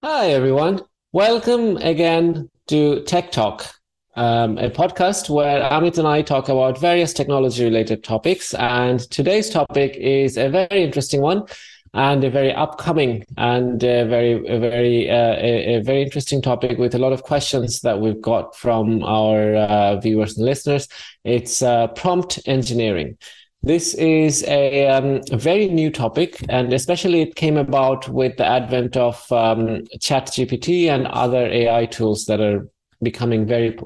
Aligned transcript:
Hi, 0.00 0.28
everyone. 0.30 0.82
Welcome 1.10 1.76
again 1.78 2.48
to 2.68 3.02
Tech 3.02 3.32
Talk, 3.32 3.66
um, 4.14 4.56
a 4.56 4.70
podcast 4.70 5.28
where 5.28 5.60
Amit 5.60 5.98
and 5.98 6.06
I 6.06 6.22
talk 6.22 6.48
about 6.48 6.78
various 6.78 7.12
technology 7.12 7.64
related 7.64 8.04
topics. 8.04 8.54
And 8.54 9.00
today's 9.10 9.50
topic 9.50 9.96
is 9.96 10.36
a 10.36 10.50
very 10.50 10.84
interesting 10.84 11.20
one 11.20 11.46
and 11.94 12.22
a 12.22 12.30
very 12.30 12.52
upcoming 12.52 13.24
and 13.38 13.82
a 13.82 14.04
very, 14.04 14.34
a 14.46 14.60
very, 14.60 15.10
uh, 15.10 15.34
a, 15.34 15.78
a, 15.78 15.82
very 15.82 16.02
interesting 16.02 16.42
topic 16.42 16.78
with 16.78 16.94
a 16.94 16.98
lot 16.98 17.12
of 17.12 17.24
questions 17.24 17.80
that 17.80 17.98
we've 17.98 18.22
got 18.22 18.54
from 18.54 19.02
our 19.02 19.56
uh, 19.56 19.96
viewers 19.98 20.36
and 20.36 20.46
listeners. 20.46 20.86
It's 21.24 21.60
uh, 21.60 21.88
prompt 21.88 22.38
engineering. 22.46 23.18
This 23.62 23.94
is 23.94 24.44
a, 24.44 24.86
um, 24.86 25.20
very 25.32 25.68
new 25.68 25.90
topic, 25.90 26.36
and 26.48 26.72
especially 26.72 27.22
it 27.22 27.34
came 27.34 27.56
about 27.56 28.08
with 28.08 28.36
the 28.36 28.46
advent 28.46 28.96
of 28.96 29.30
um, 29.32 29.84
ChatGPT 29.98 30.86
and 30.86 31.06
other 31.08 31.46
AI 31.46 31.86
tools 31.86 32.26
that 32.26 32.40
are 32.40 32.68
becoming 33.02 33.46
very 33.46 33.76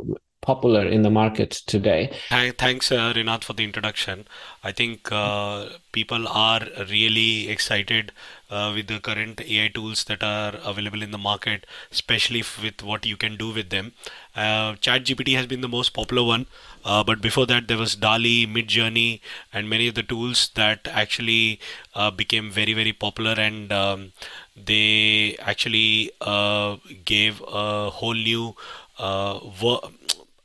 popular 0.43 0.85
in 0.85 1.03
the 1.03 1.11
market 1.11 1.53
today. 1.67 2.13
Thanks, 2.31 2.93
uh, 2.93 3.15
for 3.41 3.53
the 3.55 3.65
introduction. 3.65 4.27
I 4.63 4.73
think 4.73 5.11
uh, 5.11 5.69
people 5.93 6.27
are 6.29 6.61
really 6.91 7.49
excited 7.49 8.13
uh, 8.51 8.73
with 8.75 8.89
the 8.89 8.99
current 8.99 9.41
AI 9.41 9.69
tools 9.69 10.05
that 10.05 10.23
are 10.23 10.55
available 10.65 11.03
in 11.03 11.13
the 11.13 11.19
market, 11.19 11.65
especially 11.91 12.43
with 12.63 12.83
what 12.83 13.07
you 13.07 13.17
can 13.17 13.37
do 13.37 13.53
with 13.53 13.71
them. 13.71 13.93
Uh, 14.35 14.75
ChatGPT 14.75 15.37
has 15.37 15.47
been 15.47 15.61
the 15.61 15.69
most 15.69 15.95
popular 15.95 16.25
one, 16.25 16.47
uh, 16.85 17.03
but 17.05 17.21
before 17.21 17.47
that 17.47 17.69
there 17.69 17.79
was 17.79 17.95
DALL-E, 17.97 18.47
Midjourney, 18.47 19.21
and 19.53 19.69
many 19.69 19.89
of 19.89 19.95
the 19.95 20.03
tools 20.03 20.51
that 20.55 20.89
actually 20.91 21.61
uh, 21.95 22.11
became 22.11 22.51
very 22.51 22.73
very 22.75 22.93
popular 22.93 23.33
and 23.33 23.73
um, 23.73 24.13
they 24.57 25.37
actually 25.41 26.11
uh, 26.21 26.77
gave 27.05 27.43
a 27.47 27.91
whole 27.91 28.15
new 28.15 28.55
uh, 28.99 29.39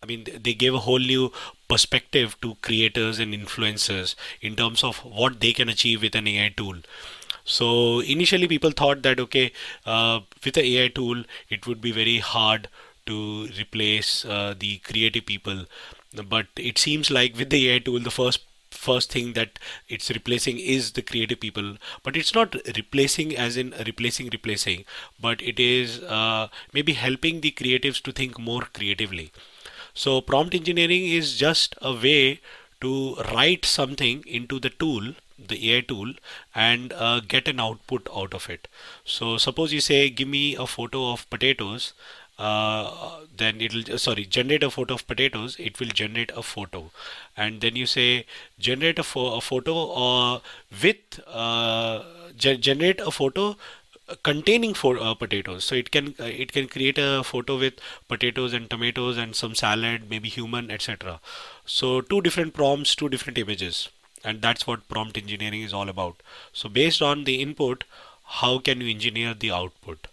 I 0.01 0.05
mean, 0.05 0.25
they 0.41 0.53
gave 0.53 0.73
a 0.73 0.79
whole 0.79 0.99
new 0.99 1.31
perspective 1.67 2.37
to 2.41 2.55
creators 2.61 3.19
and 3.19 3.33
influencers 3.33 4.15
in 4.41 4.55
terms 4.55 4.83
of 4.83 4.97
what 5.03 5.39
they 5.39 5.53
can 5.53 5.69
achieve 5.69 6.01
with 6.01 6.15
an 6.15 6.27
AI 6.27 6.49
tool. 6.49 6.77
So 7.45 7.99
initially, 8.01 8.47
people 8.47 8.71
thought 8.71 9.01
that 9.03 9.19
okay, 9.19 9.51
uh, 9.85 10.21
with 10.43 10.53
the 10.55 10.63
AI 10.65 10.87
tool, 10.89 11.23
it 11.49 11.65
would 11.67 11.81
be 11.81 11.91
very 11.91 12.19
hard 12.19 12.69
to 13.07 13.49
replace 13.59 14.25
uh, 14.25 14.53
the 14.57 14.77
creative 14.79 15.25
people. 15.25 15.65
But 16.29 16.47
it 16.57 16.77
seems 16.77 17.09
like 17.09 17.37
with 17.37 17.49
the 17.49 17.69
AI 17.69 17.79
tool, 17.79 17.99
the 17.99 18.11
first 18.11 18.41
first 18.71 19.11
thing 19.11 19.33
that 19.33 19.57
it's 19.89 20.09
replacing 20.11 20.59
is 20.59 20.91
the 20.91 21.01
creative 21.01 21.39
people 21.39 21.77
but 22.03 22.15
it's 22.15 22.35
not 22.35 22.53
replacing 22.75 23.35
as 23.35 23.57
in 23.57 23.73
replacing 23.87 24.29
replacing 24.31 24.85
but 25.19 25.41
it 25.41 25.59
is 25.59 26.03
uh, 26.03 26.47
maybe 26.73 26.93
helping 26.93 27.41
the 27.41 27.51
creatives 27.51 28.01
to 28.03 28.11
think 28.11 28.37
more 28.37 28.61
creatively 28.73 29.31
so 29.93 30.21
prompt 30.21 30.55
engineering 30.55 31.05
is 31.07 31.37
just 31.37 31.75
a 31.81 31.93
way 31.93 32.39
to 32.81 33.15
write 33.33 33.65
something 33.65 34.23
into 34.27 34.59
the 34.59 34.69
tool, 34.69 35.13
the 35.37 35.71
AI 35.73 35.81
tool, 35.81 36.13
and 36.55 36.93
uh, 36.93 37.19
get 37.19 37.47
an 37.47 37.59
output 37.59 38.07
out 38.15 38.33
of 38.33 38.49
it. 38.49 38.67
So 39.03 39.37
suppose 39.37 39.73
you 39.73 39.81
say, 39.81 40.09
give 40.09 40.27
me 40.27 40.55
a 40.55 40.67
photo 40.67 41.11
of 41.11 41.29
potatoes. 41.29 41.93
Uh, 42.37 43.21
then 43.35 43.59
it'll 43.61 43.97
sorry 43.97 44.23
generate 44.25 44.63
a 44.63 44.69
photo 44.69 44.93
of 44.93 45.07
potatoes 45.07 45.55
it 45.59 45.79
will 45.79 45.87
generate 45.87 46.31
a 46.35 46.43
photo. 46.43 46.91
And 47.35 47.61
then 47.61 47.75
you 47.75 47.85
say 47.87 48.25
generate 48.59 48.99
a, 48.99 49.03
fo- 49.03 49.35
a 49.37 49.41
photo 49.41 49.73
or 49.73 50.41
with 50.81 51.19
uh, 51.27 52.03
ge- 52.37 52.59
generate 52.59 52.99
a 52.99 53.11
photo 53.11 53.55
containing 54.23 54.73
for 54.73 54.97
uh, 54.97 55.13
potatoes. 55.13 55.63
So 55.65 55.75
it 55.75 55.91
can 55.91 56.15
uh, 56.19 56.25
it 56.25 56.51
can 56.53 56.67
create 56.67 56.97
a 56.97 57.23
photo 57.23 57.57
with 57.57 57.75
potatoes 58.07 58.53
and 58.53 58.69
tomatoes 58.69 59.17
and 59.17 59.35
some 59.35 59.55
salad 59.55 60.09
maybe 60.09 60.29
human 60.29 60.71
etc 60.71 61.19
so 61.65 62.01
two 62.01 62.21
different 62.21 62.53
prompts 62.53 62.95
two 62.95 63.09
different 63.09 63.37
images. 63.37 63.89
And 64.23 64.41
that's 64.41 64.65
what 64.67 64.87
prompt 64.89 65.17
engineering 65.17 65.61
is 65.61 65.73
all 65.73 65.89
about. 65.89 66.21
So 66.53 66.69
based 66.69 67.01
on 67.01 67.23
the 67.23 67.41
input 67.41 67.83
how 68.41 68.59
can 68.59 68.81
you 68.81 68.89
engineer 68.89 69.33
the 69.33 69.51
output 69.51 70.07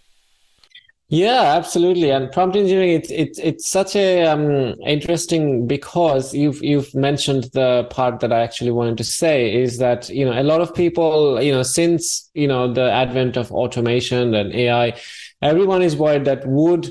yeah, 1.09 1.55
absolutely. 1.57 2.11
And 2.11 2.33
prompt 2.33 2.57
engineering, 2.57 2.93
it's 2.93 3.11
it's 3.11 3.39
it's 3.39 3.69
such 3.69 3.95
a 3.95 4.25
um, 4.25 4.75
interesting 4.87 5.67
because 5.67 6.35
you've 6.35 6.63
you've 6.63 6.95
mentioned 6.95 7.45
the 7.53 7.87
part 7.91 8.21
that 8.21 8.33
I 8.33 8.41
actually 8.41 8.71
wanted 8.71 8.97
to 8.99 9.05
say 9.05 9.55
is 9.55 9.79
that 9.79 10.09
you 10.09 10.25
know 10.25 10.33
a 10.41 10.43
lot 10.43 10.63
of 10.63 10.75
people 10.75 11.41
you 11.43 11.53
know 11.53 11.63
since 11.63 12.31
you 12.35 12.49
know 12.49 12.73
the 12.73 12.91
advent 12.91 13.37
of 13.37 13.53
automation 13.53 14.35
and 14.35 14.53
AI, 14.55 14.99
everyone 15.43 15.83
is 15.83 15.95
worried 15.95 16.25
that 16.25 16.47
would 16.47 16.91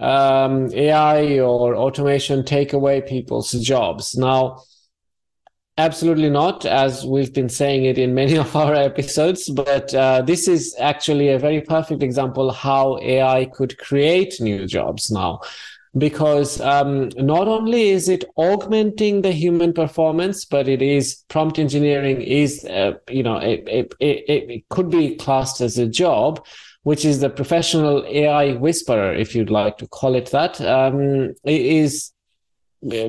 um, 0.00 0.72
AI 0.74 1.38
or 1.38 1.76
automation 1.76 2.44
take 2.44 2.72
away 2.72 3.00
people's 3.02 3.52
jobs 3.52 4.16
now 4.16 4.60
Absolutely 5.76 6.30
not, 6.30 6.64
as 6.64 7.04
we've 7.04 7.34
been 7.34 7.48
saying 7.48 7.84
it 7.84 7.98
in 7.98 8.14
many 8.14 8.36
of 8.44 8.54
our 8.54 8.74
episodes. 8.74 9.48
But 9.50 9.92
uh, 9.94 10.22
this 10.22 10.46
is 10.46 10.74
actually 10.78 11.30
a 11.30 11.38
very 11.38 11.60
perfect 11.60 12.02
example 12.02 12.52
how 12.52 12.98
AI 13.02 13.46
could 13.46 13.76
create 13.78 14.40
new 14.40 14.66
jobs 14.66 15.10
now. 15.10 15.40
Because 15.96 16.60
um, 16.60 17.10
not 17.16 17.46
only 17.46 17.90
is 17.90 18.08
it 18.08 18.24
augmenting 18.36 19.22
the 19.22 19.30
human 19.30 19.72
performance, 19.72 20.44
but 20.44 20.66
it 20.68 20.82
is 20.82 21.22
prompt 21.28 21.58
engineering 21.60 22.20
is, 22.20 22.64
uh, 22.64 22.94
you 23.08 23.22
know, 23.22 23.36
it, 23.36 23.62
it, 23.68 23.94
it, 24.00 24.50
it 24.50 24.68
could 24.70 24.90
be 24.90 25.14
classed 25.14 25.60
as 25.60 25.78
a 25.78 25.86
job, 25.86 26.44
which 26.82 27.04
is 27.04 27.20
the 27.20 27.30
professional 27.30 28.04
AI 28.08 28.54
whisperer, 28.54 29.14
if 29.14 29.36
you'd 29.36 29.50
like 29.50 29.78
to 29.78 29.86
call 29.86 30.16
it 30.16 30.32
that. 30.32 30.60
Um, 30.60 31.34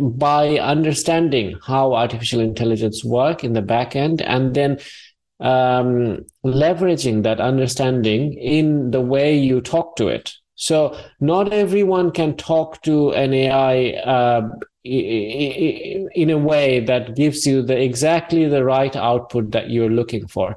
by 0.02 0.58
understanding 0.58 1.58
how 1.66 1.94
artificial 1.94 2.40
intelligence 2.40 3.04
work 3.04 3.44
in 3.44 3.54
the 3.54 3.62
back 3.62 3.96
end 3.96 4.22
and 4.22 4.54
then 4.54 4.80
um, 5.40 6.26
leveraging 6.46 7.24
that 7.24 7.42
understanding 7.42 8.34
in 8.34 8.92
the 8.92 9.02
way 9.02 9.38
you 9.38 9.62
talk 9.62 9.96
to 9.98 10.08
it. 10.08 10.34
So 10.56 10.98
not 11.20 11.52
everyone 11.52 12.12
can 12.12 12.38
talk 12.38 12.82
to 12.84 13.12
an 13.12 13.34
ai 13.34 13.90
uh, 14.06 14.48
in 14.86 16.30
a 16.30 16.38
way 16.38 16.80
that 16.80 17.16
gives 17.16 17.46
you 17.46 17.62
the 17.62 17.78
exactly 17.78 18.48
the 18.48 18.64
right 18.64 18.96
output 18.96 19.52
that 19.52 19.70
you're 19.70 19.90
looking 19.90 20.28
for 20.28 20.56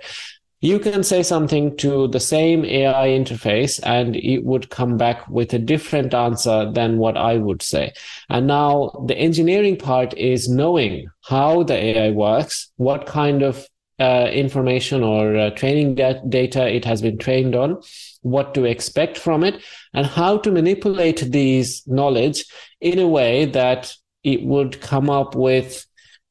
you 0.60 0.78
can 0.80 1.04
say 1.04 1.22
something 1.22 1.76
to 1.76 2.08
the 2.08 2.20
same 2.20 2.64
AI 2.64 3.08
interface 3.08 3.78
and 3.84 4.16
it 4.16 4.44
would 4.44 4.70
come 4.70 4.96
back 4.96 5.28
with 5.28 5.52
a 5.54 5.58
different 5.58 6.14
answer 6.14 6.70
than 6.72 6.98
what 6.98 7.16
I 7.16 7.36
would 7.36 7.62
say. 7.62 7.92
And 8.28 8.46
now 8.46 9.04
the 9.06 9.16
engineering 9.16 9.76
part 9.76 10.16
is 10.19 10.48
knowing 10.48 11.08
how 11.24 11.62
the 11.62 11.74
AI 11.74 12.10
works, 12.10 12.72
what 12.76 13.06
kind 13.06 13.42
of 13.42 13.66
uh, 14.00 14.28
information 14.32 15.02
or 15.02 15.36
uh, 15.36 15.50
training 15.50 15.94
data 15.94 16.69
it 16.69 16.84
has 16.84 17.02
been 17.02 17.19
trained 17.19 17.54
on, 17.54 17.80
what 18.22 18.54
to 18.54 18.64
expect 18.64 19.19
from 19.19 19.44
it, 19.44 19.62
and 19.94 20.06
how 20.06 20.38
to 20.38 20.50
manipulate 20.50 21.20
these 21.32 21.82
knowledge 21.86 22.44
in 22.80 22.98
a 22.98 23.08
way 23.08 23.44
that 23.44 23.92
it 24.25 24.42
would 24.42 24.80
come 24.80 25.10
up 25.10 25.34
with 25.34 25.86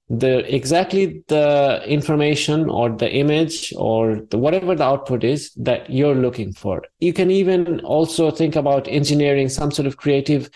the 0.09 0.53
exactly 0.53 1.23
the 1.27 1.83
information 1.85 2.69
or 2.69 2.89
the 2.89 3.11
image 3.11 3.73
or 3.75 4.21
the, 4.29 4.37
whatever 4.37 4.73
the 4.73 4.83
output 4.83 5.23
is 5.23 5.51
that 5.55 5.89
you're 5.89 6.15
looking 6.15 6.53
for. 6.53 6.83
You 6.99 7.11
can 7.11 7.29
even 7.29 7.81
also 7.81 8.31
think 8.31 8.55
about 8.55 8.87
engineering 8.87 9.49
some 9.49 9.71
sort 9.71 9.85
of 9.85 9.97
creative, 9.97 10.49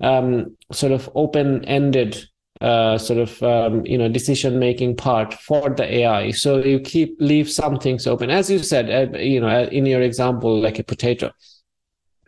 um, 0.00 0.56
sort 0.72 0.92
of 0.92 1.08
open-ended 1.14 2.28
uh, 2.60 2.96
sort 2.96 3.18
of 3.18 3.42
um, 3.42 3.84
you 3.84 3.98
know 3.98 4.08
decision 4.08 4.58
making 4.58 4.96
part 4.96 5.34
for 5.34 5.70
the 5.70 5.84
AI. 5.84 6.30
So 6.30 6.58
you 6.58 6.80
keep 6.80 7.16
leave 7.20 7.50
some 7.50 7.78
things 7.78 8.06
open, 8.06 8.30
as 8.30 8.50
you 8.50 8.58
said, 8.58 8.90
uh, 8.90 9.18
you 9.18 9.40
know, 9.40 9.48
uh, 9.48 9.68
in 9.70 9.86
your 9.86 10.00
example, 10.00 10.58
like 10.58 10.78
a 10.78 10.84
potato. 10.84 11.32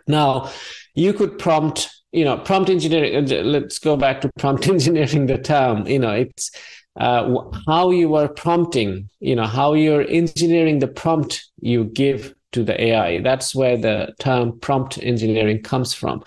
Now, 0.06 0.50
you 0.94 1.12
could 1.12 1.38
prompt 1.38 1.90
you 2.12 2.24
know 2.24 2.38
prompt 2.38 2.70
engineering 2.70 3.16
uh, 3.16 3.42
let's 3.42 3.78
go 3.78 3.96
back 3.96 4.20
to 4.20 4.30
prompt 4.38 4.66
engineering 4.76 5.26
the 5.26 5.38
term 5.38 5.86
you 5.86 5.98
know 5.98 6.12
it's 6.12 6.50
uh, 7.00 7.42
how 7.66 7.90
you 7.90 8.14
are 8.14 8.28
prompting 8.28 9.08
you 9.20 9.36
know 9.36 9.46
how 9.46 9.74
you're 9.74 10.06
engineering 10.08 10.78
the 10.78 10.88
prompt 10.88 11.46
you 11.60 11.84
give 11.84 12.34
to 12.50 12.64
the 12.64 12.80
ai 12.82 13.20
that's 13.20 13.54
where 13.54 13.76
the 13.76 14.12
term 14.18 14.58
prompt 14.60 14.98
engineering 15.02 15.62
comes 15.62 15.92
from. 15.92 16.24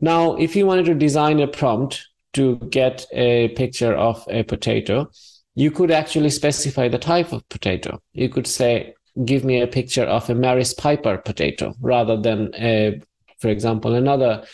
Now 0.00 0.36
if 0.36 0.54
you 0.54 0.66
wanted 0.66 0.84
to 0.86 0.94
design 0.94 1.40
a 1.40 1.48
prompt 1.48 2.06
to 2.34 2.56
get 2.70 3.06
a 3.12 3.48
picture 3.48 3.94
of 3.94 4.24
a 4.28 4.42
potato 4.42 5.10
you 5.54 5.70
could 5.70 5.90
actually 5.90 6.30
specify 6.30 6.88
the 6.88 6.98
type 6.98 7.32
of 7.32 7.46
potato. 7.48 8.00
You 8.12 8.28
could 8.28 8.46
say 8.46 8.94
give 9.24 9.44
me 9.44 9.60
a 9.60 9.66
picture 9.66 10.04
of 10.04 10.28
a 10.30 10.34
maris 10.34 10.72
piper 10.72 11.18
potato 11.18 11.74
rather 11.80 12.16
than 12.16 12.54
a 12.54 13.00
for 13.38 13.48
example 13.48 13.94
another 13.94 14.44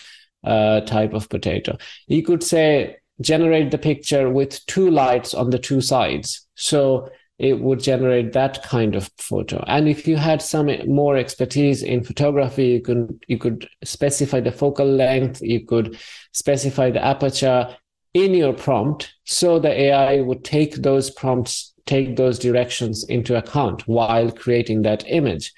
uh, 0.44 0.80
type 0.82 1.14
of 1.14 1.28
potato. 1.28 1.76
You 2.06 2.22
could 2.22 2.42
say 2.42 2.96
generate 3.20 3.70
the 3.70 3.78
picture 3.78 4.30
with 4.30 4.64
two 4.66 4.90
lights 4.90 5.34
on 5.34 5.50
the 5.50 5.58
two 5.58 5.80
sides. 5.80 6.46
So 6.54 7.10
it 7.38 7.60
would 7.60 7.80
generate 7.80 8.32
that 8.32 8.62
kind 8.64 8.96
of 8.96 9.10
photo. 9.16 9.62
And 9.66 9.88
if 9.88 10.08
you 10.08 10.16
had 10.16 10.42
some 10.42 10.70
more 10.86 11.16
expertise 11.16 11.82
in 11.82 12.02
photography, 12.02 12.66
you 12.66 12.80
could 12.80 13.24
you 13.28 13.38
could 13.38 13.68
specify 13.84 14.40
the 14.40 14.52
focal 14.52 14.86
length, 14.86 15.40
you 15.40 15.64
could 15.64 15.98
specify 16.32 16.90
the 16.90 17.04
aperture 17.04 17.76
in 18.14 18.34
your 18.34 18.52
prompt, 18.52 19.14
so 19.24 19.58
the 19.58 19.70
AI 19.70 20.20
would 20.20 20.44
take 20.44 20.76
those 20.76 21.10
prompts, 21.10 21.74
take 21.86 22.16
those 22.16 22.38
directions 22.38 23.04
into 23.04 23.36
account 23.36 23.86
while 23.86 24.32
creating 24.32 24.82
that 24.82 25.04
image. 25.06 25.52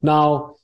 Now, 0.00 0.55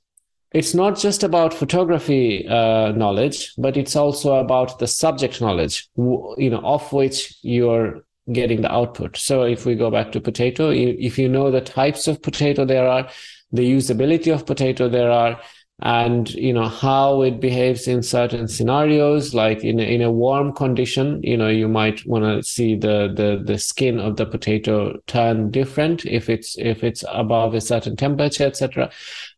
it's 0.54 0.75
not 0.75 0.99
just 0.99 1.22
about 1.22 1.54
photography 1.54 2.46
uh, 2.46 2.93
knowledge, 2.93 3.52
but 3.56 3.76
it's 3.76 3.96
also 3.96 4.34
about 4.34 4.78
the 4.78 4.87
subject 4.87 5.40
knowledge, 5.40 5.88
you 5.96 6.50
know, 6.50 6.60
of 6.62 6.93
which 6.93 7.38
you're 7.43 8.02
getting 8.31 8.62
the 8.62 8.72
output. 8.72 9.16
So 9.16 9.43
if 9.43 9.64
we 9.66 9.75
go 9.75 9.90
back 9.90 10.12
to 10.12 10.20
potato, 10.20 10.70
if 10.70 11.19
you 11.19 11.28
know 11.28 11.50
the 11.50 11.60
types 11.60 12.06
of 12.06 12.22
potato 12.22 12.64
there 12.64 12.87
are, 12.87 13.08
the 13.50 13.70
usability 13.70 14.32
of 14.32 14.46
potato 14.46 14.88
there 14.88 15.10
are, 15.10 15.40
and 15.82 16.32
you 16.34 16.52
know 16.52 16.69
how 16.69 17.22
it 17.22 17.40
behaves 17.40 17.88
in 17.88 18.04
certain 18.04 18.46
scenarios 18.46 19.34
like 19.34 19.64
in 19.64 19.81
a, 19.81 19.82
in 19.82 20.00
a 20.00 20.12
warm 20.12 20.52
condition 20.52 21.20
you 21.25 21.37
know 21.37 21.49
you 21.49 21.66
might 21.66 22.06
want 22.06 22.25
to 22.25 22.40
see 22.49 22.76
the 22.76 23.12
the 23.16 23.43
the 23.44 23.58
skin 23.58 23.99
of 23.99 24.16
the 24.16 24.25
potato 24.25 24.96
turn 25.08 25.50
different 25.50 26.06
if 26.06 26.31
it's 26.31 26.56
if 26.58 26.84
it's 26.84 27.02
above 27.08 27.52
a 27.52 27.60
certain 27.60 27.96
temperature 27.96 28.44
etc 28.44 28.88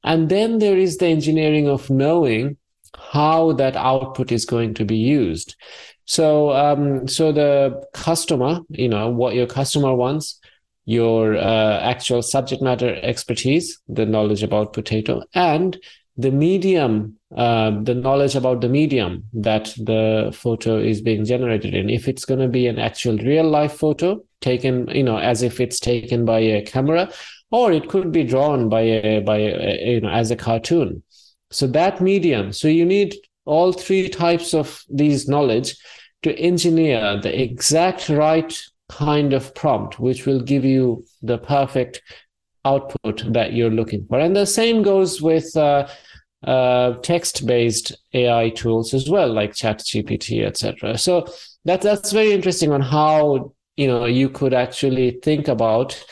and 0.05 0.29
then 0.29 0.59
there 0.59 0.79
is 0.79 0.99
the 0.99 1.07
engineering 1.07 1.69
of 1.69 1.91
knowing 1.91 2.57
how 2.97 3.53
that 3.53 3.75
output 3.77 4.31
is 4.31 4.45
going 4.45 4.75
to 4.75 4.85
be 4.85 4.97
used 4.97 5.57
so 6.05 6.53
um 6.53 7.09
so 7.09 7.33
the 7.33 7.83
customer 7.93 8.61
you 8.69 8.89
know 8.89 9.09
what 9.09 9.35
your 9.35 9.47
customer 9.47 9.95
wants 9.95 10.39
your 10.87 11.35
uh, 11.35 11.81
actual 11.81 12.23
subject 12.23 12.63
matter 12.63 12.95
expertise 13.03 13.81
the 13.89 14.05
knowledge 14.05 14.43
about 14.43 14.75
potato 14.75 15.23
and 15.35 15.79
the 16.17 16.31
medium, 16.31 17.19
uh, 17.37 17.73
the 17.83 17.95
knowledge 17.95 18.37
about 18.37 18.61
the 18.61 18.69
medium 18.69 19.25
that 19.33 19.75
the 19.77 20.31
photo 20.33 20.79
is 20.79 21.01
being 21.01 21.25
generated 21.25 21.75
in. 21.75 21.91
If 21.91 22.07
it's 22.07 22.25
going 22.25 22.41
to 22.41 22.49
be 22.49 22.67
an 22.69 22.79
actual 22.79 23.19
real 23.19 23.49
life 23.49 23.73
photo 23.73 24.23
taken, 24.41 24.89
you 24.89 25.03
know, 25.03 25.19
as 25.19 25.43
if 25.43 25.61
it's 25.61 25.81
taken 25.81 26.25
by 26.25 26.39
a 26.39 26.63
camera, 26.63 27.11
or 27.55 27.71
it 27.71 27.89
could 27.89 28.11
be 28.11 28.25
drawn 28.25 28.69
by 28.69 28.81
a 28.81 29.21
by 29.21 29.39
a, 29.39 29.93
you 29.93 30.01
know 30.01 30.09
as 30.09 30.31
a 30.33 30.37
cartoon. 30.37 31.03
So 31.53 31.69
that 31.69 32.01
medium. 32.01 32.53
So 32.53 32.67
you 32.67 32.85
need 32.85 33.15
all 33.45 33.73
three 33.73 34.09
types 34.09 34.55
of 34.55 34.83
these 34.91 35.29
knowledge 35.29 35.77
to 36.25 36.37
engineer 36.37 37.21
the 37.23 37.33
exact 37.41 38.09
right 38.09 38.53
kind 38.89 39.33
of 39.33 39.55
prompt, 39.55 40.01
which 40.01 40.27
will 40.27 40.41
give 40.41 40.65
you 40.65 41.05
the 41.23 41.39
perfect 41.39 42.03
output 42.65 43.23
that 43.33 43.53
you're 43.53 43.79
looking 43.81 44.05
for. 44.09 44.19
And 44.19 44.35
the 44.35 44.47
same 44.47 44.83
goes 44.83 45.23
with 45.23 45.57
uh, 45.57 45.87
uh, 46.45 46.95
text-based 47.03 47.93
AI 48.15 48.49
tools 48.51 48.95
as 48.95 49.09
well, 49.09 49.33
like 49.33 49.53
ChatGPT, 49.53 50.45
etc. 50.45 50.99
So 50.99 51.27
that 51.67 51.83
that's 51.83 52.11
very 52.11 52.33
interesting 52.33 52.73
on 52.73 52.81
how 52.81 53.53
you 53.77 53.87
know 53.87 54.07
you 54.07 54.29
could 54.29 54.55
actually 54.55 55.21
think 55.23 55.47
about 55.47 56.05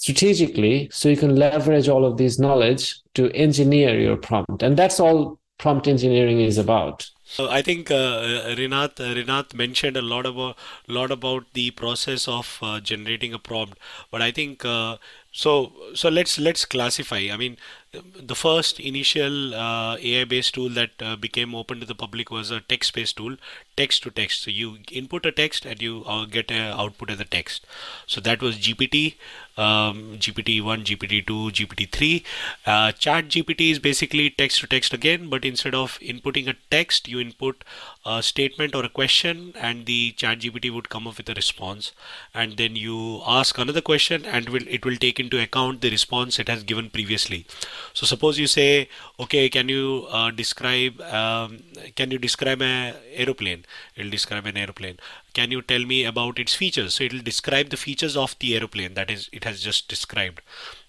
strategically, 0.00 0.88
so 0.90 1.08
you 1.08 1.16
can 1.16 1.36
leverage 1.36 1.88
all 1.88 2.04
of 2.04 2.16
this 2.16 2.38
knowledge 2.38 2.98
to 3.14 3.30
engineer 3.32 3.98
your 4.00 4.16
prompt, 4.16 4.62
and 4.62 4.76
that's 4.76 4.98
all 4.98 5.38
prompt 5.58 5.86
engineering 5.86 6.40
is 6.40 6.56
about. 6.56 7.08
I 7.38 7.62
think 7.62 7.90
uh, 7.90 8.54
Rinath 8.60 8.98
uh, 8.98 9.14
Rinath 9.14 9.54
mentioned 9.54 9.96
a 9.96 10.02
lot 10.02 10.26
about 10.26 10.56
lot 10.88 11.10
about 11.10 11.44
the 11.52 11.70
process 11.82 12.26
of 12.26 12.58
uh, 12.62 12.80
generating 12.80 13.34
a 13.34 13.38
prompt, 13.38 13.78
but 14.10 14.22
I 14.22 14.30
think 14.32 14.64
uh, 14.64 14.96
so 15.32 15.72
so 15.94 16.08
let's 16.08 16.38
let's 16.38 16.64
classify. 16.64 17.28
I 17.32 17.36
mean, 17.36 17.56
the 17.92 18.36
first 18.36 18.78
initial 18.78 19.54
uh, 19.54 19.96
AI-based 19.96 20.54
tool 20.54 20.68
that 20.70 20.90
uh, 21.00 21.16
became 21.16 21.54
open 21.54 21.80
to 21.80 21.86
the 21.86 21.94
public 21.94 22.30
was 22.30 22.50
a 22.50 22.60
text-based 22.60 23.16
tool, 23.16 23.36
text 23.76 24.04
to 24.04 24.10
text. 24.10 24.42
So 24.42 24.50
you 24.50 24.78
input 24.92 25.26
a 25.26 25.32
text 25.32 25.66
and 25.66 25.82
you 25.82 26.04
uh, 26.06 26.24
get 26.26 26.50
an 26.52 26.72
output 26.72 27.10
as 27.10 27.20
a 27.20 27.24
text. 27.24 27.66
So 28.06 28.20
that 28.20 28.42
was 28.42 28.58
GPT, 28.58 29.16
um, 29.56 30.18
GPT-1, 30.18 30.84
GPT-2, 30.84 31.50
GPT-3. 31.50 32.24
Uh, 32.64 32.92
Chat 32.92 33.28
GPT 33.28 33.72
is 33.72 33.78
basically 33.80 34.30
text 34.30 34.60
to 34.60 34.66
text 34.68 34.92
again, 34.92 35.28
but 35.28 35.44
instead 35.44 35.74
of 35.74 35.98
inputting 36.00 36.48
a 36.48 36.54
text, 36.70 37.08
you 37.08 37.20
input 37.20 37.64
a 38.06 38.22
statement 38.22 38.74
or 38.74 38.84
a 38.84 38.88
question, 38.88 39.52
and 39.56 39.86
the 39.86 40.12
Chat 40.12 40.40
GPT 40.40 40.72
would 40.72 40.88
come 40.88 41.06
up 41.06 41.16
with 41.16 41.28
a 41.28 41.34
response. 41.34 41.92
And 42.34 42.56
then 42.56 42.76
you 42.76 43.20
ask 43.26 43.58
another 43.58 43.80
question, 43.80 44.24
and 44.24 44.48
will 44.48 44.66
it 44.68 44.84
will 44.84 44.96
take 44.96 45.19
into 45.20 45.40
account 45.40 45.80
the 45.80 45.90
response 45.90 46.38
it 46.38 46.48
has 46.48 46.62
given 46.62 46.90
previously. 46.90 47.46
So 47.92 48.06
suppose 48.06 48.38
you 48.38 48.46
say, 48.46 48.88
okay, 49.18 49.48
can 49.48 49.68
you 49.68 50.06
uh, 50.10 50.30
describe 50.30 51.00
um, 51.02 51.62
can 51.94 52.10
you 52.10 52.18
describe 52.18 52.62
an 52.62 52.94
aeroplane? 53.12 53.64
It'll 53.96 54.10
describe 54.10 54.46
an 54.46 54.56
aeroplane. 54.56 54.98
Can 55.32 55.50
you 55.50 55.62
tell 55.62 55.84
me 55.84 56.04
about 56.04 56.38
its 56.38 56.54
features? 56.54 56.94
So 56.94 57.04
it'll 57.04 57.20
describe 57.20 57.70
the 57.70 57.76
features 57.76 58.16
of 58.16 58.36
the 58.40 58.54
aeroplane 58.56 58.94
that 58.94 59.10
is 59.10 59.28
it 59.32 59.44
has 59.44 59.60
just 59.60 59.88
described. 59.88 60.40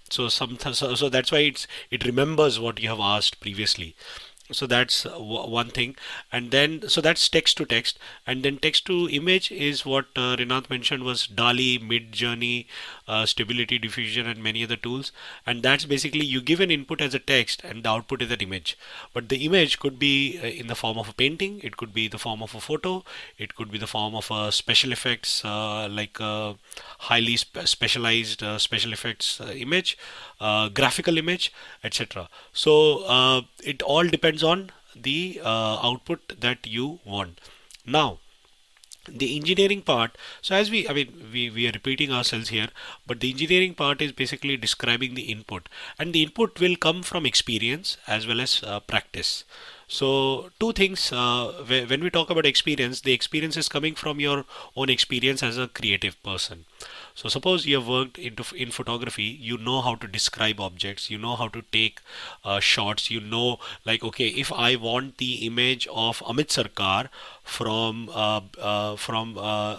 So 0.10 0.28
some 0.28 0.58
so, 0.60 0.96
so 0.96 1.10
that's 1.10 1.32
why 1.32 1.40
it's 1.40 1.68
it 1.90 2.06
remembers 2.06 2.60
what 2.60 2.82
you 2.82 2.90
have 2.90 3.00
asked 3.00 3.40
previously 3.40 3.96
so 4.52 4.68
that's 4.68 5.06
one 5.06 5.70
thing. 5.70 5.96
And 6.32 6.52
then 6.52 6.88
so 6.88 7.02
that's 7.02 7.28
text 7.30 7.58
to 7.58 7.66
text. 7.66 7.98
And 8.26 8.44
then 8.44 8.58
text 8.58 8.86
to 8.88 9.10
image 9.10 9.52
is 9.52 9.86
what 9.86 10.08
uh, 10.16 10.38
mentioned 10.70 11.04
was 11.04 11.28
DALL-E, 11.28 11.80
Midjourney, 11.80 12.66
uh, 13.08 13.26
Stability 13.26 13.78
Diffusion 13.80 14.28
and 14.28 14.44
many 14.44 14.64
other 14.64 14.76
tools. 14.76 15.12
And 15.46 15.64
that's 15.64 15.86
basically 15.86 16.26
you 16.26 16.42
give 16.42 16.60
an 16.60 16.72
input 16.72 17.02
as 17.02 17.14
a 17.14 17.20
text 17.20 17.64
and 17.64 17.84
the 17.84 17.90
output 17.90 18.22
is 18.22 18.32
an 18.32 18.40
image. 18.40 18.78
But 19.14 19.30
the 19.30 19.46
image 19.46 19.80
could 19.80 20.00
be 20.00 20.40
uh, 20.42 20.48
in 20.48 20.68
the 20.68 20.76
form 20.76 20.98
of 20.98 21.10
a 21.10 21.14
painting. 21.14 21.60
It 21.64 21.78
could 21.78 21.94
be 21.94 22.08
the 22.08 22.20
form 22.20 22.42
of 22.42 22.56
a 22.56 22.62
photo. 22.62 23.04
It 23.38 23.56
could 23.56 23.72
be 23.72 23.78
the 23.78 23.88
form 23.88 24.16
of 24.16 24.30
a 24.32 24.52
special 24.52 24.92
effects 24.92 25.44
uh, 25.44 25.88
like 25.90 26.20
a 26.20 26.56
highly 27.10 27.38
spe 27.38 27.66
specialized 27.66 28.44
uh, 28.44 28.58
special 28.58 28.94
effects 28.94 29.42
uh, 29.42 29.52
image 29.66 29.98
uh, 30.40 30.70
graphical 30.70 31.18
image 31.18 31.52
etc 31.84 32.28
so 32.54 32.74
it 33.64 33.82
all 33.82 34.08
depends 34.16 34.41
on 34.44 34.72
the 34.96 35.42
uh, 35.44 35.80
output 35.82 36.40
that 36.40 36.68
you 36.68 37.00
want. 37.06 37.40
Now 37.86 38.20
the 39.08 39.36
engineering 39.36 39.82
part 39.82 40.16
so 40.42 40.54
as 40.56 40.70
we 40.70 40.88
i 40.88 40.94
mean 40.94 41.30
we, 41.34 41.50
we 41.50 41.68
are 41.68 41.72
repeating 41.72 42.12
ourselves 42.12 42.50
here 42.50 42.68
but 43.08 43.20
the 43.20 43.32
engineering 43.32 43.74
part 43.74 44.00
is 44.02 44.12
basically 44.12 44.56
describing 44.58 45.16
the 45.16 45.24
input. 45.24 45.68
And 45.98 46.14
the 46.14 46.24
input 46.24 46.60
will 46.60 46.76
come 46.76 47.02
from 47.02 47.26
experience 47.26 47.98
as 48.08 48.28
well 48.28 48.40
as 48.40 48.62
uh, 48.64 48.80
practice. 48.80 49.44
So 49.88 50.52
two 50.60 50.72
things 50.72 51.12
uh, 51.12 51.66
when 51.88 52.02
we 52.02 52.10
talk 52.10 52.30
about 52.30 52.46
experience 52.46 53.02
the 53.02 53.12
experience 53.14 53.58
is 53.58 53.68
coming 53.68 53.96
from 53.96 54.20
your 54.20 54.46
own 54.76 54.90
experience 54.90 55.42
as 55.44 55.58
a 55.58 55.68
creative 55.68 56.22
person 56.24 56.66
so 57.16 57.30
suppose 57.30 57.66
you 57.66 57.76
have 57.80 57.88
worked 57.88 58.18
into 58.18 58.44
in 58.56 58.72
photography, 58.72 59.24
you 59.24 59.58
know 59.58 59.82
how 59.82 59.96
to 59.96 60.08
describe 60.08 60.60
objects, 60.60 61.10
you 61.10 61.18
know 61.18 61.36
how 61.36 61.48
to 61.50 61.62
take 61.72 62.00
uh, 62.44 62.60
shots, 62.60 63.10
you 63.12 63.20
know 63.20 63.60
like 63.86 64.04
okay, 64.04 64.28
if 64.28 64.52
I 64.52 64.76
want 64.76 65.18
the 65.18 65.46
image 65.46 65.88
of 65.92 66.20
Amit 66.20 66.48
Sarkar 66.58 67.10
from 67.44 68.10
uh, 68.14 68.42
uh, 68.60 68.96
from 68.96 69.38
uh, 69.38 69.78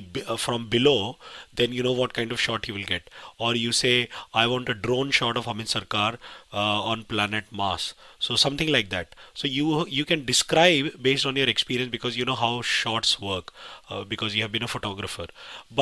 the 0.00 0.24
uh, 0.26 0.36
from 0.36 0.68
below 0.68 1.16
then 1.54 1.72
you 1.72 1.82
know 1.82 1.92
what 1.92 2.14
kind 2.14 2.32
of 2.32 2.40
shot 2.40 2.66
you 2.68 2.74
will 2.74 2.88
get. 2.92 3.10
Or 3.38 3.54
you 3.54 3.72
say 3.72 4.08
i 4.34 4.46
want 4.46 4.68
a 4.68 4.74
drone 4.74 5.10
shot 5.10 5.36
of 5.36 5.46
amit 5.52 5.72
sarkar 5.74 6.18
uh, 6.52 6.80
on 6.92 7.04
planet 7.04 7.44
mars. 7.50 7.94
So 8.18 8.36
something 8.36 8.72
like 8.76 8.90
that. 8.90 9.14
So 9.34 9.48
you 9.48 9.86
you 9.86 10.04
can 10.04 10.24
describe 10.24 10.90
based 11.08 11.26
on 11.26 11.36
your 11.36 11.48
experience 11.54 11.90
because 11.90 12.16
you 12.16 12.24
know 12.24 12.38
how 12.44 12.52
shots 12.62 13.20
work 13.20 13.52
uh, 13.90 14.04
because 14.04 14.34
you 14.34 14.42
have 14.42 14.52
been 14.58 14.68
a 14.70 14.74
photographer. 14.76 15.26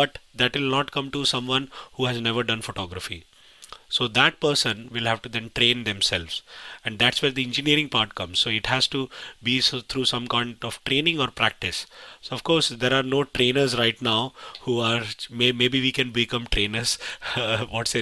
But 0.00 0.18
that 0.34 0.54
will 0.54 0.70
not 0.78 0.90
come 0.98 1.10
to 1.18 1.24
someone 1.24 1.70
who 1.94 2.06
has 2.06 2.20
never 2.20 2.42
done 2.54 2.62
photography 2.62 3.24
so 3.90 4.08
that 4.08 4.40
person 4.40 4.88
will 4.92 5.04
have 5.04 5.20
to 5.22 5.28
then 5.28 5.50
train 5.54 5.84
themselves. 5.84 6.42
And 6.84 6.98
that's 6.98 7.20
where 7.20 7.30
the 7.30 7.44
engineering 7.44 7.90
part 7.90 8.14
comes. 8.14 8.38
So 8.38 8.48
it 8.48 8.66
has 8.66 8.86
to 8.88 9.10
be 9.42 9.60
so 9.60 9.80
through 9.80 10.06
some 10.06 10.26
kind 10.28 10.56
of 10.62 10.82
training 10.84 11.20
or 11.20 11.28
practice. 11.28 11.86
So 12.22 12.34
of 12.34 12.44
course 12.44 12.70
there 12.70 12.94
are 12.94 13.02
no 13.02 13.24
trainers 13.24 13.76
right 13.76 14.00
now 14.00 14.32
who 14.62 14.80
are 14.80 15.02
may, 15.28 15.52
maybe 15.52 15.80
we 15.80 15.92
can 15.92 16.12
become 16.12 16.46
trainers 16.46 16.98
what 17.70 17.88
say 17.88 18.00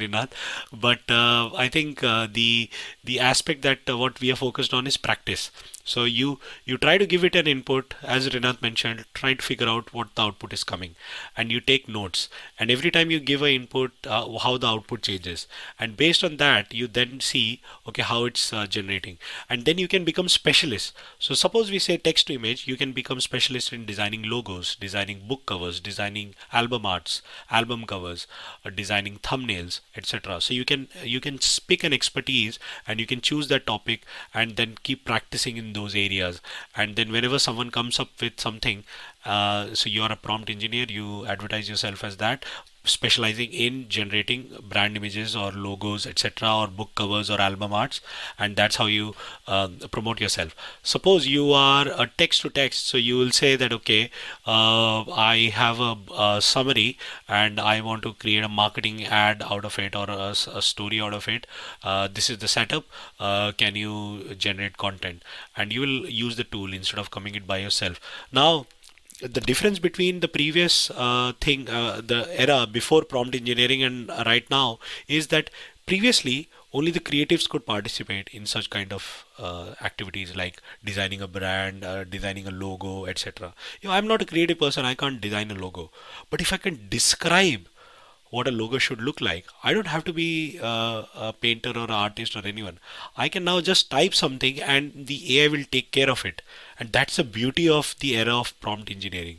but 0.73 1.01
uh, 1.11 1.51
I 1.57 1.69
think 1.69 2.05
uh, 2.05 2.29
the 2.31 2.71
the 3.03 3.21
aspect 3.21 3.63
that 3.63 3.81
uh, 3.89 3.97
what 3.97 4.21
we 4.21 4.31
are 4.31 4.37
focused 4.37 4.73
on 4.75 4.87
is 4.87 4.97
practice 4.97 5.51
so 5.93 6.05
you 6.05 6.39
you 6.65 6.77
try 6.77 6.97
to 6.99 7.07
give 7.13 7.25
it 7.25 7.35
an 7.41 7.47
input 7.47 7.95
as 8.03 8.29
Rinath 8.29 8.63
mentioned 8.63 9.05
try 9.15 9.35
to 9.35 9.49
figure 9.51 9.69
out 9.69 9.93
what 9.95 10.15
the 10.15 10.23
output 10.23 10.53
is 10.53 10.65
coming. 10.65 10.95
And 11.37 11.51
you 11.51 11.61
take 11.61 11.89
notes. 11.89 12.29
And 12.59 12.71
every 12.71 12.91
time 12.91 13.11
you 13.11 13.21
give 13.21 13.43
an 13.43 13.49
input 13.61 13.93
uh, 14.07 14.39
how 14.39 14.57
the 14.59 14.67
output 14.67 15.03
changes. 15.03 15.47
And 15.79 15.97
based 15.97 16.23
on 16.23 16.37
that 16.37 16.75
you 16.75 16.87
then 16.87 17.21
see 17.21 17.63
okay 17.89 18.03
how 18.03 18.25
it's 18.25 18.53
uh, 18.53 18.67
generating. 18.67 19.19
And 19.49 19.65
then 19.65 19.79
you 19.79 19.89
can 19.89 20.05
become 20.05 20.29
specialist. 20.29 20.93
So 21.19 21.35
suppose 21.35 21.71
we 21.71 21.79
say 21.79 21.97
text 21.97 22.27
to 22.27 22.35
image 22.35 22.67
you 22.67 22.77
can 22.77 22.93
become 22.93 23.21
specialist 23.21 23.73
in 23.73 23.87
designing 23.87 24.23
logos 24.23 24.75
designing 24.77 25.21
book 25.29 25.47
covers 25.47 25.81
designing 25.81 26.35
album 26.53 26.85
arts 26.85 27.23
album 27.51 27.85
covers 27.87 28.27
uh, 28.65 28.71
designing 28.71 29.19
thumbnails 29.19 29.81
etc 29.97 30.41
so 30.41 30.55
you 30.55 30.65
can 30.65 30.89
you 31.03 31.21
can 31.21 31.39
pick 31.67 31.85
an 31.85 31.93
expertise 31.93 32.59
and 32.87 33.01
you 33.01 33.07
can 33.07 33.21
choose 33.21 33.49
that 33.49 33.67
topic 33.67 34.05
and 34.35 34.57
then 34.57 34.75
keep 34.83 35.05
practicing 35.05 35.57
in 35.57 35.73
those 35.79 35.95
areas. 35.95 36.41
And 36.77 36.97
then 36.97 37.13
whenever 37.13 37.39
someone 37.39 37.71
comes 37.71 38.01
up 38.05 38.11
with 38.21 38.41
something 38.41 38.85
uh, 39.25 39.75
so 39.75 39.89
you 39.89 40.03
are 40.03 40.13
a 40.13 40.17
prompt 40.17 40.51
engineer 40.51 40.87
you 40.89 41.27
advertise 41.27 41.69
yourself 41.69 42.05
as 42.05 42.17
that 42.19 42.45
specializing 42.85 43.53
in 43.53 43.89
generating 43.89 44.51
brand 44.69 44.97
images 44.97 45.37
or 45.37 45.53
logos 45.53 46.07
etc 46.07 46.49
or 46.49 46.67
book 46.69 46.91
covers 46.95 47.31
or 47.31 47.41
album 47.41 47.73
arts 47.73 48.01
and 48.39 48.57
that's 48.57 48.77
how 48.77 48.87
you 48.87 49.15
uh, 49.47 49.69
promote 49.91 50.21
yourself. 50.21 50.55
Suppose 50.83 51.27
you 51.27 51.53
are 51.53 51.87
a 51.89 52.11
text 52.17 52.43
to 52.43 52.51
text 52.51 52.87
so 52.87 52.97
you 52.97 53.19
will 53.19 53.31
say 53.31 53.57
that 53.57 53.73
okay 53.73 54.11
uh, 54.47 55.03
i 55.13 55.51
have 55.55 55.81
a, 55.81 55.97
a, 56.17 56.41
summary 56.41 56.97
and 57.29 57.61
i 57.61 57.81
want 57.81 58.03
to 58.03 58.13
create 58.15 58.45
a 58.45 58.49
marketing 58.49 59.05
ad 59.05 59.43
out 59.43 59.65
of 59.65 59.79
it 59.79 59.95
or 59.95 60.09
a, 60.09 60.35
a 60.55 60.63
story 60.63 61.01
out 61.01 61.15
of 61.15 61.29
it. 61.29 61.47
Uh, 61.83 62.09
this 62.13 62.31
is 62.31 62.39
the 62.39 62.49
setup. 62.49 62.85
Uh, 63.19 63.53
can 63.53 63.75
you 63.77 64.35
generate 64.37 64.77
content? 64.77 65.23
And 65.57 65.73
you 65.73 65.81
will 65.81 66.09
use 66.09 66.37
the 66.37 66.45
tool 66.45 66.73
instead 66.73 66.99
of 66.99 67.11
coming 67.11 67.35
it 67.35 67.47
by 67.47 67.59
yourself. 67.59 68.01
Now 68.33 68.67
the 69.21 69.41
difference 69.41 69.79
between 69.79 70.21
the 70.21 70.29
previous 70.29 70.91
uh, 70.91 71.33
thing, 71.41 71.69
uh, 71.69 72.01
the 72.05 72.29
era 72.41 72.67
before 72.71 73.03
prompt 73.03 73.35
engineering 73.35 73.83
and 73.83 74.09
right 74.27 74.49
now 74.51 74.79
is 75.09 75.29
that 75.29 75.51
previously 75.87 76.49
only 76.73 76.91
the 76.91 77.01
creatives 77.01 77.49
could 77.49 77.65
participate 77.65 78.29
in 78.33 78.45
such 78.45 78.69
kind 78.69 78.93
of 78.93 79.25
uh, 79.39 79.75
activities 79.83 80.37
like 80.37 80.61
designing 80.85 81.23
a 81.23 81.27
brand, 81.27 81.83
uh, 81.83 82.05
designing 82.05 82.47
a 82.47 82.51
logo, 82.51 83.07
etc. 83.07 83.55
You 83.81 83.89
know, 83.89 83.95
I'm 83.95 84.07
not 84.07 84.23
a 84.23 84.27
creative 84.27 84.59
person, 84.59 84.85
I 84.85 84.95
can't 84.95 85.21
design 85.21 85.51
a 85.51 85.55
logo. 85.55 85.91
But 86.31 86.41
if 86.41 86.53
I 86.53 86.59
can 86.59 86.89
describe 86.89 87.69
what 88.31 88.47
a 88.47 88.51
logo 88.51 88.79
should 88.79 89.01
look 89.01 89.21
like. 89.21 89.47
I 89.65 89.73
don't 89.73 89.87
have 89.87 90.05
to 90.05 90.13
be 90.13 90.59
uh, 90.63 91.05
a 91.15 91.33
painter 91.33 91.71
or 91.71 91.85
an 91.85 91.91
artist 91.91 92.37
or 92.37 92.47
anyone. 92.47 92.79
I 93.17 93.29
can 93.29 93.45
now 93.45 93.61
just 93.61 93.91
type 93.91 94.15
something 94.15 94.61
and 94.61 95.07
the 95.07 95.41
AI 95.41 95.49
will 95.49 95.65
take 95.71 95.93
care 95.93 96.11
of 96.11 96.25
it. 96.25 96.43
And 96.79 96.93
that's 96.93 97.17
the 97.17 97.25
beauty 97.25 97.69
of 97.69 97.95
the 98.01 98.17
era 98.17 98.37
of 98.37 98.59
prompt 98.61 98.91
engineering. 98.91 99.39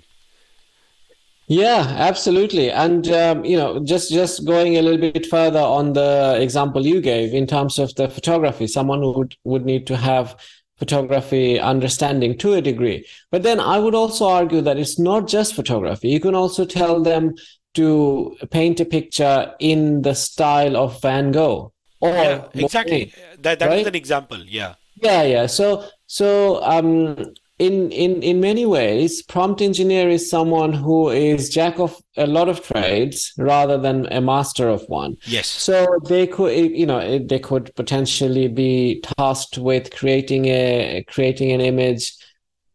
Yeah, 1.47 1.95
absolutely. 1.97 2.69
And 2.69 3.07
um, 3.09 3.43
you 3.43 3.57
know, 3.57 3.79
just 3.79 4.11
just 4.11 4.45
going 4.45 4.77
a 4.77 4.83
little 4.83 4.99
bit 4.99 5.25
further 5.25 5.59
on 5.59 5.93
the 5.93 6.37
example 6.39 6.85
you 6.85 7.01
gave 7.01 7.33
in 7.33 7.47
terms 7.47 7.79
of 7.79 7.95
the 7.95 8.07
photography, 8.07 8.67
someone 8.67 9.01
would, 9.01 9.35
would 9.45 9.65
need 9.65 9.87
to 9.87 9.97
have 9.97 10.39
photography 10.77 11.59
understanding 11.59 12.37
to 12.37 12.53
a 12.53 12.61
degree. 12.61 13.05
But 13.31 13.41
then 13.41 13.59
I 13.59 13.79
would 13.79 13.95
also 13.95 14.27
argue 14.27 14.61
that 14.61 14.77
it's 14.77 14.99
not 14.99 15.27
just 15.27 15.55
photography. 15.55 16.09
You 16.09 16.19
can 16.19 16.35
also 16.35 16.65
tell 16.65 17.01
them 17.01 17.33
to 17.73 18.37
paint 18.51 18.79
a 18.79 18.85
picture 18.85 19.51
in 19.59 20.03
the 20.03 20.13
style 20.13 20.77
of 20.77 21.01
Van 21.01 21.31
Gogh. 21.31 21.73
Or 21.99 22.11
yeah, 22.11 22.47
exactly. 22.53 23.11
that 23.39 23.59
that 23.59 23.67
right? 23.67 23.87
an 23.87 23.95
example. 23.95 24.37
Yeah. 24.45 24.75
Yeah, 25.01 25.23
yeah. 25.23 25.45
So 25.47 25.83
so 26.09 26.61
um 26.63 27.15
in 27.59 27.91
in 27.91 28.23
in 28.23 28.39
many 28.39 28.65
ways 28.65 29.21
prompt 29.21 29.61
engineer 29.61 30.09
is 30.09 30.29
someone 30.29 30.73
who 30.73 31.09
is 31.09 31.49
jack 31.49 31.77
of 31.77 32.01
a 32.17 32.25
lot 32.25 32.49
of 32.49 32.63
trades 32.63 33.33
rather 33.37 33.77
than 33.77 34.07
a 34.11 34.21
master 34.21 34.69
of 34.69 34.81
one. 34.87 35.17
Yes. 35.27 35.47
So 35.47 35.99
they 36.07 36.25
could 36.25 36.55
you 36.55 36.85
know 36.85 37.19
they 37.19 37.39
could 37.39 37.75
potentially 37.75 38.47
be 38.47 39.03
tasked 39.17 39.57
with 39.57 39.91
creating 39.91 40.45
a 40.45 41.03
creating 41.07 41.51
an 41.51 41.61
image 41.61 42.15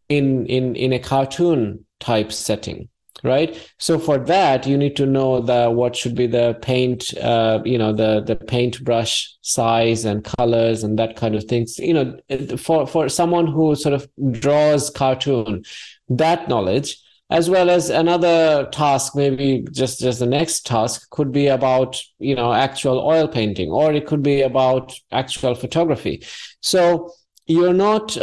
in 0.09 0.47
in 0.47 0.77
in 0.77 0.93
a 0.93 0.99
cartoon 0.99 1.85
type 1.99 2.31
setting 2.31 2.89
right? 3.23 3.71
So 3.79 3.99
for 3.99 4.19
that 4.19 4.67
you 4.67 4.77
need 4.77 4.97
to 4.97 5.07
know 5.07 5.41
the 5.41 5.71
what 5.71 5.95
should 5.97 6.15
be 6.15 6.27
the 6.27 6.59
paint 6.63 7.17
uh, 7.19 7.61
you 7.65 7.79
know 7.79 7.93
the 7.93 8.21
the 8.21 8.37
paintbrush 8.37 9.35
size 9.43 10.05
and 10.05 10.25
colors 10.25 10.83
and 10.83 10.99
that 10.99 11.17
kind 11.17 11.35
of 11.35 11.45
things. 11.45 11.79
You 11.79 11.95
know 11.95 12.57
for 12.57 12.87
for 12.87 13.09
someone 13.09 13.47
who 13.47 13.75
sort 13.77 13.95
of 13.95 14.09
draws 14.33 14.91
cartoon 14.91 15.65
that 16.09 16.49
knowledge 16.49 16.99
as 17.31 17.49
well 17.49 17.71
as 17.71 17.89
another 17.89 18.69
task 18.71 19.17
maybe 19.17 19.67
just 19.73 20.01
just 20.01 20.19
the 20.19 20.27
next 20.27 20.67
task 20.67 21.09
could 21.11 21.33
be 21.33 21.47
about 21.47 22.01
you 22.19 22.35
know 22.35 22.53
actual 22.53 23.01
oil 23.01 23.27
painting 23.27 23.71
or 23.71 23.93
it 23.93 24.07
could 24.07 24.23
be 24.23 24.43
about 24.43 24.93
actual 25.11 25.55
photography. 25.55 26.23
So 26.61 27.13
you're 27.47 27.75
not 27.75 28.17
uh, 28.17 28.21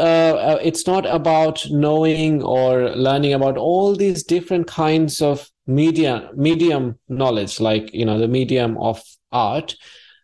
uh, 0.57 0.59
it's 0.63 0.87
not 0.87 1.05
about 1.05 1.63
knowing 1.69 2.41
or 2.41 2.89
learning 2.95 3.33
about 3.33 3.57
all 3.57 3.95
these 3.95 4.23
different 4.23 4.67
kinds 4.67 5.21
of 5.21 5.47
media 5.67 6.29
medium 6.35 6.97
knowledge 7.07 7.59
like 7.59 7.93
you 7.93 8.05
know 8.05 8.17
the 8.17 8.27
medium 8.27 8.77
of 8.77 9.01
art. 9.31 9.75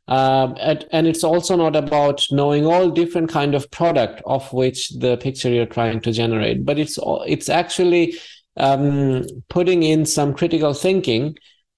Um, 0.09 0.55
and, 0.61 0.85
and 0.93 1.05
it's 1.05 1.25
also 1.25 1.57
not 1.57 1.75
about 1.75 2.25
knowing 2.31 2.65
all 2.65 2.89
different 2.89 3.29
kind 3.29 3.53
of 3.53 3.69
product 3.71 4.21
of 4.25 4.51
which 4.53 4.89
the 4.99 5.17
picture 5.17 5.49
you're 5.49 5.65
trying 5.65 5.99
to 5.99 6.13
generate. 6.13 6.65
But 6.65 6.79
it's 6.79 6.97
it's 7.25 7.49
actually 7.49 8.15
um, 8.55 9.25
putting 9.49 9.83
in 9.83 10.05
some 10.05 10.33
critical 10.33 10.73
thinking 10.73 11.35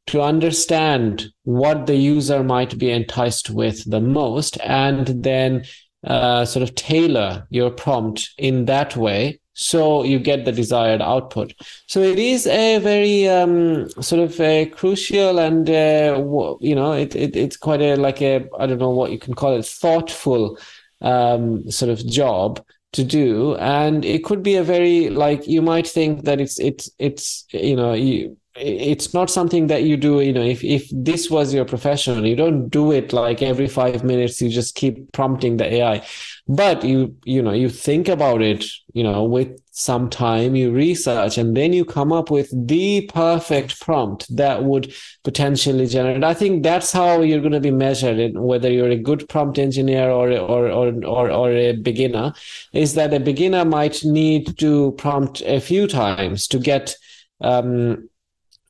to 0.07 0.21
understand 0.21 1.27
what 1.43 1.85
the 1.85 1.95
user 1.95 2.43
might 2.43 2.77
be 2.77 2.91
enticed 2.91 3.49
with 3.49 3.89
the 3.89 3.99
most 3.99 4.57
and 4.63 5.23
then 5.23 5.65
uh, 6.05 6.45
sort 6.45 6.63
of 6.63 6.75
tailor 6.75 7.45
your 7.49 7.69
prompt 7.69 8.29
in 8.37 8.65
that 8.65 8.95
way 8.95 9.39
so 9.53 10.03
you 10.03 10.19
get 10.19 10.45
the 10.45 10.53
desired 10.53 11.01
output. 11.01 11.53
So 11.87 11.99
it 11.99 12.17
is 12.17 12.47
a 12.47 12.77
very 12.77 13.27
um, 13.27 13.89
sort 14.01 14.21
of 14.21 14.39
a 14.39 14.67
crucial 14.67 15.37
and 15.37 15.69
uh, 15.69 16.23
you 16.61 16.73
know 16.73 16.93
it, 16.93 17.13
it, 17.13 17.35
it's 17.35 17.57
quite 17.57 17.81
a 17.81 17.95
like 17.95 18.21
a 18.21 18.47
i 18.57 18.65
don't 18.65 18.79
know 18.79 18.89
what 18.89 19.11
you 19.11 19.19
can 19.19 19.33
call 19.33 19.57
it 19.57 19.65
thoughtful 19.65 20.57
um, 21.01 21.69
sort 21.69 21.91
of 21.91 22.05
job 22.07 22.63
to 22.93 23.03
do. 23.03 23.55
And 23.55 24.03
it 24.05 24.23
could 24.23 24.43
be 24.43 24.55
a 24.55 24.63
very 24.63 25.09
like 25.09 25.47
you 25.47 25.61
might 25.61 25.87
think 25.87 26.23
that 26.25 26.39
it's 26.39 26.59
it's 26.59 26.89
it's 26.97 27.45
you 27.51 27.75
know 27.75 27.93
you 27.93 28.37
it's 28.59 29.13
not 29.13 29.29
something 29.29 29.67
that 29.67 29.83
you 29.83 29.95
do 29.95 30.21
you 30.21 30.33
know 30.33 30.41
if, 30.41 30.63
if 30.63 30.89
this 30.91 31.29
was 31.29 31.53
your 31.53 31.65
profession 31.65 32.25
you 32.25 32.35
don't 32.35 32.69
do 32.69 32.91
it 32.91 33.13
like 33.13 33.41
every 33.41 33.67
five 33.67 34.03
minutes 34.03 34.41
you 34.41 34.49
just 34.49 34.75
keep 34.75 35.11
prompting 35.13 35.57
the 35.57 35.73
ai 35.75 36.05
but 36.47 36.83
you 36.83 37.15
you 37.23 37.41
know 37.41 37.53
you 37.53 37.69
think 37.69 38.07
about 38.07 38.41
it 38.41 38.65
you 38.93 39.03
know 39.03 39.23
with 39.23 39.59
some 39.79 40.09
time 40.09 40.57
you 40.57 40.71
research 40.71 41.37
and 41.37 41.55
then 41.55 41.71
you 41.71 41.85
come 41.85 42.11
up 42.11 42.29
with 42.29 42.49
the 42.67 43.09
perfect 43.13 43.79
prompt 43.79 44.25
that 44.35 44.65
would 44.65 44.93
potentially 45.23 45.87
generate. 45.87 46.21
I 46.21 46.33
think 46.33 46.63
that's 46.63 46.91
how 46.91 47.21
you're 47.21 47.39
going 47.39 47.53
to 47.53 47.61
be 47.61 47.71
measured 47.71 48.37
whether 48.37 48.69
you're 48.69 48.89
a 48.89 48.97
good 48.97 49.29
prompt 49.29 49.57
engineer 49.57 50.09
or 50.09 50.31
or 50.31 50.69
or 50.69 51.05
or, 51.05 51.31
or 51.31 51.51
a 51.51 51.71
beginner 51.77 52.33
is 52.73 52.95
that 52.95 53.13
a 53.13 53.21
beginner 53.21 53.63
might 53.63 54.03
need 54.03 54.57
to 54.59 54.91
prompt 54.97 55.41
a 55.45 55.61
few 55.61 55.87
times 55.87 56.45
to 56.47 56.59
get 56.59 56.93
um, 57.39 58.09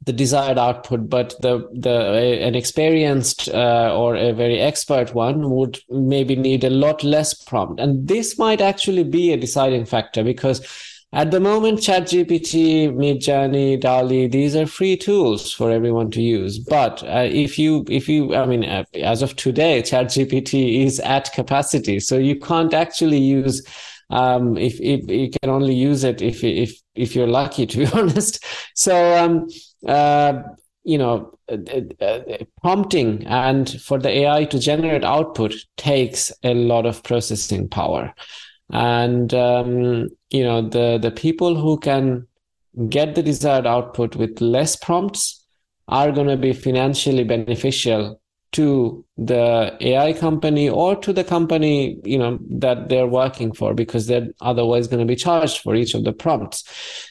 the 0.05 0.13
desired 0.13 0.57
output, 0.57 1.09
but 1.09 1.35
the 1.41 1.67
the 1.73 2.41
an 2.41 2.55
experienced 2.55 3.49
uh, 3.49 3.93
or 3.95 4.15
a 4.15 4.31
very 4.31 4.59
expert 4.59 5.13
one 5.13 5.49
would 5.49 5.79
maybe 5.89 6.35
need 6.35 6.63
a 6.63 6.69
lot 6.69 7.03
less 7.03 7.33
prompt, 7.33 7.79
and 7.79 8.07
this 8.07 8.37
might 8.37 8.61
actually 8.61 9.03
be 9.03 9.33
a 9.33 9.37
deciding 9.37 9.85
factor 9.85 10.23
because 10.23 10.65
at 11.11 11.31
the 11.31 11.39
moment, 11.39 11.79
ChatGPT, 11.79 12.93
Midjourney, 12.93 13.81
DALL-E, 13.81 14.27
these 14.27 14.55
are 14.55 14.67
free 14.67 14.95
tools 14.95 15.51
for 15.51 15.71
everyone 15.71 16.11
to 16.11 16.21
use. 16.21 16.59
But 16.59 17.01
uh, 17.01 17.27
if 17.27 17.57
you, 17.57 17.83
if 17.89 18.07
you, 18.07 18.35
I 18.35 18.45
mean, 18.45 18.63
uh, 18.63 18.83
as 18.93 19.23
of 19.23 19.35
today, 19.35 19.81
ChatGPT 19.81 20.85
is 20.85 20.99
at 20.99 21.33
capacity, 21.33 21.99
so 21.99 22.19
you 22.19 22.39
can't 22.39 22.75
actually 22.75 23.17
use 23.17 23.65
um, 24.11 24.55
if, 24.57 24.79
if 24.79 25.09
you 25.09 25.31
can 25.31 25.49
only 25.49 25.73
use 25.73 26.03
it 26.03 26.21
if 26.21 26.43
if 26.43 26.79
if 26.95 27.15
you're 27.15 27.27
lucky, 27.27 27.65
to 27.65 27.77
be 27.77 27.85
honest. 27.93 28.43
So 28.75 29.17
um, 29.17 29.47
uh, 29.87 30.43
you 30.83 30.97
know, 30.97 31.37
uh, 31.49 31.57
uh, 32.03 32.37
prompting 32.61 33.25
and 33.27 33.81
for 33.81 33.99
the 33.99 34.09
AI 34.09 34.45
to 34.45 34.59
generate 34.59 35.03
output 35.03 35.53
takes 35.77 36.31
a 36.43 36.53
lot 36.53 36.85
of 36.85 37.03
processing 37.03 37.67
power, 37.67 38.13
and 38.71 39.33
um, 39.33 40.09
you 40.29 40.43
know 40.43 40.61
the 40.61 40.97
the 41.01 41.11
people 41.11 41.55
who 41.55 41.77
can 41.79 42.27
get 42.87 43.15
the 43.15 43.23
desired 43.23 43.67
output 43.67 44.15
with 44.15 44.41
less 44.41 44.75
prompts 44.75 45.45
are 45.87 46.11
going 46.11 46.27
to 46.27 46.37
be 46.37 46.53
financially 46.53 47.23
beneficial 47.23 48.21
to 48.51 49.05
the 49.17 49.77
AI 49.79 50.13
company 50.13 50.67
or 50.67 50.95
to 50.95 51.13
the 51.13 51.23
company, 51.23 51.99
you 52.03 52.17
know, 52.17 52.39
that 52.49 52.89
they're 52.89 53.07
working 53.07 53.53
for 53.53 53.73
because 53.73 54.07
they're 54.07 54.29
otherwise 54.41 54.87
going 54.87 54.99
to 54.99 55.05
be 55.05 55.15
charged 55.15 55.59
for 55.59 55.75
each 55.75 55.93
of 55.93 56.03
the 56.03 56.13
prompts. 56.13 56.63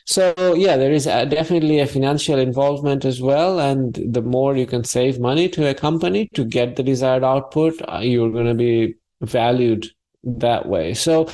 So 0.04 0.35
yeah, 0.57 0.76
there 0.76 0.92
is 0.92 1.07
a, 1.07 1.26
definitely 1.26 1.78
a 1.78 1.87
financial 1.87 2.38
involvement 2.38 3.04
as 3.04 3.23
well. 3.23 3.61
And 3.61 3.95
the 3.95 4.23
more 4.23 4.57
you 4.57 4.66
can 4.66 4.83
save 4.83 5.21
money 5.21 5.49
to 5.50 5.68
a 5.68 5.75
company 5.75 6.28
to 6.35 6.45
get 6.45 6.76
the 6.76 6.83
desired 6.83 7.23
output, 7.23 7.75
uh, 7.88 7.99
you're 7.99 8.33
going 8.33 8.47
to 8.47 8.54
be 8.54 8.97
valued 9.21 9.87
that 10.25 10.66
way. 10.66 10.95
So 10.95 11.28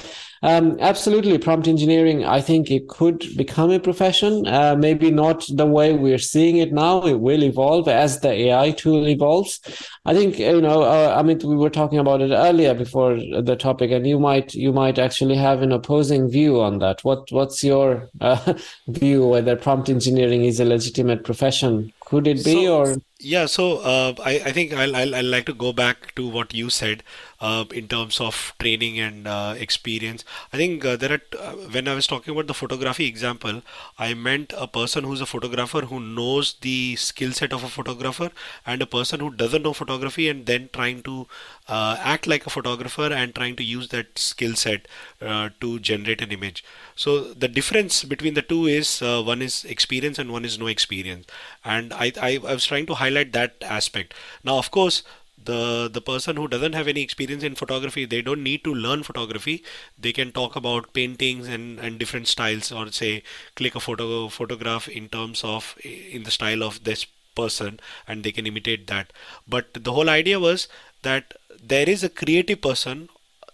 um, 0.45 0.77
absolutely, 0.81 1.39
prompt 1.39 1.67
engineering. 1.67 2.27
I 2.27 2.43
think 2.43 2.71
it 2.71 2.87
could 2.89 3.25
become 3.35 3.71
a 3.71 3.81
profession. 3.81 4.47
Uh, 4.47 4.77
maybe 4.79 5.11
not 5.11 5.47
the 5.49 5.65
way 5.65 5.95
we're 5.95 6.19
seeing 6.19 6.59
it 6.59 6.71
now. 6.71 7.03
It 7.07 7.19
will 7.19 7.43
evolve 7.43 7.89
as 7.89 8.21
the 8.21 8.29
AI 8.31 8.73
tool 8.73 9.09
evolves. 9.09 9.59
I 10.05 10.13
think 10.13 10.39
you 10.39 10.61
know. 10.61 10.83
Uh, 10.83 11.15
I 11.17 11.23
mean, 11.23 11.39
we 11.39 11.57
were 11.57 11.71
talking 11.71 11.99
about 11.99 12.21
it 12.21 12.31
earlier 12.31 12.75
before 12.75 13.17
the 13.17 13.57
topic, 13.57 13.91
and 13.91 14.07
you 14.07 14.21
might 14.21 14.55
you 14.55 14.71
might 14.71 14.99
actually 14.99 15.37
have 15.37 15.63
an 15.63 15.73
opposing 15.73 16.29
view 16.29 16.61
on 16.61 16.79
that. 16.81 17.03
What 17.05 17.33
what's 17.33 17.65
your 17.65 18.11
uh, 18.21 18.53
view 18.89 19.27
whether 19.27 19.57
prompt 19.57 19.89
engineering 19.89 20.45
is 20.45 20.61
a 20.61 20.67
legitimate 20.67 21.25
profession? 21.25 21.91
Could 22.05 22.27
it 22.27 22.45
be, 22.45 22.67
So, 22.67 22.69
or 22.69 22.97
yeah, 23.19 23.47
so 23.47 23.79
uh, 23.79 24.15
I, 24.23 24.33
I 24.47 24.53
think 24.53 24.73
I'll, 24.73 24.95
I'll, 24.95 25.15
I'll 25.15 25.25
like 25.25 25.47
to 25.47 25.55
go 25.55 25.73
back 25.73 26.15
to 26.17 26.29
what 26.29 26.53
you 26.53 26.69
said 26.69 27.03
uh, 27.41 27.65
in 27.73 27.89
terms 27.89 28.21
of 28.21 28.53
training 28.59 28.99
and 28.99 29.27
uh, 29.27 29.55
experience. 29.59 30.25
I 30.53 30.57
think 30.57 30.85
uh, 30.85 30.97
there 30.97 31.13
are, 31.13 31.23
uh, 31.39 31.53
when 31.71 31.89
I 31.89 31.95
was 31.95 32.07
talking 32.07 32.33
about 32.33 32.47
the 32.49 32.55
photography 32.55 33.07
example, 33.07 33.63
I 33.99 34.15
meant 34.15 34.53
a 34.57 34.67
person 34.67 35.05
who's 35.05 35.21
a 35.21 35.27
photographer 35.27 35.83
who 35.83 36.01
knows 36.01 36.55
the 36.61 36.97
skill 36.97 37.33
set 37.33 37.53
of 37.53 37.65
a 37.65 37.69
photographer 37.69 38.31
and 38.67 38.83
a 38.83 38.87
person 38.87 39.21
who 39.21 39.31
doesn't 39.31 39.63
know 39.63 39.73
photography 39.73 40.29
and 40.29 40.47
then 40.47 40.69
trying 40.73 41.03
to 41.05 41.27
uh, 41.69 41.97
act 42.01 42.27
like 42.27 42.47
a 42.47 42.51
photographer 42.51 43.13
and 43.13 43.35
trying 43.35 43.57
to 43.57 43.65
use 43.65 43.89
that 43.89 44.19
skill 44.19 44.55
set 44.55 44.87
uh, 45.23 45.49
to 45.61 45.79
generate 45.79 46.21
an 46.21 46.31
image. 46.33 46.65
So 46.97 47.33
the 47.33 47.49
difference 47.49 48.05
between 48.05 48.35
the 48.35 48.43
two 48.43 48.67
is 48.67 49.01
uh, 49.03 49.23
one 49.23 49.41
is 49.43 49.65
experience 49.65 50.19
and 50.19 50.31
one 50.31 50.45
is 50.45 50.59
no 50.59 50.67
experience. 50.67 51.27
And 51.65 51.93
I, 51.93 52.13
I, 52.21 52.33
I 52.47 52.55
was 52.55 52.67
trying 52.67 52.87
to 52.87 52.95
highlight 52.95 53.33
that 53.33 53.57
aspect. 53.63 54.15
Now, 54.45 54.59
of 54.59 54.71
course, 54.71 55.03
the 55.43 55.91
the 55.93 56.01
person 56.01 56.37
who 56.37 56.47
doesn't 56.49 56.73
have 56.75 56.89
any 56.89 57.03
experience 57.03 57.43
in 57.43 57.55
photography 57.55 58.05
they 58.07 58.23
don't 58.23 58.43
need 58.43 58.65
to 58.65 58.75
learn 58.75 59.03
photography. 59.03 59.63
They 59.99 60.13
can 60.13 60.33
talk 60.33 60.57
about 60.57 60.93
paintings 60.95 61.49
and 61.49 61.79
and 61.81 61.99
different 61.99 62.29
styles 62.29 62.71
or 62.73 62.91
say 62.93 63.23
click 63.55 63.75
a 63.75 63.81
photo 63.81 64.29
photograph 64.29 64.89
in 64.89 65.09
terms 65.09 65.43
of 65.45 65.77
in 65.85 66.23
the 66.23 66.31
style 66.31 66.63
of 66.63 66.85
this 66.85 67.05
person 67.35 67.81
and 68.09 68.23
they 68.25 68.33
can 68.33 68.47
imitate 68.47 68.87
that. 68.87 69.13
But 69.47 69.75
the 69.75 69.93
whole 69.93 70.09
idea 70.09 70.39
was 70.41 70.69
that 71.03 71.35
there 71.63 71.89
is 71.89 72.03
a 72.05 72.09
creative 72.09 72.61
person 72.63 73.09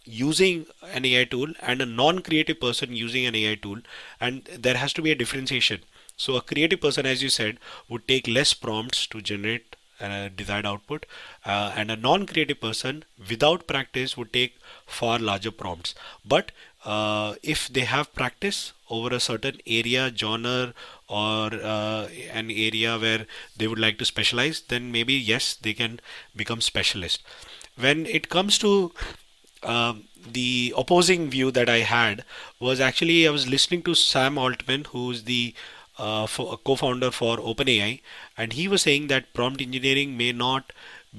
using 0.05 0.67
an 0.93 1.05
AI 1.05 1.25
tool 1.25 1.53
and 1.61 1.81
a 1.81 1.87
non-creative 1.87 2.61
person 2.61 2.95
using 2.95 3.27
an 3.27 3.35
AI 3.35 3.55
tool 3.55 3.79
and 4.21 4.45
there 4.67 4.77
has 4.77 4.93
to 4.95 5.03
be 5.03 5.11
a 5.11 5.15
differentiation 5.15 5.81
so 6.25 6.37
a 6.37 6.47
creative 6.53 6.81
person 6.87 7.07
as 7.07 7.23
you 7.25 7.31
said 7.41 7.59
would 7.89 8.07
take 8.13 8.35
less 8.39 8.53
prompts 8.65 9.07
to 9.07 9.21
generate 9.33 9.77
a 10.01 10.31
desired 10.31 10.67
output 10.67 11.07
uh, 11.45 11.73
and 11.77 11.91
a 11.91 11.97
non-creative 11.97 12.61
person 12.61 13.05
without 13.29 13.67
practice 13.67 14.17
would 14.17 14.33
take 14.33 14.57
far 14.87 15.19
larger 15.19 15.51
prompts. 15.51 15.95
But 16.25 16.53
uh, 16.85 17.35
if 17.43 17.69
they 17.69 17.83
have 17.83 18.15
practice 18.15 18.73
over 18.89 19.15
a 19.15 19.21
certain 19.21 19.61
area 19.67 20.11
genre 20.15 20.75
or 21.09 21.51
uh, 21.53 22.09
an 22.33 22.51
area 22.51 22.99
where 22.99 23.27
they 23.57 23.67
would 23.67 23.79
like 23.79 23.99
to 23.99 24.05
specialize 24.05 24.63
then 24.69 24.91
maybe 24.91 25.15
yes 25.15 25.55
they 25.55 25.75
can 25.75 26.01
become 26.35 26.61
specialist. 26.61 27.23
When 27.77 28.07
it 28.07 28.29
comes 28.29 28.59
to 28.59 28.93
um, 29.63 30.05
the 30.33 30.75
opposing 30.77 31.31
view 31.31 31.51
that 31.51 31.69
I 31.69 31.79
had 31.79 32.25
was 32.59 32.81
actually 32.81 33.27
I 33.27 33.31
was 33.31 33.49
listening 33.49 33.83
to 33.83 33.95
Sam 33.95 34.39
Altman, 34.39 34.85
who's 34.93 35.25
the 35.25 35.55
uh, 36.07 36.27
fo- 36.27 36.57
co-founder 36.59 37.11
for 37.11 37.37
OpenAI, 37.39 38.01
and 38.37 38.53
he 38.55 38.69
was 38.69 38.83
saying 38.83 39.09
that 39.09 39.33
prompt 39.35 39.61
engineering 39.61 40.17
may 40.17 40.33
not 40.33 40.73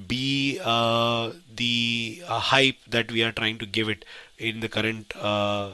be 0.07 0.59
uh, 0.63 1.31
the 1.55 2.23
uh, 2.27 2.39
hype 2.39 2.77
that 2.87 3.11
we 3.11 3.23
are 3.23 3.31
trying 3.31 3.57
to 3.59 3.65
give 3.65 3.89
it 3.89 4.05
in 4.37 4.59
the 4.61 4.69
current 4.69 5.13
uh, 5.17 5.71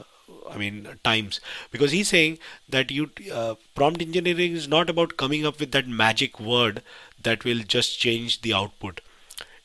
I 0.50 0.58
mean 0.58 0.88
times. 1.04 1.40
Because 1.72 1.92
he's 1.92 2.10
saying 2.10 2.40
that 2.70 2.92
you 2.92 3.12
uh, 3.34 3.56
prompt 3.76 4.02
engineering 4.02 4.54
is 4.54 4.68
not 4.68 4.90
about 4.90 5.18
coming 5.18 5.46
up 5.46 5.60
with 5.60 5.72
that 5.72 5.88
magic 5.88 6.40
word 6.40 6.82
that 7.24 7.44
will 7.44 7.60
just 7.60 8.00
change 8.00 8.42
the 8.42 8.54
output. 8.54 9.02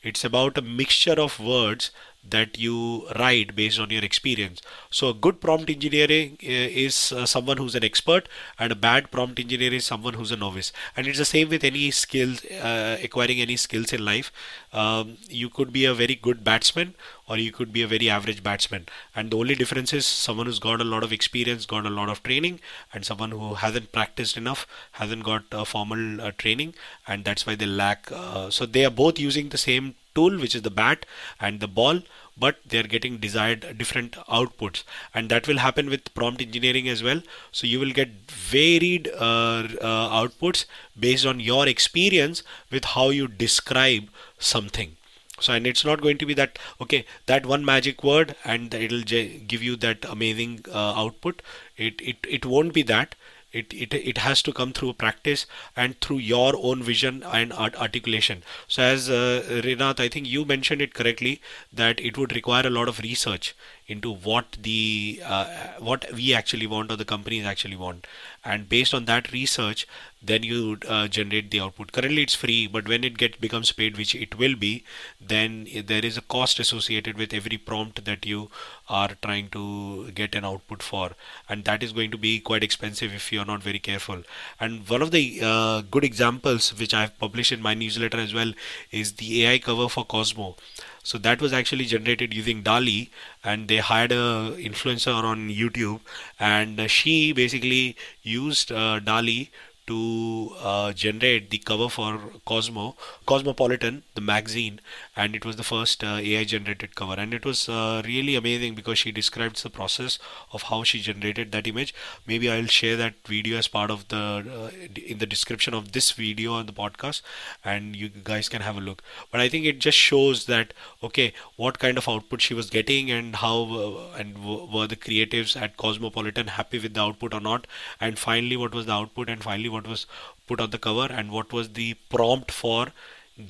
It's 0.03 0.23
about 0.23 0.57
a 0.57 0.61
mixture 0.61 1.19
of 1.19 1.39
words 1.39 1.91
that 2.29 2.57
you 2.57 3.07
write 3.19 3.55
based 3.55 3.79
on 3.79 3.89
your 3.89 4.03
experience. 4.03 4.61
So, 4.89 5.09
a 5.09 5.13
good 5.13 5.41
prompt 5.41 5.69
engineering 5.69 6.37
uh, 6.43 6.67
is 6.85 7.11
uh, 7.11 7.25
someone 7.25 7.57
who's 7.57 7.75
an 7.75 7.83
expert, 7.83 8.27
and 8.57 8.71
a 8.71 8.75
bad 8.75 9.11
prompt 9.11 9.39
engineer 9.39 9.73
is 9.73 9.85
someone 9.85 10.13
who's 10.13 10.31
a 10.31 10.37
novice. 10.37 10.71
And 10.95 11.07
it's 11.07 11.17
the 11.17 11.25
same 11.25 11.49
with 11.49 11.63
any 11.63 11.91
skills, 11.91 12.45
uh, 12.45 12.97
acquiring 13.03 13.41
any 13.41 13.57
skills 13.57 13.93
in 13.93 14.03
life. 14.05 14.31
Um, 14.71 15.17
you 15.29 15.49
could 15.49 15.73
be 15.73 15.85
a 15.85 15.93
very 15.93 16.15
good 16.15 16.43
batsman, 16.43 16.95
or 17.27 17.37
you 17.37 17.51
could 17.51 17.71
be 17.73 17.81
a 17.81 17.87
very 17.87 18.09
average 18.09 18.43
batsman. 18.43 18.87
And 19.15 19.31
the 19.31 19.37
only 19.37 19.55
difference 19.55 19.93
is 19.93 20.05
someone 20.05 20.45
who's 20.45 20.59
got 20.59 20.81
a 20.81 20.85
lot 20.85 21.03
of 21.03 21.11
experience, 21.11 21.65
got 21.65 21.85
a 21.85 21.89
lot 21.89 22.09
of 22.09 22.23
training, 22.23 22.59
and 22.93 23.05
someone 23.05 23.31
who 23.31 23.55
hasn't 23.55 23.91
practiced 23.91 24.37
enough, 24.37 24.65
hasn't 24.93 25.23
got 25.23 25.43
uh, 25.51 25.63
formal 25.65 26.21
uh, 26.21 26.31
training, 26.37 26.73
and 27.07 27.25
that's 27.25 27.45
why 27.45 27.55
they 27.55 27.65
lack. 27.65 28.11
Uh, 28.11 28.49
so, 28.49 28.65
they 28.65 28.85
are 28.85 28.91
both 28.91 29.19
using 29.19 29.49
the 29.49 29.57
same 29.57 29.95
tool 30.15 30.37
which 30.39 30.55
is 30.55 30.61
the 30.61 30.71
bat 30.71 31.05
and 31.39 31.59
the 31.59 31.67
ball 31.67 32.01
but 32.37 32.57
they 32.65 32.79
are 32.79 32.83
getting 32.95 33.17
desired 33.17 33.77
different 33.77 34.13
outputs. 34.27 34.83
And 35.13 35.29
that 35.29 35.47
will 35.47 35.57
happen 35.57 35.89
with 35.89 36.13
prompt 36.13 36.41
engineering 36.41 36.89
as 36.89 37.03
well. 37.03 37.21
So 37.51 37.67
you 37.67 37.79
will 37.79 37.91
get 37.91 38.09
varied 38.31 39.07
uh, 39.09 39.67
uh, 39.81 40.09
outputs 40.21 40.65
based 40.99 41.25
on 41.25 41.39
your 41.39 41.67
experience 41.67 42.43
with 42.71 42.85
how 42.85 43.09
you 43.09 43.27
describe 43.27 44.09
something. 44.39 44.95
So 45.39 45.53
and 45.53 45.67
it's 45.67 45.83
not 45.83 46.01
going 46.01 46.17
to 46.19 46.25
be 46.25 46.33
that 46.35 46.57
okay 46.79 47.05
that 47.25 47.45
one 47.45 47.65
magic 47.65 48.03
word 48.03 48.35
and 48.45 48.73
it'll 48.73 49.01
give 49.01 49.63
you 49.63 49.75
that 49.77 50.05
amazing 50.05 50.65
uh, 50.71 50.93
output. 50.93 51.41
It, 51.75 52.01
it 52.01 52.17
it 52.29 52.45
won't 52.45 52.73
be 52.73 52.83
that 52.83 53.15
it, 53.53 53.73
it 53.73 53.93
it 53.93 54.17
has 54.17 54.41
to 54.41 54.53
come 54.53 54.73
through 54.73 54.93
practice 54.93 55.45
and 55.75 55.99
through 56.01 56.17
your 56.17 56.53
own 56.57 56.83
vision 56.83 57.23
and 57.23 57.53
art 57.53 57.75
articulation. 57.75 58.43
So 58.67 58.83
as 58.83 59.09
uh, 59.09 59.43
Rinath 59.67 59.99
I 59.99 60.09
think 60.09 60.27
you 60.27 60.45
mentioned 60.45 60.81
it 60.81 60.93
correctly 60.93 61.39
that 61.71 61.99
it 61.99 62.17
would 62.17 62.35
require 62.35 62.67
a 62.67 62.75
lot 62.79 62.87
of 62.87 62.99
research 62.99 63.55
into 63.87 64.13
what 64.13 64.57
the 64.61 65.21
uh, 65.25 65.45
what 65.79 66.05
we 66.13 66.33
actually 66.33 66.67
want 66.67 66.91
or 66.91 66.95
the 66.95 67.05
companies 67.05 67.45
actually 67.45 67.75
want. 67.75 68.07
And 68.45 68.67
based 68.67 68.93
on 68.93 69.05
that 69.05 69.31
research 69.31 69.87
then 70.25 70.41
you 70.41 70.77
uh, 70.87 71.05
generate 71.07 71.51
the 71.51 71.59
output. 71.59 71.91
Currently 71.91 72.23
it's 72.23 72.33
free 72.33 72.65
but 72.67 72.87
when 72.87 73.03
it 73.03 73.17
get 73.17 73.41
becomes 73.41 73.71
paid 73.71 73.97
which 73.97 74.15
it 74.15 74.37
will 74.37 74.55
be 74.55 74.83
then 75.19 75.67
there 75.85 76.05
is 76.05 76.17
a 76.17 76.21
cost 76.21 76.59
associated 76.59 77.17
with 77.17 77.33
every 77.33 77.57
prompt 77.57 78.05
that 78.05 78.25
you 78.25 78.49
are 78.87 79.09
trying 79.21 79.49
to 79.49 80.11
get 80.11 80.33
an 80.35 80.45
output 80.45 80.81
for. 80.81 81.11
And 81.49 81.65
that 81.65 81.83
is 81.83 81.91
going 81.91 82.11
to 82.11 82.17
be 82.17 82.39
quite 82.39 82.63
expensive 82.63 83.13
if 83.13 83.31
you're 83.33 83.45
not 83.45 83.61
very 83.63 83.79
careful. 83.79 84.23
And 84.59 84.87
one 84.87 85.01
of 85.01 85.11
the 85.11 85.41
uh, 85.43 85.81
good 85.81 86.03
examples 86.03 86.73
which 86.79 86.93
i've 86.93 87.17
published 87.19 87.51
in 87.51 87.61
my 87.61 87.73
newsletter 87.73 88.17
as 88.17 88.33
well 88.33 88.53
is 88.91 89.13
the 89.13 89.45
ai 89.45 89.57
cover 89.59 89.89
for 89.89 90.05
cosmo 90.05 90.55
so 91.03 91.17
that 91.17 91.41
was 91.41 91.53
actually 91.53 91.85
generated 91.85 92.33
using 92.33 92.61
DALL-E, 92.63 93.09
and 93.43 93.67
they 93.67 93.77
hired 93.77 94.11
a 94.11 94.55
influencer 94.57 95.13
on 95.13 95.49
YouTube, 95.49 95.99
and 96.39 96.89
she 96.89 97.33
basically 97.33 97.95
used 98.23 98.71
uh, 98.71 98.99
DALL-E 98.99 99.51
to 99.87 100.51
uh, 100.59 100.93
generate 100.93 101.49
the 101.49 101.57
cover 101.57 101.89
for 101.89 102.19
Cosmo, 102.45 102.95
Cosmopolitan, 103.25 104.03
the 104.15 104.21
magazine, 104.21 104.79
and 105.15 105.35
it 105.35 105.45
was 105.45 105.55
the 105.55 105.63
first 105.63 106.03
uh, 106.03 106.19
AI 106.21 106.43
generated 106.43 106.95
cover. 106.95 107.13
And 107.15 107.33
it 107.33 107.45
was 107.45 107.67
uh, 107.69 108.01
really 108.05 108.35
amazing 108.35 108.75
because 108.75 108.97
she 108.99 109.11
described 109.11 109.61
the 109.63 109.69
process 109.69 110.19
of 110.51 110.63
how 110.63 110.83
she 110.83 110.99
generated 111.01 111.51
that 111.51 111.67
image. 111.67 111.93
Maybe 112.27 112.49
I'll 112.49 112.65
share 112.67 112.95
that 112.97 113.15
video 113.25 113.57
as 113.57 113.67
part 113.67 113.91
of 113.91 114.07
the 114.09 114.17
uh, 114.17 114.69
in 114.95 115.17
the 115.19 115.25
description 115.25 115.73
of 115.73 115.91
this 115.91 116.11
video 116.11 116.53
on 116.53 116.65
the 116.65 116.73
podcast, 116.73 117.21
and 117.63 117.95
you 117.95 118.09
guys 118.09 118.49
can 118.49 118.61
have 118.61 118.77
a 118.77 118.81
look. 118.81 119.01
But 119.31 119.41
I 119.41 119.49
think 119.49 119.65
it 119.65 119.79
just 119.79 119.97
shows 119.97 120.45
that 120.45 120.73
okay, 121.03 121.33
what 121.55 121.79
kind 121.79 121.97
of 121.97 122.07
output 122.07 122.41
she 122.41 122.53
was 122.53 122.69
getting 122.69 123.11
and 123.11 123.35
how 123.37 123.55
uh, 123.63 124.17
and 124.17 124.35
w- 124.35 124.67
were 124.73 124.87
the 124.87 124.95
creatives 124.95 125.59
at 125.59 125.77
Cosmopolitan 125.77 126.47
happy 126.47 126.79
with 126.79 126.93
the 126.93 127.01
output 127.01 127.33
or 127.33 127.39
not, 127.41 127.67
and 127.99 128.17
finally 128.19 128.57
what 128.57 128.73
was 128.73 128.85
the 128.85 128.93
output, 128.93 129.29
and 129.29 129.43
finally 129.43 129.69
what 129.73 129.87
was 129.87 130.05
put 130.47 130.61
on 130.61 130.69
the 130.69 130.79
cover, 130.89 131.07
and 131.11 131.31
what 131.31 131.51
was 131.51 131.73
the 131.81 131.93
prompt 132.17 132.51
for 132.63 132.87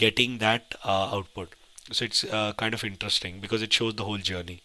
getting 0.04 0.38
that 0.40 0.76
uh, 0.84 1.16
output. 1.16 1.56
So 1.92 2.06
it's 2.06 2.24
uh, 2.24 2.54
kind 2.54 2.74
of 2.74 2.84
interesting 2.84 3.40
because 3.40 3.62
it 3.62 3.74
shows 3.74 3.96
the 3.96 4.06
whole 4.06 4.18
journey. 4.18 4.62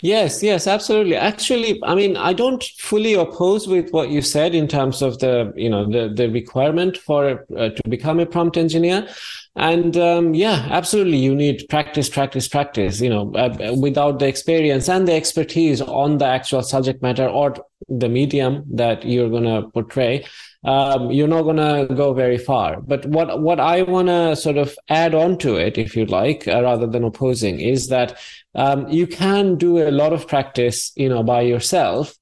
Yes, 0.00 0.42
yes, 0.42 0.66
absolutely. 0.66 1.16
Actually, 1.16 1.80
I 1.82 1.94
mean, 1.94 2.16
I 2.18 2.32
don't 2.34 2.62
fully 2.78 3.14
oppose 3.14 3.66
with 3.66 3.90
what 3.92 4.10
you 4.10 4.20
said 4.20 4.54
in 4.54 4.68
terms 4.68 5.00
of 5.00 5.18
the, 5.20 5.54
you 5.56 5.70
know, 5.70 5.86
the 5.90 6.12
the 6.14 6.28
requirement 6.28 6.98
for 6.98 7.46
uh, 7.56 7.70
to 7.70 7.88
become 7.88 8.20
a 8.20 8.26
prompt 8.26 8.58
engineer. 8.58 9.08
And 9.56 9.96
um, 9.96 10.34
yeah, 10.34 10.68
absolutely, 10.70 11.16
you 11.16 11.34
need 11.34 11.66
practice, 11.70 12.10
practice, 12.10 12.46
practice. 12.46 13.00
You 13.00 13.08
know, 13.08 13.32
uh, 13.34 13.74
without 13.74 14.18
the 14.18 14.28
experience 14.28 14.86
and 14.86 15.08
the 15.08 15.14
expertise 15.14 15.80
on 15.80 16.18
the 16.18 16.26
actual 16.26 16.62
subject 16.62 17.00
matter 17.00 17.26
or 17.26 17.54
the 17.88 18.10
medium 18.10 18.64
that 18.74 19.06
you're 19.06 19.30
going 19.30 19.44
to 19.44 19.70
portray, 19.70 20.26
um, 20.64 21.10
you're 21.10 21.26
not 21.26 21.42
going 21.42 21.56
to 21.56 21.94
go 21.94 22.12
very 22.12 22.36
far. 22.36 22.82
But 22.82 23.06
what 23.06 23.40
what 23.40 23.58
I 23.58 23.80
want 23.80 24.08
to 24.08 24.36
sort 24.36 24.58
of 24.58 24.76
add 24.90 25.14
on 25.14 25.38
to 25.38 25.56
it, 25.56 25.78
if 25.78 25.96
you 25.96 26.04
like, 26.04 26.46
uh, 26.46 26.62
rather 26.62 26.86
than 26.86 27.04
opposing, 27.04 27.58
is 27.58 27.88
that 27.88 28.18
um, 28.54 28.86
you 28.88 29.06
can 29.06 29.56
do 29.56 29.78
a 29.78 29.90
lot 29.90 30.12
of 30.12 30.28
practice, 30.28 30.92
you 30.96 31.08
know, 31.08 31.22
by 31.22 31.40
yourself. 31.40 32.14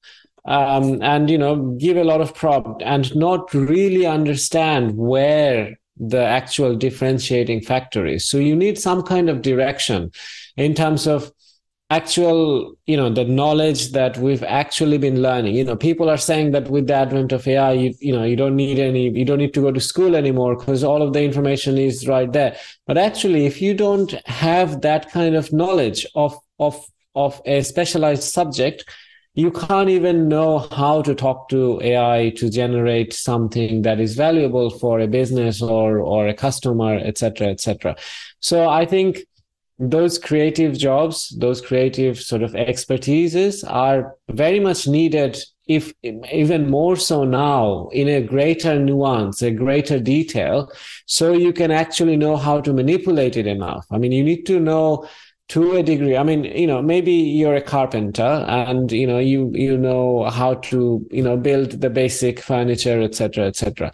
Um, 0.47 1.01
and 1.01 1.27
you 1.27 1.39
know 1.39 1.75
give 1.79 1.97
a 1.97 2.03
lot 2.03 2.21
of 2.21 2.35
prompt 2.35 2.83
and 2.83 3.15
not 3.15 3.51
really 3.51 4.05
understand 4.05 4.95
where 4.95 5.75
the 5.97 6.23
actual 6.23 6.75
differentiating 6.75 7.61
factor 7.61 8.05
is. 8.05 8.27
So 8.27 8.37
you 8.37 8.55
need 8.55 8.77
some 8.77 9.03
kind 9.03 9.29
of 9.29 9.41
direction 9.41 10.11
in 10.57 10.73
terms 10.73 11.07
of 11.07 11.31
actual 11.91 12.75
you 12.87 12.97
know 12.97 13.13
the 13.13 13.23
knowledge 13.23 13.91
that 13.91 14.17
we've 14.17 14.43
actually 14.43 14.97
been 14.97 15.21
learning. 15.21 15.55
You 15.55 15.63
know 15.63 15.75
people 15.75 16.09
are 16.09 16.17
saying 16.17 16.51
that 16.51 16.67
with 16.69 16.87
the 16.87 16.95
advent 16.95 17.31
of 17.31 17.47
ai 17.47 17.73
you, 17.73 17.93
you 17.99 18.11
know 18.11 18.23
you 18.23 18.35
don't 18.35 18.55
need 18.55 18.79
any 18.79 19.09
you 19.09 19.23
don't 19.23 19.37
need 19.37 19.53
to 19.53 19.61
go 19.61 19.71
to 19.71 19.79
school 19.79 20.15
anymore 20.15 20.55
because 20.55 20.83
all 20.83 21.03
of 21.03 21.13
the 21.13 21.23
information 21.23 21.77
is 21.77 22.07
right 22.07 22.31
there. 22.31 22.57
But 22.87 22.97
actually 22.97 23.45
if 23.45 23.61
you 23.61 23.75
don't 23.75 24.11
have 24.27 24.81
that 24.81 25.11
kind 25.11 25.35
of 25.35 25.53
knowledge 25.53 26.07
of 26.15 26.35
of 26.59 26.83
of 27.13 27.41
a 27.45 27.61
specialized 27.61 28.23
subject 28.23 28.83
you 29.35 29.51
can't 29.51 29.89
even 29.89 30.27
know 30.27 30.59
how 30.71 31.01
to 31.01 31.13
talk 31.13 31.49
to 31.49 31.79
ai 31.83 32.31
to 32.37 32.49
generate 32.49 33.13
something 33.13 33.81
that 33.81 33.99
is 33.99 34.15
valuable 34.15 34.69
for 34.69 34.99
a 34.99 35.07
business 35.07 35.61
or 35.61 35.99
or 35.99 36.27
a 36.27 36.33
customer 36.33 36.97
etc 36.97 37.47
etc 37.47 37.95
so 38.39 38.69
i 38.69 38.85
think 38.85 39.19
those 39.77 40.17
creative 40.17 40.77
jobs, 40.77 41.35
those 41.37 41.61
creative 41.61 42.19
sort 42.19 42.43
of 42.43 42.53
expertises 42.53 43.69
are 43.69 44.15
very 44.29 44.59
much 44.59 44.87
needed, 44.87 45.37
if 45.67 45.93
even 46.03 46.69
more 46.69 46.95
so 46.95 47.25
now, 47.25 47.89
in 47.91 48.07
a 48.07 48.21
greater 48.21 48.79
nuance, 48.79 49.41
a 49.41 49.51
greater 49.51 49.99
detail, 49.99 50.71
so 51.07 51.33
you 51.33 51.51
can 51.51 51.71
actually 51.71 52.15
know 52.15 52.37
how 52.37 52.61
to 52.61 52.71
manipulate 52.71 53.35
it 53.35 53.47
enough. 53.47 53.85
I 53.91 53.97
mean, 53.97 54.11
you 54.11 54.23
need 54.23 54.45
to 54.45 54.59
know 54.59 55.07
to 55.49 55.73
a 55.73 55.83
degree. 55.83 56.17
I 56.17 56.23
mean 56.23 56.43
you 56.43 56.67
know 56.67 56.81
maybe 56.81 57.11
you're 57.11 57.55
a 57.55 57.61
carpenter 57.61 58.45
and 58.47 58.91
you 58.91 59.07
know 59.07 59.19
you 59.19 59.51
you 59.53 59.77
know 59.77 60.25
how 60.25 60.55
to 60.55 61.05
you 61.11 61.21
know 61.21 61.37
build 61.37 61.81
the 61.81 61.89
basic 61.89 62.39
furniture 62.39 63.01
etc 63.01 63.45
etc 63.47 63.91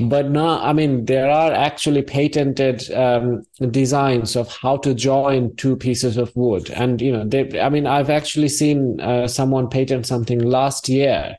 but 0.00 0.30
now 0.30 0.58
i 0.62 0.72
mean 0.72 1.04
there 1.04 1.30
are 1.30 1.52
actually 1.52 2.00
patented 2.00 2.90
um, 2.92 3.42
designs 3.70 4.34
of 4.34 4.50
how 4.56 4.76
to 4.78 4.94
join 4.94 5.54
two 5.56 5.76
pieces 5.76 6.16
of 6.16 6.34
wood. 6.34 6.70
And 6.70 7.00
you 7.02 7.12
know 7.12 7.24
they 7.26 7.60
i 7.60 7.68
mean 7.68 7.86
i've 7.86 8.10
actually 8.10 8.48
seen 8.48 8.98
uh, 9.00 9.28
someone 9.28 9.68
patent 9.68 10.06
something 10.06 10.38
last 10.38 10.88
year 10.88 11.36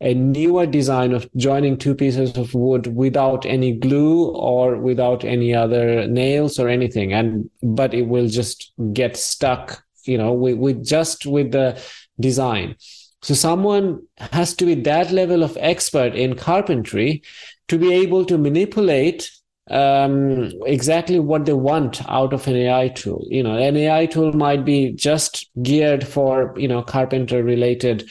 a 0.00 0.14
newer 0.14 0.64
design 0.66 1.12
of 1.12 1.28
joining 1.36 1.76
two 1.76 1.94
pieces 1.94 2.36
of 2.36 2.54
wood 2.54 2.86
without 2.94 3.44
any 3.44 3.72
glue 3.72 4.28
or 4.30 4.76
without 4.76 5.24
any 5.24 5.54
other 5.54 6.06
nails 6.06 6.58
or 6.58 6.68
anything 6.68 7.12
and 7.12 7.48
but 7.62 7.92
it 7.92 8.02
will 8.02 8.28
just 8.28 8.72
get 8.92 9.16
stuck 9.16 9.84
you 10.04 10.16
know 10.16 10.32
with, 10.32 10.56
with 10.56 10.84
just 10.84 11.26
with 11.26 11.52
the 11.52 11.78
design 12.18 12.74
so 13.22 13.34
someone 13.34 14.00
has 14.16 14.54
to 14.54 14.64
be 14.64 14.74
that 14.74 15.10
level 15.10 15.42
of 15.42 15.56
expert 15.60 16.14
in 16.14 16.34
carpentry 16.34 17.22
to 17.68 17.78
be 17.78 17.92
able 17.92 18.24
to 18.24 18.38
manipulate 18.38 19.30
um, 19.70 20.50
exactly 20.66 21.20
what 21.20 21.44
they 21.44 21.52
want 21.52 22.02
out 22.08 22.32
of 22.32 22.46
an 22.48 22.56
AI 22.56 22.88
tool. 22.88 23.24
You 23.28 23.42
know, 23.42 23.56
an 23.56 23.76
AI 23.76 24.06
tool 24.06 24.32
might 24.32 24.64
be 24.64 24.92
just 24.92 25.48
geared 25.62 26.06
for, 26.06 26.54
you 26.56 26.66
know, 26.66 26.82
carpenter 26.82 27.44
related 27.44 28.10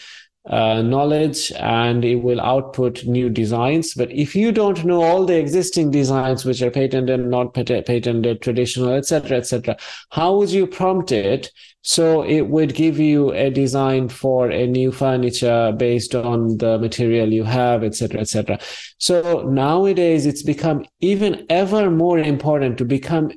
uh, 0.50 0.82
knowledge 0.82 1.52
and 1.60 2.04
it 2.04 2.16
will 2.16 2.42
output 2.42 3.06
new 3.06 3.30
designs. 3.30 3.94
But 3.94 4.12
if 4.12 4.36
you 4.36 4.52
don't 4.52 4.84
know 4.84 5.04
all 5.04 5.26
the 5.26 5.38
existing 5.38 5.92
designs, 5.92 6.44
which 6.44 6.62
are 6.62 6.72
patented, 6.72 7.20
not 7.20 7.54
patented, 7.54 8.42
traditional, 8.42 8.94
etc., 8.94 9.38
etc., 9.38 9.78
how 10.10 10.36
would 10.38 10.50
you 10.50 10.66
prompt 10.66 11.12
it 11.12 11.52
so 11.82 12.24
it 12.24 12.42
would 12.42 12.76
give 12.76 13.00
you 13.00 13.32
a 13.34 13.50
design 13.50 14.10
for 14.10 14.50
a 14.50 14.68
new 14.68 14.92
furniture 14.92 15.72
based 15.72 16.14
on 16.14 16.58
the 16.58 16.78
material 16.78 17.32
you 17.32 17.44
have, 17.44 17.84
etc., 17.84 18.20
etc. 18.20 18.60
So 18.98 19.44
nowadays, 19.44 20.26
it's 20.26 20.44
become 20.44 20.86
even 21.00 21.46
ever 21.50 21.90
more 21.90 22.20
important 22.20 22.78
to 22.80 22.86
become, 22.86 23.32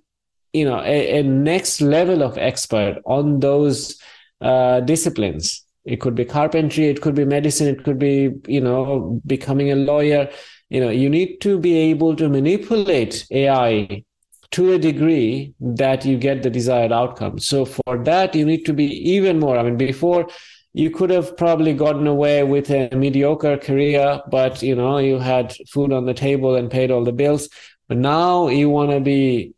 you 0.53 0.64
know, 0.64 0.81
a, 0.81 1.20
a 1.20 1.22
next 1.22 1.81
level 1.81 2.22
of 2.22 2.37
expert 2.37 3.01
on 3.05 3.40
those 3.40 4.01
uh, 4.40 4.81
disciplines. 4.81 5.64
It 5.85 6.01
could 6.01 6.14
be 6.14 6.25
carpentry, 6.25 6.87
it 6.87 7.01
could 7.01 7.14
be 7.14 7.25
medicine, 7.25 7.66
it 7.68 7.85
could 7.85 7.99
be, 7.99 8.31
you 8.47 8.61
know, 8.61 9.21
becoming 9.27 9.73
a 9.73 9.77
lawyer. 9.77 10.31
You 10.71 10.81
know, 10.81 10.90
you 10.90 11.11
need 11.11 11.40
to 11.40 11.59
be 11.59 11.77
able 11.77 12.16
to 12.16 12.29
manipulate 12.29 13.27
AI 13.31 14.05
to 14.53 14.73
a 14.73 14.79
degree 14.79 15.55
that 15.61 16.05
you 16.05 16.16
get 16.16 16.42
the 16.42 16.51
desired 16.51 16.92
outcome. 16.92 17.38
So 17.38 17.64
for 17.64 18.03
that, 18.05 18.35
you 18.35 18.45
need 18.45 18.64
to 18.66 18.73
be 18.73 18.87
even 19.11 19.38
more. 19.38 19.59
I 19.59 19.62
mean, 19.62 19.77
before 19.77 20.29
you 20.75 20.90
could 20.90 21.11
have 21.11 21.37
probably 21.37 21.75
gotten 21.75 22.07
away 22.07 22.42
with 22.45 22.71
a 22.71 22.95
mediocre 22.95 23.59
career, 23.59 24.21
but 24.31 24.62
you 24.62 24.75
know, 24.75 24.99
you 24.99 25.18
had 25.18 25.55
food 25.71 25.92
on 25.92 26.07
the 26.07 26.14
table 26.14 26.55
and 26.55 26.71
paid 26.71 26.90
all 26.90 27.05
the 27.05 27.12
bills. 27.12 27.49
But 27.88 27.99
now 27.99 28.49
you 28.49 28.71
want 28.71 28.90
to 28.90 29.01
be, 29.01 29.55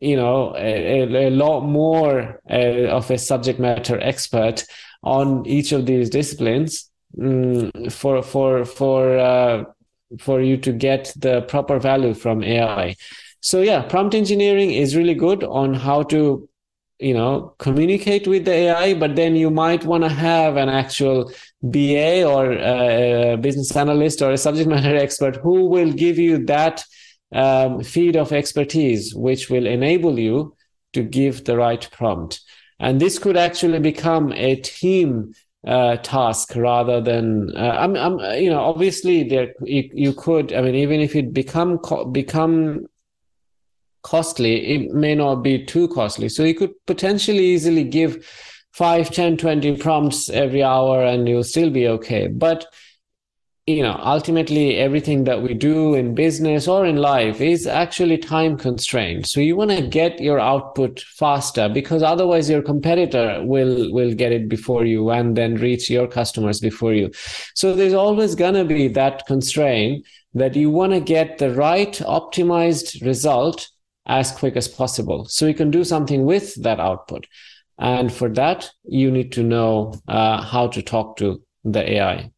you 0.00 0.16
know, 0.16 0.54
a, 0.56 1.28
a 1.28 1.30
lot 1.30 1.60
more 1.60 2.40
uh, 2.50 2.88
of 2.88 3.10
a 3.10 3.18
subject 3.18 3.58
matter 3.58 3.98
expert 4.00 4.64
on 5.02 5.46
each 5.46 5.72
of 5.72 5.86
these 5.86 6.10
disciplines 6.10 6.90
um, 7.20 7.70
for 7.90 8.22
for 8.22 8.64
for 8.64 9.18
uh, 9.18 9.64
for 10.18 10.40
you 10.40 10.56
to 10.58 10.72
get 10.72 11.12
the 11.16 11.42
proper 11.42 11.78
value 11.78 12.14
from 12.14 12.42
AI. 12.42 12.96
So 13.40 13.62
yeah, 13.62 13.82
prompt 13.82 14.14
engineering 14.14 14.72
is 14.72 14.96
really 14.96 15.14
good 15.14 15.44
on 15.44 15.72
how 15.72 16.02
to, 16.04 16.48
you 16.98 17.14
know, 17.14 17.54
communicate 17.58 18.26
with 18.26 18.44
the 18.44 18.52
AI, 18.52 18.94
but 18.94 19.16
then 19.16 19.34
you 19.34 19.50
might 19.50 19.84
want 19.84 20.04
to 20.04 20.10
have 20.10 20.56
an 20.56 20.68
actual 20.68 21.32
BA 21.62 22.24
or 22.24 22.52
a 22.52 23.38
business 23.40 23.74
analyst 23.74 24.20
or 24.20 24.32
a 24.32 24.38
subject 24.38 24.68
matter 24.74 24.94
expert 24.94 25.36
who 25.36 25.66
will 25.66 25.92
give 25.92 26.18
you 26.18 26.44
that 26.46 26.84
um, 27.32 27.82
feed 27.82 28.16
of 28.16 28.32
expertise, 28.32 29.14
which 29.14 29.48
will 29.48 29.66
enable 29.66 30.18
you 30.18 30.54
to 30.92 31.02
give 31.02 31.44
the 31.44 31.56
right 31.56 31.88
prompt. 31.92 32.40
And 32.80 33.00
this 33.00 33.18
could 33.18 33.36
actually 33.36 33.78
become 33.78 34.32
a 34.32 34.56
team 34.56 35.34
uh, 35.66 35.96
task 35.98 36.56
rather 36.56 37.00
than 37.00 37.54
uh, 37.54 37.76
I'm, 37.78 37.94
I'm, 37.94 38.18
you 38.42 38.48
know 38.48 38.60
obviously 38.60 39.28
there 39.28 39.52
you, 39.62 39.90
you 39.92 40.14
could 40.14 40.54
I 40.54 40.62
mean 40.62 40.74
even 40.74 41.00
if 41.00 41.14
it 41.14 41.34
become 41.34 41.78
become 42.12 42.86
costly, 44.02 44.66
it 44.74 44.92
may 44.92 45.14
not 45.14 45.36
be 45.36 45.64
too 45.64 45.88
costly. 45.88 46.28
So 46.28 46.44
you 46.44 46.54
could 46.54 46.72
potentially 46.86 47.44
easily 47.44 47.84
give 47.84 48.26
5, 48.72 49.10
10, 49.10 49.36
20 49.36 49.76
prompts 49.76 50.28
every 50.30 50.62
hour 50.62 51.02
and 51.02 51.28
you'll 51.28 51.44
still 51.44 51.70
be 51.70 51.88
okay. 51.88 52.28
But 52.28 52.66
you 53.66 53.82
know, 53.82 54.00
ultimately 54.02 54.76
everything 54.76 55.24
that 55.24 55.42
we 55.42 55.54
do 55.54 55.94
in 55.94 56.14
business 56.14 56.66
or 56.66 56.86
in 56.86 56.96
life 56.96 57.40
is 57.40 57.66
actually 57.66 58.18
time 58.18 58.56
constrained. 58.56 59.26
So 59.26 59.40
you 59.40 59.54
want 59.54 59.70
to 59.70 59.86
get 59.86 60.20
your 60.20 60.40
output 60.40 61.00
faster 61.00 61.68
because 61.68 62.02
otherwise 62.02 62.50
your 62.50 62.62
competitor 62.62 63.42
will 63.44 63.92
will 63.92 64.14
get 64.14 64.32
it 64.32 64.48
before 64.48 64.84
you 64.84 65.10
and 65.10 65.36
then 65.36 65.54
reach 65.56 65.90
your 65.90 66.08
customers 66.08 66.58
before 66.58 66.94
you. 66.94 67.10
So 67.54 67.74
there's 67.74 67.94
always 67.94 68.34
going 68.34 68.54
to 68.54 68.64
be 68.64 68.88
that 68.88 69.26
constraint 69.26 70.06
that 70.34 70.56
you 70.56 70.70
want 70.70 70.92
to 70.92 71.00
get 71.00 71.38
the 71.38 71.54
right 71.54 71.92
optimized 71.92 73.04
result 73.04 73.68
as 74.06 74.32
quick 74.32 74.56
as 74.56 74.68
possible. 74.68 75.26
So 75.26 75.46
you 75.46 75.54
can 75.54 75.70
do 75.70 75.84
something 75.84 76.24
with 76.24 76.60
that 76.62 76.80
output. 76.80 77.26
And 77.78 78.12
for 78.12 78.28
that, 78.30 78.70
you 78.84 79.10
need 79.10 79.32
to 79.32 79.42
know 79.42 79.94
uh, 80.08 80.42
how 80.42 80.68
to 80.68 80.82
talk 80.82 81.16
to 81.18 81.42
the 81.64 81.92
AI. 81.92 82.30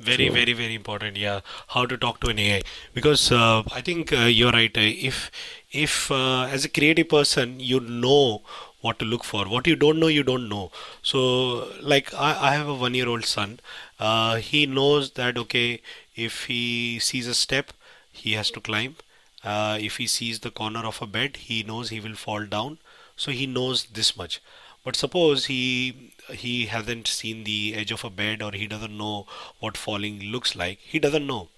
Very, 0.00 0.28
so, 0.28 0.32
very, 0.34 0.52
very 0.52 0.74
important. 0.74 1.16
Yeah, 1.16 1.40
how 1.68 1.84
to 1.86 1.96
talk 1.96 2.20
to 2.20 2.28
an 2.30 2.38
AI 2.38 2.62
because 2.94 3.30
uh, 3.30 3.62
I 3.72 3.80
think 3.82 4.12
uh, 4.12 4.20
you're 4.38 4.50
right. 4.52 4.76
Uh, 4.76 4.80
if 5.10 5.30
if 5.70 6.10
uh, 6.10 6.42
as 6.44 6.64
a 6.64 6.68
creative 6.68 7.08
person 7.08 7.60
you 7.60 7.80
know 7.80 8.42
what 8.80 8.98
to 8.98 9.04
look 9.04 9.24
for, 9.24 9.44
what 9.46 9.66
you 9.66 9.76
don't 9.76 9.98
know, 10.00 10.06
you 10.08 10.22
don't 10.22 10.48
know. 10.48 10.70
So 11.02 11.68
like 11.82 12.12
I, 12.14 12.30
I 12.48 12.54
have 12.54 12.68
a 12.68 12.74
one-year-old 12.74 13.24
son. 13.26 13.60
Uh, 13.98 14.36
he 14.36 14.64
knows 14.66 15.10
that 15.12 15.36
okay, 15.38 15.82
if 16.16 16.44
he 16.46 16.98
sees 16.98 17.26
a 17.26 17.34
step, 17.34 17.72
he 18.10 18.32
has 18.32 18.50
to 18.52 18.60
climb 18.60 18.96
uh, 19.44 19.78
if 19.80 19.96
he 19.98 20.06
sees 20.06 20.40
the 20.40 20.50
corner 20.50 20.84
of 20.86 21.00
a 21.02 21.06
bed 21.06 21.36
he 21.36 21.62
knows 21.62 21.88
he 21.90 22.00
will 22.00 22.14
fall 22.14 22.44
down 22.44 22.78
so 23.16 23.30
he 23.30 23.46
knows 23.46 23.84
this 23.98 24.16
much 24.16 24.40
but 24.84 24.96
suppose 24.96 25.46
he 25.46 26.09
he 26.30 26.66
hasn't 26.66 27.08
seen 27.08 27.44
the 27.44 27.74
edge 27.74 27.90
of 27.90 28.04
a 28.04 28.10
bed 28.10 28.42
or 28.42 28.52
he 28.52 28.66
doesn't 28.66 28.96
know 28.96 29.26
what 29.58 29.76
falling 29.76 30.20
looks 30.20 30.54
like. 30.56 30.78
He 30.80 30.98
doesn't 30.98 31.26
know. 31.26 31.48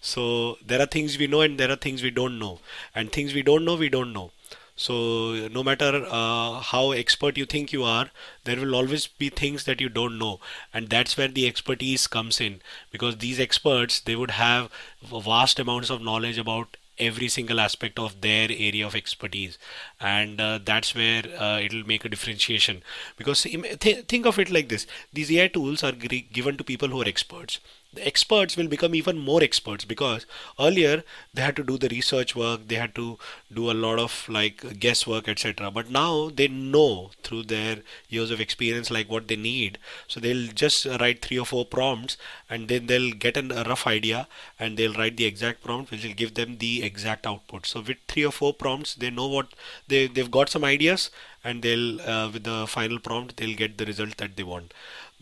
So 0.00 0.58
there 0.64 0.80
are 0.80 0.86
things 0.86 1.18
we 1.18 1.26
know 1.26 1.40
and 1.40 1.58
there 1.58 1.70
are 1.70 1.76
things 1.76 2.02
we 2.02 2.10
don't 2.10 2.38
know. 2.38 2.60
And 2.94 3.12
things 3.12 3.34
we 3.34 3.42
don't 3.42 3.64
know 3.64 3.76
we 3.76 3.88
don't 3.88 4.12
know. 4.12 4.30
So 4.76 5.48
no 5.48 5.62
matter 5.64 6.06
uh, 6.06 6.60
how 6.60 6.92
expert 6.92 7.38
you 7.38 7.46
think 7.46 7.72
you 7.72 7.82
are 7.82 8.10
there 8.44 8.56
will 8.56 8.74
always 8.74 9.06
be 9.06 9.30
things 9.30 9.64
that 9.64 9.80
you 9.80 9.88
don't 9.88 10.18
know. 10.18 10.38
And 10.72 10.88
that's 10.88 11.16
where 11.16 11.28
the 11.28 11.46
expertise 11.46 12.06
comes 12.06 12.40
in. 12.40 12.60
Because 12.90 13.16
these 13.18 13.40
experts 13.40 14.00
they 14.00 14.16
would 14.16 14.32
have 14.32 14.70
vast 15.02 15.58
amounts 15.58 15.90
of 15.90 16.02
knowledge 16.02 16.38
about 16.38 16.76
every 16.98 17.28
single 17.28 17.60
aspect 17.60 17.98
of 17.98 18.20
their 18.20 18.48
area 18.50 18.86
of 18.86 18.94
expertise. 18.94 19.58
And 20.00 20.40
uh, 20.40 20.58
that's 20.64 20.94
where 20.94 21.22
uh, 21.38 21.60
it'll 21.60 21.86
make 21.86 22.04
a 22.04 22.08
differentiation. 22.08 22.82
Because 23.16 23.42
th- 23.42 24.06
think 24.06 24.26
of 24.26 24.38
it 24.38 24.50
like 24.50 24.68
this. 24.68 24.86
These 25.12 25.30
ai 25.32 25.48
tools 25.48 25.82
are 25.84 25.92
g- 25.92 26.28
given 26.32 26.56
to 26.56 26.64
people 26.64 26.88
who 26.88 27.02
are 27.02 27.08
experts 27.08 27.60
the 27.96 28.06
experts 28.06 28.56
will 28.56 28.68
become 28.68 28.94
even 28.94 29.18
more 29.18 29.42
experts 29.42 29.84
because 29.84 30.26
earlier 30.60 31.02
they 31.34 31.42
had 31.42 31.56
to 31.56 31.64
do 31.64 31.78
the 31.78 31.88
research 31.88 32.34
work 32.36 32.68
they 32.68 32.76
had 32.76 32.94
to 32.94 33.18
do 33.52 33.70
a 33.70 33.80
lot 33.86 33.98
of 33.98 34.28
like 34.28 34.78
guesswork 34.78 35.28
etc 35.28 35.70
but 35.70 35.90
now 35.90 36.30
they 36.30 36.48
know 36.48 37.10
through 37.22 37.42
their 37.42 37.78
years 38.08 38.30
of 38.30 38.40
experience 38.40 38.90
like 38.90 39.10
what 39.10 39.28
they 39.28 39.36
need. 39.36 39.78
So 40.08 40.20
they'll 40.20 40.48
just 40.48 40.86
write 41.00 41.22
three 41.22 41.38
or 41.38 41.46
four 41.46 41.64
prompts 41.64 42.16
and 42.48 42.68
then 42.68 42.86
they'll 42.86 43.12
get 43.12 43.36
an, 43.36 43.50
a 43.52 43.64
rough 43.64 43.86
idea 43.86 44.28
and 44.58 44.76
they'll 44.76 44.94
write 44.94 45.16
the 45.16 45.24
exact 45.24 45.62
prompt 45.62 45.90
which 45.90 46.04
will 46.04 46.14
give 46.14 46.34
them 46.34 46.58
the 46.58 46.82
exact 46.82 47.26
output. 47.26 47.66
So 47.66 47.80
with 47.80 47.98
three 48.08 48.24
or 48.24 48.32
four 48.32 48.52
prompts 48.54 48.94
they 48.94 49.10
know 49.10 49.26
what 49.26 49.48
they, 49.88 50.06
they've 50.06 50.30
got 50.30 50.48
some 50.48 50.64
ideas 50.64 51.10
and 51.44 51.62
they'll 51.62 52.00
uh, 52.00 52.30
with 52.30 52.44
the 52.44 52.66
final 52.66 52.98
prompt 52.98 53.36
they'll 53.36 53.56
get 53.56 53.78
the 53.78 53.86
result 53.86 54.16
that 54.18 54.36
they 54.36 54.42
want. 54.42 54.72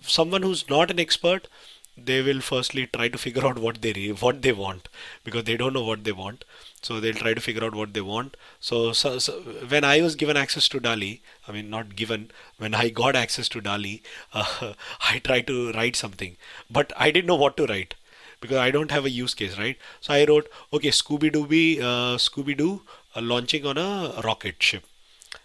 Someone 0.03 0.43
who's 0.43 0.69
not 0.69 0.91
an 0.91 1.01
expert 1.01 1.49
they 1.97 2.23
will 2.23 2.41
firstly 2.41 2.87
try 2.87 3.09
to 3.09 3.19
figure 3.19 3.47
out 3.47 3.59
what 3.59 3.81
they 3.83 3.93
what 4.21 4.43
they 4.43 4.53
want 4.53 4.89
because 5.25 5.45
they 5.45 5.57
don't 5.57 5.73
know 5.73 5.85
what 5.85 6.05
they 6.05 6.13
want. 6.13 6.45
So 6.83 7.01
they'll 7.01 7.15
try 7.15 7.35
to 7.35 7.41
figure 7.41 7.65
out 7.65 7.75
what 7.75 7.95
they 7.95 8.01
want. 8.01 8.37
So, 8.61 8.93
so, 8.93 9.19
so 9.19 9.33
when 9.73 9.85
i 9.85 10.01
was 10.01 10.15
given 10.17 10.37
access 10.37 10.69
to 10.69 10.81
DALL-E 10.81 11.21
i 11.49 11.53
mean 11.53 11.71
not 11.71 11.97
given 11.97 12.31
when 12.59 12.75
i 12.75 12.89
got 12.89 13.17
access 13.17 13.49
to 13.51 13.61
DALL-E 13.61 14.03
uh, 14.33 14.73
i 15.13 15.19
tried 15.19 15.47
to 15.49 15.73
write 15.73 15.97
something 15.97 16.37
but 16.71 16.93
i 16.97 17.11
didn't 17.11 17.27
know 17.27 17.43
what 17.45 17.57
to 17.59 17.67
write 17.67 17.95
because 18.41 18.59
i 18.59 18.71
don't 18.71 18.91
have 18.91 19.05
a 19.05 19.11
use 19.11 19.35
case 19.35 19.59
right? 19.59 19.79
So 20.01 20.15
i 20.15 20.25
wrote 20.25 20.49
okay 20.73 20.91
scooby 20.91 21.33
doo 21.33 21.45
uh, 21.45 22.17
scooby 22.29 22.57
doo 22.57 22.83
uh, 23.17 23.21
launching 23.21 23.67
on 23.67 23.79
a 23.79 24.21
rocket 24.25 24.63
ship 24.63 24.85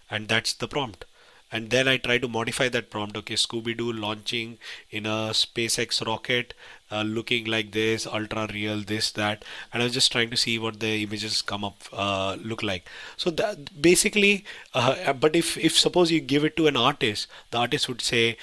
and 0.10 0.28
that's 0.28 0.54
the 0.54 0.68
prompt 0.68 1.06
and 1.52 1.70
then 1.70 1.88
I 1.88 1.98
try 1.98 2.18
to 2.18 2.28
modify 2.28 2.70
that 2.70 2.90
prompt. 2.90 3.18
Okay, 3.18 3.36
Scooby 3.36 3.76
Doo 3.78 3.92
launching 3.92 4.58
in 4.92 5.06
a 5.06 5.32
SpaceX 5.32 6.06
rocket, 6.06 6.54
uh, 6.92 7.02
looking 7.04 7.46
like 7.46 7.72
this, 7.72 8.06
ultra 8.08 8.48
real, 8.54 8.82
this 8.82 9.12
that, 9.12 9.44
and 9.74 9.82
I 9.82 9.86
was 9.86 9.94
just 9.94 10.12
trying 10.12 10.30
to 10.32 10.38
see 10.38 10.58
what 10.60 10.80
the 10.80 11.04
images 11.04 11.42
come 11.42 11.64
up 11.64 11.84
uh, 11.94 12.38
look 12.42 12.64
like. 12.64 12.88
So 13.18 13.30
that 13.32 13.82
basically, 13.82 14.46
uh, 14.74 15.14
but 15.14 15.36
if 15.36 15.58
if 15.58 15.78
suppose 15.78 16.12
you 16.12 16.20
give 16.20 16.44
it 16.44 16.56
to 16.58 16.68
an 16.68 16.78
artist, 16.78 17.28
the 17.52 17.58
artist 17.60 17.88
would 17.90 18.02
say. 18.02 18.38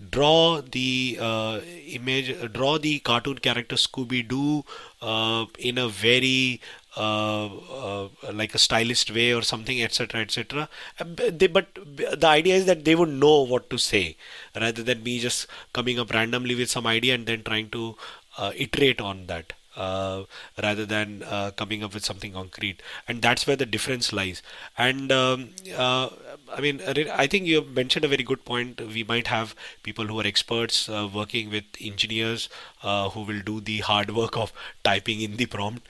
Uh, 0.00 0.08
draw 0.10 0.60
the 0.60 1.18
uh, 1.20 1.60
image 1.86 2.30
draw 2.52 2.78
the 2.78 2.98
cartoon 3.00 3.38
character 3.38 3.76
scooby 3.76 4.26
doo 4.26 4.64
uh, 5.02 5.44
in 5.58 5.78
a 5.78 5.88
very 5.88 6.60
uh, 6.96 7.46
uh, 7.46 8.08
like 8.32 8.54
a 8.54 8.58
stylist 8.58 9.10
way 9.14 9.32
or 9.32 9.42
something 9.42 9.82
etc 9.82 10.20
etc 10.20 10.68
uh, 10.98 11.04
they, 11.30 11.46
but 11.46 11.68
the 11.74 12.26
idea 12.26 12.54
is 12.56 12.66
that 12.66 12.84
they 12.84 12.94
would 12.94 13.08
know 13.08 13.42
what 13.42 13.70
to 13.70 13.78
say 13.78 14.16
rather 14.60 14.82
than 14.82 15.02
me 15.02 15.18
just 15.20 15.46
coming 15.72 15.98
up 15.98 16.12
randomly 16.12 16.54
with 16.54 16.70
some 16.70 16.86
idea 16.86 17.14
and 17.14 17.26
then 17.26 17.42
trying 17.42 17.68
to 17.70 17.96
uh, 18.38 18.52
iterate 18.56 19.00
on 19.00 19.26
that 19.26 19.52
uh, 19.86 20.24
rather 20.62 20.84
than 20.86 21.22
uh, 21.22 21.50
coming 21.56 21.82
up 21.84 21.94
with 21.94 22.04
something 22.04 22.32
concrete. 22.32 22.82
And 23.08 23.22
that's 23.22 23.46
where 23.46 23.56
the 23.56 23.66
difference 23.66 24.12
lies. 24.12 24.42
And 24.76 25.10
um, 25.12 25.50
uh, 25.76 26.08
i 26.56 26.60
mean 26.64 26.80
i 27.22 27.26
think 27.32 27.46
you 27.46 27.60
mentioned 27.80 28.04
a 28.04 28.08
very 28.14 28.24
good 28.30 28.44
point. 28.44 28.80
We 28.94 29.04
might 29.12 29.28
have 29.28 29.54
people 29.82 30.06
who 30.12 30.20
are 30.20 30.26
experts 30.30 30.88
uh, 30.88 31.08
working 31.20 31.50
with 31.50 31.64
engineers 31.90 32.48
uh, 32.82 33.08
who 33.10 33.22
will 33.30 33.40
do 33.50 33.60
the 33.60 33.78
hard 33.90 34.10
work 34.20 34.36
of 34.36 34.52
typing 34.90 35.20
in 35.28 35.36
the 35.36 35.46
prompt. 35.46 35.86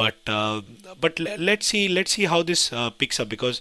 But 0.00 0.16
but 1.06 1.18
let's 1.50 1.66
see 1.66 1.88
let's 1.88 2.12
see 2.12 2.24
how 2.24 2.42
this 2.42 2.70
picks 2.98 3.20
up 3.20 3.28
because 3.28 3.60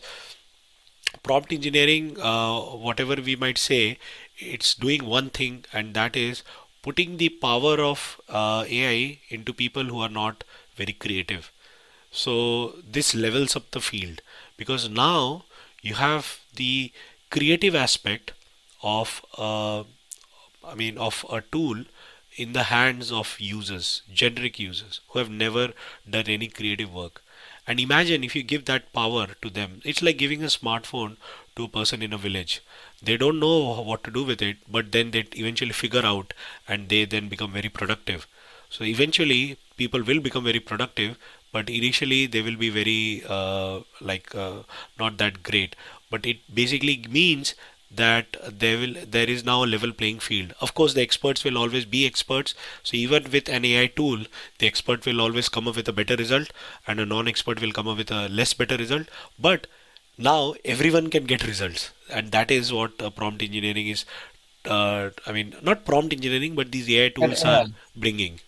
prompt 1.24 1.52
engineering 1.52 2.16
whatever 2.16 3.16
we 3.16 3.36
might 3.36 3.58
say 3.58 3.98
it's 4.38 4.74
doing 4.76 5.06
one 5.06 5.30
thing 5.30 5.64
and 5.74 5.94
that 5.94 6.16
is 6.16 6.44
putting 6.86 7.18
the 7.18 7.30
power 7.46 7.76
of 7.92 8.04
uh, 8.30 8.66
AI 8.80 9.20
into 9.30 9.54
people 9.54 9.86
who 9.86 10.02
are 10.02 10.16
not 10.22 10.44
very 10.76 10.94
creative. 10.94 11.52
So 12.12 12.36
this 12.98 13.14
levels 13.16 13.56
up 13.56 13.72
the 13.72 13.82
field 13.82 14.22
because 14.58 14.90
now 14.90 15.46
you 15.82 15.96
have 15.96 16.40
the 16.56 16.92
creative 17.30 17.76
aspect 17.76 18.32
of 18.84 19.26
uh, 19.38 19.84
I 20.64 20.76
mean 20.76 20.98
of 20.98 21.26
a 21.32 21.42
tool 21.42 21.86
in 22.36 22.54
the 22.54 22.64
hands 22.64 23.12
of 23.12 23.36
users, 23.40 24.02
generic 24.14 24.60
users 24.60 25.00
who 25.10 25.20
have 25.20 25.30
never 25.30 25.74
done 26.10 26.28
any 26.28 26.48
creative 26.48 26.94
work. 26.94 27.22
And 27.68 27.80
imagine 27.80 28.24
if 28.24 28.36
you 28.36 28.44
give 28.44 28.66
that 28.66 28.92
power 28.94 29.28
to 29.42 29.50
them, 29.50 29.82
it's 29.84 30.02
like 30.04 30.18
giving 30.18 30.44
a 30.44 30.48
smartphone 30.48 31.18
to 31.56 31.66
a 31.66 31.68
person 31.68 32.02
in 32.02 32.14
a 32.14 32.18
village. 32.18 32.62
They 33.02 33.18
don't 33.18 33.40
know 33.40 33.82
what 33.82 34.04
to 34.06 34.12
do 34.12 34.24
with 34.24 34.42
it 34.42 34.58
but 34.70 34.92
then 34.92 35.12
they 35.12 35.26
eventually 35.34 35.72
figure 35.74 36.06
out 36.06 36.34
and 36.68 36.90
they 36.90 37.06
then 37.06 37.30
become 37.30 37.52
very 37.54 37.70
productive. 37.70 38.28
So 38.70 38.84
eventually 38.84 39.58
people 39.78 40.04
will 40.04 40.20
become 40.20 40.44
very 40.44 40.60
productive 40.60 41.18
but 41.52 41.70
initially 41.70 42.26
they 42.26 42.42
will 42.42 42.58
be 42.58 42.70
very 42.70 43.24
uh, 43.28 43.80
like 44.02 44.34
uh, 44.36 44.64
not 45.00 45.18
that 45.20 45.44
great. 45.44 45.76
But 46.10 46.26
it 46.26 46.40
basically 46.54 47.06
means 47.10 47.56
that 47.92 48.36
there 48.52 48.78
will 48.78 48.96
there 49.08 49.30
is 49.30 49.46
now 49.46 49.64
a 49.64 49.72
level 49.74 49.94
playing 49.94 50.20
field. 50.20 50.54
Of 50.60 50.74
course 50.74 50.94
the 50.94 51.02
experts 51.02 51.44
will 51.44 51.58
always 51.58 51.86
be 51.86 52.06
experts. 52.06 52.56
So 52.84 52.98
even 52.98 53.32
with 53.32 53.48
an 53.48 53.64
ai 53.66 53.88
tool 53.88 54.26
the 54.60 54.68
expert 54.68 55.06
will 55.06 55.22
always 55.22 55.50
come 55.50 55.68
up 55.68 55.78
with 55.78 55.88
a 55.88 55.94
better 55.94 56.16
result 56.16 56.52
and 56.88 57.00
a 57.00 57.06
non-expert 57.06 57.62
will 57.62 57.72
come 57.72 57.88
up 57.88 57.98
with 57.98 58.12
a 58.12 58.28
less 58.28 58.54
better 58.54 58.78
result. 58.78 59.08
But 59.40 59.68
now 60.18 60.54
everyone 60.64 61.10
can 61.10 61.26
get 61.26 61.46
results. 61.46 61.92
And 62.10 62.32
that 62.32 62.52
is 62.52 62.72
what 62.72 63.02
uh, 63.02 63.10
prompt 63.10 63.42
engineering 63.42 63.88
is 63.88 64.06
uh, 64.68 65.10
i 65.26 65.32
mean 65.32 65.56
not 65.62 65.86
prompt 65.86 66.14
engineering 66.14 66.56
but 66.56 66.72
these 66.72 66.90
ai 66.90 67.10
tools 67.10 67.44
uh, 67.44 67.50
are 67.50 67.66
bringing. 67.96 68.40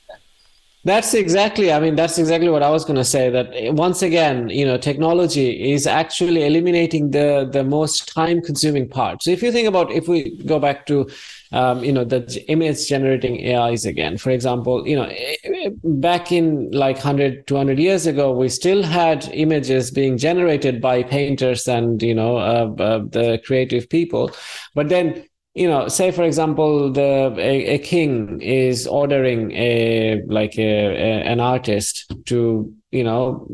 That's 0.83 1.13
exactly 1.13 1.71
i 1.71 1.79
mean 1.79 1.95
that's 1.95 2.17
exactly 2.17 2.49
what 2.49 2.63
i 2.63 2.69
was 2.69 2.85
going 2.85 2.95
to 2.95 3.03
say 3.03 3.29
that 3.29 3.49
eh, 3.53 3.69
once 3.71 4.01
again 4.01 4.47
you 4.47 4.65
know 4.65 4.77
technology 4.77 5.71
is 5.71 5.85
actually 5.85 6.45
eliminating 6.45 7.11
the 7.11 7.49
the 7.51 7.63
most 7.63 8.13
time 8.13 8.41
consuming 8.41 8.87
part. 8.87 9.21
So 9.23 9.31
if 9.31 9.43
you 9.43 9.51
think 9.51 9.67
about 9.67 9.91
if 9.91 10.07
we 10.07 10.31
go 10.45 10.59
back 10.59 10.85
to 10.87 11.09
um, 11.51 11.83
you 11.83 11.91
know 11.91 12.03
the 12.03 12.43
image 12.47 12.87
generating 12.87 13.37
ais 13.55 13.85
again. 13.85 14.17
For 14.17 14.31
example 14.31 14.87
you 14.87 14.95
know 14.95 15.05
eh, 15.05 15.35
eh, 15.43 15.69
back 15.83 16.31
in 16.31 16.71
like 16.71 16.97
100 16.97 17.47
200 17.47 17.79
years 17.79 18.05
ago 18.05 18.31
we 18.31 18.49
still 18.49 18.83
had 18.83 19.29
images 19.33 19.91
being 19.91 20.17
generated 20.17 20.81
by 20.81 21.03
painters 21.03 21.67
and 21.67 22.01
you 22.01 22.15
know 22.15 22.37
uh, 22.37 22.73
uh, 22.79 22.99
the 23.09 23.41
creative 23.45 23.89
people. 23.89 24.31
But 24.75 24.89
then 24.89 25.25
you 25.55 25.67
know 25.67 25.87
say 25.87 26.11
for 26.11 26.23
example 26.23 26.91
the 26.91 27.33
a, 27.37 27.75
a 27.75 27.77
king 27.79 28.39
is 28.41 28.85
ordering 28.85 29.51
a 29.53 30.21
like 30.27 30.57
a, 30.57 30.85
a, 30.87 31.23
an 31.23 31.39
artist 31.39 32.13
to 32.25 32.71
you 32.97 33.03
know 33.03 33.47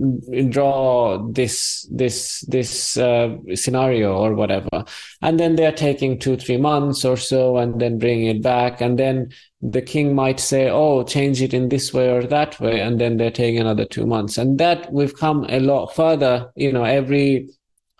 draw 0.49 1.17
this 1.31 1.87
this 1.91 2.41
this 2.47 2.97
uh, 2.97 3.35
scenario 3.53 4.15
or 4.15 4.33
whatever 4.33 4.85
and 5.21 5.39
then 5.39 5.55
they're 5.55 5.79
taking 5.87 6.17
two 6.17 6.37
three 6.37 6.57
months 6.57 7.03
or 7.05 7.17
so 7.17 7.57
and 7.57 7.79
then 7.81 7.97
bringing 7.97 8.27
it 8.27 8.41
back 8.41 8.81
and 8.81 8.97
then 8.97 9.29
the 9.61 9.81
king 9.81 10.15
might 10.15 10.39
say 10.39 10.69
oh 10.69 11.03
change 11.03 11.41
it 11.41 11.53
in 11.53 11.69
this 11.69 11.93
way 11.93 12.09
or 12.09 12.23
that 12.23 12.59
way 12.59 12.79
and 12.79 12.99
then 12.99 13.17
they're 13.17 13.31
taking 13.31 13.59
another 13.59 13.85
two 13.85 14.05
months 14.05 14.37
and 14.37 14.57
that 14.59 14.91
we've 14.91 15.17
come 15.17 15.45
a 15.49 15.59
lot 15.59 15.87
further 15.87 16.51
you 16.55 16.71
know 16.71 16.83
every 16.83 17.47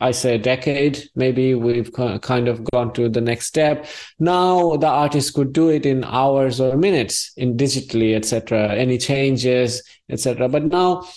I 0.03 0.11
say 0.11 0.35
a 0.35 0.37
decade, 0.37 1.09
maybe 1.15 1.55
we've 1.55 1.91
kind 1.93 2.49
of 2.49 2.63
gone 2.71 2.91
to 2.93 3.07
the 3.07 3.21
next 3.21 3.45
step. 3.45 3.85
Now 4.19 4.75
the 4.75 4.87
artist 4.87 5.33
could 5.33 5.53
do 5.53 5.69
it 5.69 5.85
in 5.85 6.03
hours 6.03 6.59
or 6.59 6.75
minutes 6.75 7.31
in 7.37 7.55
digitally, 7.55 8.13
etc. 8.13 8.73
Any 8.73 8.97
changes, 8.97 9.81
etc. 10.09 10.49
But 10.49 10.65
now 10.65 11.07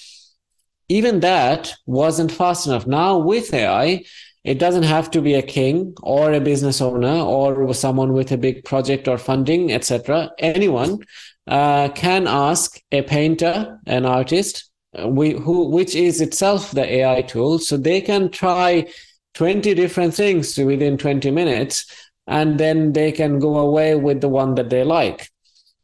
even 0.88 1.20
that 1.20 1.72
wasn't 1.86 2.32
fast 2.32 2.66
enough. 2.66 2.86
Now 2.86 3.18
with 3.18 3.52
AI, 3.52 4.04
it 4.44 4.58
doesn't 4.58 4.84
have 4.84 5.10
to 5.10 5.20
be 5.20 5.34
a 5.34 5.42
king 5.42 5.94
or 6.02 6.32
a 6.32 6.40
business 6.40 6.80
owner 6.80 7.20
or 7.20 7.74
someone 7.74 8.12
with 8.12 8.30
a 8.30 8.38
big 8.38 8.64
project 8.64 9.08
or 9.08 9.18
funding, 9.18 9.72
etc. 9.72 10.30
Anyone 10.38 11.00
uh, 11.48 11.88
can 11.88 12.26
ask 12.28 12.80
a 12.92 13.02
painter, 13.02 13.78
an 13.86 14.06
artist, 14.06 14.70
we 15.04 15.32
who 15.32 15.68
which 15.68 15.94
is 15.94 16.20
itself 16.20 16.70
the 16.70 16.84
AI 16.84 17.22
tool. 17.22 17.58
So 17.58 17.76
they 17.76 18.00
can 18.00 18.30
try 18.30 18.86
20 19.34 19.74
different 19.74 20.14
things 20.14 20.56
within 20.56 20.96
20 20.96 21.30
minutes 21.30 21.84
and 22.26 22.58
then 22.58 22.92
they 22.92 23.12
can 23.12 23.38
go 23.38 23.58
away 23.58 23.94
with 23.94 24.20
the 24.20 24.28
one 24.28 24.54
that 24.54 24.70
they 24.70 24.82
like 24.82 25.30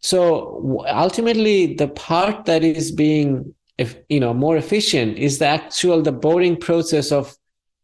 so 0.01 0.85
ultimately 0.89 1.75
the 1.75 1.89
part 1.89 2.45
that 2.45 2.65
is 2.65 2.91
being 2.91 3.55
if 3.79 3.97
you 4.09 4.21
know 4.21 4.35
more 4.35 4.57
efficient 4.57 5.19
is 5.19 5.39
the 5.39 5.47
actual 5.47 6.03
the 6.03 6.13
boring 6.13 6.57
process 6.57 7.11
of 7.13 7.37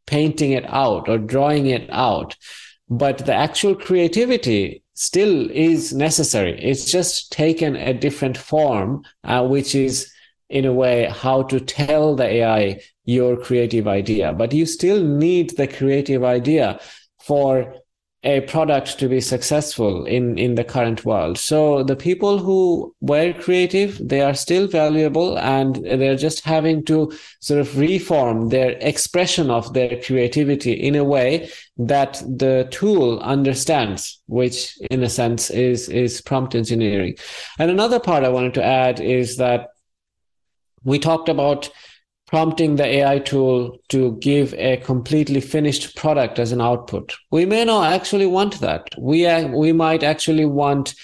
painting 0.07 0.53
it 0.53 0.64
out 0.68 1.09
or 1.09 1.18
drawing 1.18 1.66
it 1.66 1.88
out. 1.90 2.37
But 2.88 3.27
the 3.27 3.35
actual 3.35 3.74
creativity 3.74 4.83
still 4.94 5.51
is 5.51 5.92
necessary. 5.92 6.59
It's 6.61 6.90
just 6.90 7.31
taken 7.31 7.77
a 7.77 7.92
different 7.92 8.37
form 8.37 9.05
uh, 9.24 9.46
which 9.46 9.74
is 9.74 10.11
in 10.48 10.64
a 10.64 10.72
way 10.72 11.05
how 11.11 11.42
to 11.42 11.61
tell 11.61 12.16
the 12.16 12.24
ai 12.24 12.81
your 13.05 13.37
creative 13.37 13.87
idea. 13.87 14.33
But 14.33 14.53
you 14.53 14.66
still 14.66 15.03
need 15.03 15.57
the 15.57 15.66
creative 15.66 16.24
idea 16.24 16.81
for 17.20 17.74
a 18.24 18.40
product 18.42 18.98
to 18.98 19.09
be 19.09 19.20
successful 19.20 20.04
in 20.04 20.37
in 20.38 20.57
the 20.57 20.64
current 20.64 21.04
world. 21.04 21.38
So 21.38 21.85
the 21.85 21.94
people 21.94 22.38
who 22.38 22.94
were 23.00 23.33
creative 23.33 24.00
they 24.09 24.22
are 24.22 24.35
still 24.35 24.66
valuable 24.66 25.38
and 25.38 25.76
they're 25.76 26.16
just 26.16 26.44
having 26.44 26.85
to 26.87 27.12
sort 27.40 27.61
of 27.61 27.78
reform 27.78 28.48
their 28.48 28.72
expression 28.81 29.50
of 29.50 29.72
their 29.72 30.00
creativity 30.02 30.72
in 30.72 30.96
a 30.96 31.04
way 31.04 31.48
that 31.76 32.14
the 32.26 32.66
tool 32.72 33.20
understands 33.20 34.20
which 34.26 34.76
in 34.90 35.02
a 35.04 35.09
sense 35.09 35.48
is 35.50 35.88
is 35.88 36.20
prompt 36.20 36.57
engineering. 36.57 37.14
And 37.59 37.70
another 37.70 38.00
part 38.00 38.24
i 38.24 38.28
wanted 38.28 38.54
to 38.54 38.64
add 38.64 38.98
is 38.98 39.37
that 39.37 39.68
we 40.83 40.98
talked 40.98 41.28
about 41.28 41.70
prompting 42.29 42.77
the 42.77 42.85
AI 42.85 43.19
tool 43.19 43.79
to 43.88 44.17
give 44.21 44.55
a 44.55 44.77
completely 44.77 45.41
finished 45.41 45.97
product 45.97 46.38
as 46.38 46.53
an 46.53 46.61
output. 46.61 47.17
We 47.31 47.47
may 47.47 47.64
not 47.64 47.93
actually 47.93 48.27
want 48.27 48.61
that. 48.61 48.95
We 48.99 49.27
we 49.47 49.73
might 49.73 50.03
actually 50.03 50.45
want 50.45 50.95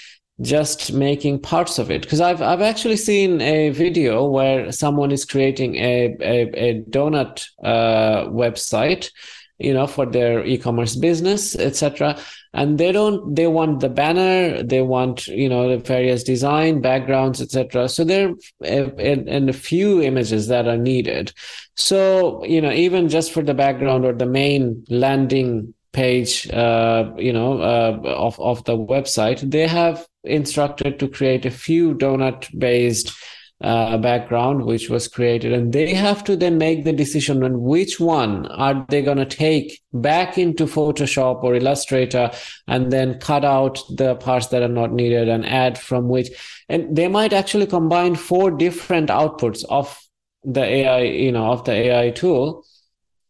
just 0.40 0.92
making 0.92 1.40
parts 1.40 1.78
of 1.78 1.90
it 1.90 2.02
because 2.02 2.20
I've 2.20 2.42
I've 2.42 2.60
actually 2.60 2.96
seen 2.96 3.40
a 3.40 3.70
video 3.70 4.26
where 4.26 4.70
someone 4.72 5.12
is 5.12 5.24
creating 5.24 5.76
a 5.76 6.16
a, 6.20 6.68
a 6.68 6.82
donut 6.90 7.46
uh, 7.62 8.26
website 8.26 9.10
you 9.58 9.72
know 9.72 9.86
for 9.86 10.06
their 10.06 10.44
e-commerce 10.44 10.96
business 10.96 11.54
etc 11.54 12.18
and 12.54 12.78
they 12.78 12.92
don't 12.92 13.34
they 13.34 13.48
want 13.48 13.80
the 13.80 13.88
banner 13.88 14.62
they 14.62 14.80
want 14.80 15.26
you 15.26 15.48
know 15.48 15.68
the 15.68 15.78
various 15.78 16.22
design 16.22 16.80
backgrounds 16.80 17.42
etc 17.42 17.88
so 17.88 18.04
there 18.04 18.32
and 18.60 19.50
a 19.50 19.52
few 19.52 20.00
images 20.00 20.46
that 20.48 20.68
are 20.68 20.76
needed. 20.76 21.32
So 21.76 22.44
you 22.44 22.60
know 22.60 22.72
even 22.72 23.08
just 23.08 23.32
for 23.32 23.42
the 23.42 23.54
background 23.54 24.04
or 24.04 24.12
the 24.12 24.26
main 24.26 24.84
landing 24.88 25.74
page 25.92 26.48
uh, 26.50 27.10
you 27.16 27.32
know 27.32 27.60
uh, 27.60 28.00
of 28.04 28.38
of 28.40 28.64
the 28.64 28.76
website 28.76 29.40
they 29.50 29.66
have 29.66 30.06
instructed 30.22 30.98
to 30.98 31.08
create 31.08 31.44
a 31.44 31.50
few 31.50 31.94
donut 31.94 32.48
based 32.58 33.12
uh, 33.60 33.96
background 33.98 34.64
which 34.64 34.90
was 34.90 35.08
created. 35.08 35.52
And 35.52 35.72
they 35.72 35.94
have 35.94 36.24
to 36.24 36.36
then 36.36 36.58
make 36.58 36.84
the 36.84 36.92
decision 36.92 37.42
on 37.42 37.62
which 37.62 38.00
one 38.00 38.46
are 38.46 38.84
they 38.88 39.02
going 39.02 39.18
to 39.18 39.24
take 39.24 39.80
back 39.92 40.36
into 40.36 40.66
photoshop 40.66 41.42
or 41.42 41.54
illustrator 41.54 42.30
and 42.66 42.92
then 42.92 43.18
cut 43.20 43.44
out 43.44 43.80
the 43.96 44.16
parts 44.16 44.48
that 44.48 44.62
are 44.62 44.68
not 44.68 44.92
needed 44.92 45.28
and 45.28 45.46
add 45.46 45.78
from 45.78 46.08
which. 46.08 46.28
And 46.68 46.94
they 46.96 47.08
might 47.08 47.32
actually 47.32 47.66
combine 47.66 48.16
four 48.16 48.50
different 48.50 49.08
outputs 49.08 49.64
of 49.68 50.00
the 50.46 50.62
ai 50.62 51.00
you 51.00 51.32
know 51.32 51.52
of 51.52 51.64
the 51.64 51.72
ai 51.72 52.10
tool. 52.10 52.64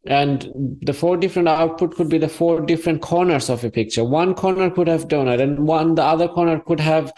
And 0.07 0.79
the 0.83 0.93
four 0.93 1.17
different 1.17 1.49
output 1.49 1.95
could 1.95 2.11
be 2.11 2.19
the 2.19 2.29
four 2.29 2.61
different 2.61 3.01
corners 3.01 3.49
of 3.49 3.65
a 3.65 3.71
picture. 3.71 4.05
One 4.05 4.35
corner 4.35 4.69
could 4.69 4.87
have 4.87 5.09
donut 5.09 5.41
and 5.41 5.67
one 5.67 5.95
the 5.95 6.03
other 6.03 6.29
corner 6.29 6.61
could 6.61 6.81
have 6.81 7.11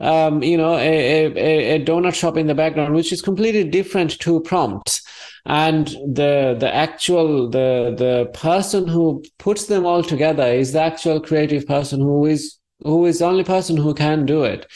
um, 0.00 0.42
you 0.42 0.56
know, 0.56 0.76
a, 0.76 1.26
a, 1.26 1.76
a 1.76 1.84
donut 1.84 2.14
shop 2.14 2.36
in 2.36 2.46
the 2.46 2.54
background, 2.54 2.94
which 2.94 3.12
is 3.12 3.22
completely 3.22 3.64
different 3.64 4.18
to 4.20 4.40
prompts. 4.40 5.02
And 5.46 5.88
the 5.88 6.56
the 6.58 6.74
actual 6.74 7.50
the 7.50 7.94
the 7.96 8.30
person 8.32 8.88
who 8.88 9.22
puts 9.38 9.66
them 9.66 9.84
all 9.84 10.02
together 10.02 10.46
is 10.46 10.72
the 10.72 10.80
actual 10.80 11.20
creative 11.20 11.66
person 11.66 12.00
who 12.00 12.24
is 12.26 12.58
who 12.80 13.04
is 13.06 13.18
the 13.18 13.26
only 13.26 13.44
person 13.44 13.76
who 13.76 13.94
can 13.94 14.26
do 14.26 14.44
it. 14.44 14.66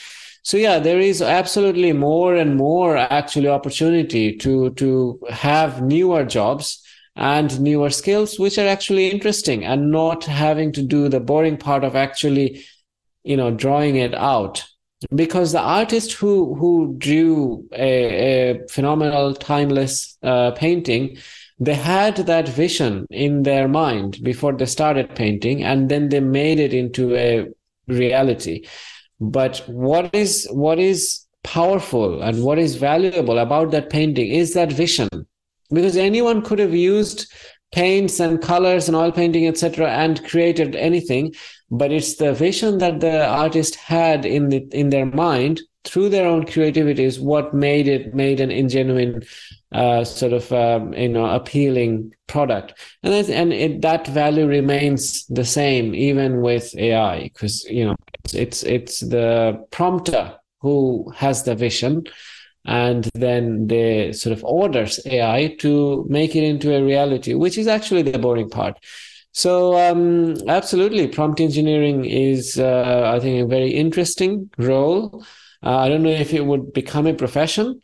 So 0.43 0.57
yeah, 0.57 0.79
there 0.79 1.01
is 1.01 1.21
absolutely 1.21 1.93
more 1.93 2.35
and 2.35 2.57
more 2.57 2.97
actually 2.97 3.49
opportunity 3.49 4.37
to 4.37 4.71
to 4.75 5.19
have 5.31 5.83
newer 5.83 6.25
jobs 6.25 6.83
and 7.17 7.61
newer 7.61 7.91
skills 7.91 8.39
which 8.39 8.59
are 8.59 8.69
actually 8.69 9.09
interesting 9.09 9.65
and 9.65 9.91
not 9.91 10.25
having 10.25 10.73
to 10.73 10.83
do 10.83 11.09
the 11.09 11.19
boring 11.19 11.57
part 11.57 11.83
of 11.83 11.97
actually 11.97 12.65
you 13.25 13.37
know 13.37 13.51
drawing 13.51 13.97
it 13.97 14.15
out 14.15 14.65
because 15.15 15.53
the 15.53 15.61
artist 15.61 16.13
who 16.13 16.55
who 16.55 16.95
drew 16.99 17.69
a, 17.73 18.53
a 18.53 18.69
phenomenal 18.69 19.35
timeless 19.35 20.19
uh, 20.23 20.51
painting 20.53 21.17
they 21.61 21.75
had 21.75 22.17
that 22.17 22.49
vision 22.49 23.07
in 23.11 23.43
their 23.43 23.67
mind 23.67 24.19
before 24.23 24.53
they 24.53 24.67
started 24.67 25.15
painting 25.17 25.65
and 25.65 25.89
then 25.89 26.09
they 26.09 26.21
made 26.21 26.61
it 26.61 26.73
into 26.73 27.17
a 27.17 27.49
reality. 27.89 28.65
But 29.21 29.59
what 29.67 30.15
is 30.15 30.47
what 30.53 30.79
is 30.79 31.27
powerful 31.43 32.23
and 32.23 32.45
what 32.45 32.59
is 32.59 32.77
valuable 32.77 33.39
about 33.39 33.73
that 33.73 33.91
painting 33.91 34.31
is 34.31 34.55
that 34.55 34.71
vision. 34.71 35.09
Because 35.71 35.97
anyone 35.97 36.43
could 36.43 36.61
have 36.61 36.75
used 36.75 37.31
paints 37.73 38.19
and 38.21 38.41
colors 38.41 38.89
and 38.89 38.97
oil 38.97 39.13
painting 39.13 39.47
etc 39.47 39.91
and 39.91 40.25
created 40.25 40.75
anything. 40.77 41.35
But 41.71 41.93
it's 41.93 42.17
the 42.17 42.33
vision 42.33 42.79
that 42.79 43.01
the 43.01 43.27
artist 43.27 43.75
had 43.75 44.25
in 44.25 44.49
the, 44.49 44.67
in 44.73 44.91
their 44.91 45.07
mind 45.07 45.61
through 45.85 46.09
their 46.09 46.27
own 46.27 46.45
creativity 46.45 47.05
is 47.05 47.21
what 47.21 47.55
made 47.55 47.89
it 47.89 48.15
made 48.15 48.41
an 48.41 48.51
ingenuine 48.51 49.27
uh, 49.73 50.05
sort 50.05 50.33
of 50.33 50.51
um, 50.53 50.93
you 50.95 51.09
know 51.09 51.27
appealing 51.27 52.13
product. 52.27 52.75
And 53.03 53.29
and 53.29 53.53
it, 53.53 53.83
that 53.83 54.07
value 54.07 54.47
remains 54.47 55.27
the 55.27 55.45
same 55.45 55.95
even 55.95 56.41
with 56.41 56.77
AI 56.77 57.25
because 57.25 57.65
you 57.65 57.85
know 57.85 57.97
it's, 58.25 58.35
it's 58.35 58.63
it's 58.63 59.01
the 59.01 59.65
prompter 59.71 60.35
who 60.61 61.11
has 61.17 61.45
the 61.45 61.55
vision 61.55 62.05
and 62.65 63.09
then 63.15 63.67
they 63.67 64.13
sort 64.13 64.37
of 64.37 64.45
orders 64.45 65.01
AI 65.07 65.57
to 65.61 66.07
make 66.09 66.37
it 66.37 66.45
into 66.45 66.75
a 66.75 66.83
reality, 66.83 67.35
which 67.35 67.59
is 67.59 67.67
actually 67.67 68.03
the 68.03 68.19
boring 68.19 68.51
part. 68.51 68.79
So 69.33 69.79
um, 69.79 70.37
absolutely, 70.49 71.07
prompt 71.09 71.41
engineering 71.41 72.05
is, 72.05 72.59
uh, 72.59 73.13
I 73.15 73.21
think, 73.21 73.45
a 73.45 73.47
very 73.47 73.71
interesting 73.71 74.51
role. 74.59 75.25
Uh, 75.63 75.77
I 75.77 75.89
don't 75.89 76.03
know 76.03 76.11
if 76.11 76.33
it 76.33 76.45
would 76.45 76.73
become 76.73 77.07
a 77.07 77.15
profession, 77.15 77.81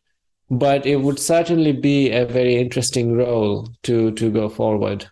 but 0.50 0.86
it 0.86 0.96
would 0.96 1.18
certainly 1.18 1.72
be 1.72 2.10
a 2.10 2.26
very 2.26 2.56
interesting 2.56 3.16
role 3.16 3.68
to 3.84 4.10
to 4.12 4.30
go 4.30 4.48
forward. 4.48 5.10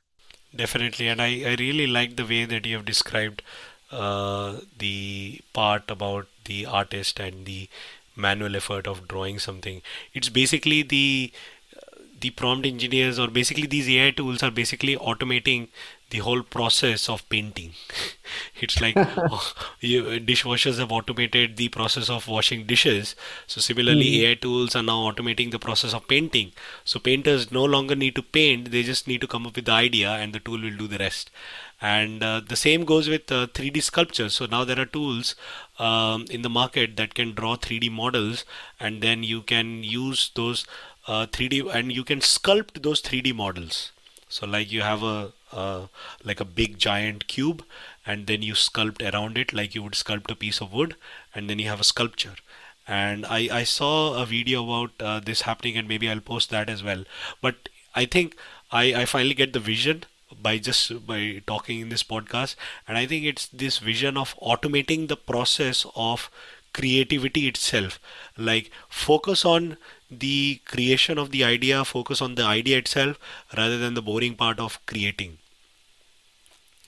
Definitely, 0.54 1.08
and 1.08 1.22
I, 1.22 1.42
I 1.46 1.56
really 1.58 1.86
like 1.86 2.16
the 2.16 2.26
way 2.26 2.44
that 2.44 2.66
you 2.66 2.76
have 2.76 2.84
described 2.84 3.42
uh, 3.90 4.58
the 4.78 5.40
part 5.52 5.90
about 5.90 6.26
the 6.44 6.66
artist 6.66 7.20
and 7.20 7.46
the 7.46 7.68
manual 8.16 8.56
effort 8.56 8.86
of 8.86 9.08
drawing 9.08 9.38
something. 9.38 9.82
It's 10.14 10.28
basically 10.28 10.82
the 10.82 11.32
the 12.20 12.30
prompt 12.30 12.66
engineers 12.66 13.18
or 13.18 13.26
basically 13.28 13.66
these 13.66 13.88
AI 13.88 14.10
tools 14.12 14.42
are 14.42 14.50
basically 14.50 14.96
automating 14.96 15.68
the 16.12 16.18
whole 16.18 16.42
process 16.42 17.08
of 17.08 17.26
painting. 17.30 17.72
it's 18.60 18.80
like 18.80 18.94
oh, 18.98 19.52
you, 19.80 20.02
dishwashers 20.20 20.78
have 20.78 20.92
automated 20.92 21.56
the 21.56 21.68
process 21.68 22.10
of 22.10 22.28
washing 22.28 22.66
dishes. 22.66 23.16
So 23.46 23.60
similarly, 23.60 24.10
mm. 24.12 24.20
AI 24.24 24.34
tools 24.34 24.76
are 24.76 24.82
now 24.82 25.10
automating 25.10 25.50
the 25.50 25.58
process 25.58 25.94
of 25.94 26.06
painting. 26.06 26.52
So 26.84 27.00
painters 27.00 27.50
no 27.50 27.64
longer 27.64 27.96
need 27.96 28.14
to 28.16 28.22
paint; 28.22 28.70
they 28.70 28.82
just 28.82 29.08
need 29.08 29.22
to 29.22 29.26
come 29.26 29.46
up 29.46 29.56
with 29.56 29.64
the 29.64 29.72
idea, 29.72 30.10
and 30.10 30.34
the 30.34 30.40
tool 30.40 30.60
will 30.60 30.76
do 30.76 30.86
the 30.86 30.98
rest. 30.98 31.30
And 31.80 32.22
uh, 32.22 32.40
the 32.46 32.56
same 32.56 32.84
goes 32.84 33.08
with 33.08 33.32
uh, 33.32 33.46
3D 33.48 33.82
sculptures. 33.82 34.34
So 34.34 34.46
now 34.46 34.64
there 34.64 34.78
are 34.78 34.86
tools 34.86 35.34
um, 35.78 36.26
in 36.30 36.42
the 36.42 36.50
market 36.50 36.96
that 36.98 37.14
can 37.14 37.34
draw 37.34 37.56
3D 37.56 37.90
models, 37.90 38.44
and 38.78 39.02
then 39.02 39.24
you 39.24 39.42
can 39.42 39.82
use 39.82 40.30
those 40.34 40.64
uh, 41.08 41.26
3D 41.26 41.74
and 41.74 41.90
you 41.90 42.04
can 42.04 42.20
sculpt 42.20 42.82
those 42.82 43.02
3D 43.02 43.34
models. 43.34 43.90
So 44.32 44.46
like 44.46 44.72
you 44.72 44.82
have 44.82 45.02
a 45.02 45.32
like 46.24 46.40
a 46.40 46.44
big 46.44 46.78
giant 46.78 47.26
cube, 47.26 47.64
and 48.06 48.26
then 48.26 48.42
you 48.42 48.54
sculpt 48.54 49.02
around 49.12 49.38
it 49.38 49.52
like 49.52 49.74
you 49.74 49.82
would 49.82 49.92
sculpt 49.92 50.30
a 50.30 50.34
piece 50.34 50.60
of 50.60 50.72
wood, 50.72 50.96
and 51.34 51.48
then 51.48 51.58
you 51.58 51.68
have 51.68 51.80
a 51.80 51.84
sculpture. 51.84 52.34
And 52.86 53.24
I, 53.26 53.48
I 53.60 53.64
saw 53.64 54.14
a 54.20 54.26
video 54.26 54.64
about 54.64 54.90
uh, 55.00 55.20
this 55.20 55.42
happening, 55.42 55.76
and 55.76 55.86
maybe 55.86 56.08
I'll 56.10 56.20
post 56.20 56.50
that 56.50 56.68
as 56.68 56.82
well. 56.82 57.04
But 57.40 57.68
I 57.94 58.06
think 58.06 58.36
I, 58.70 59.02
I 59.02 59.04
finally 59.04 59.34
get 59.34 59.52
the 59.52 59.60
vision 59.60 60.04
by 60.40 60.58
just 60.58 61.06
by 61.06 61.42
talking 61.46 61.80
in 61.80 61.90
this 61.90 62.02
podcast 62.02 62.54
and 62.88 62.96
i 62.96 63.04
think 63.04 63.26
it's 63.26 63.46
this 63.48 63.76
vision 63.76 64.16
of 64.16 64.34
automating 64.40 65.06
the 65.08 65.16
process 65.16 65.84
of 65.94 66.30
creativity 66.72 67.46
itself 67.46 68.00
like 68.38 68.70
focus 68.88 69.44
on 69.44 69.76
the 70.18 70.60
creation 70.66 71.18
of 71.18 71.30
the 71.30 71.44
idea 71.44 71.84
focus 71.84 72.20
on 72.20 72.34
the 72.34 72.44
idea 72.44 72.78
itself 72.78 73.18
rather 73.56 73.78
than 73.78 73.94
the 73.94 74.02
boring 74.02 74.34
part 74.34 74.58
of 74.60 74.78
creating 74.86 75.38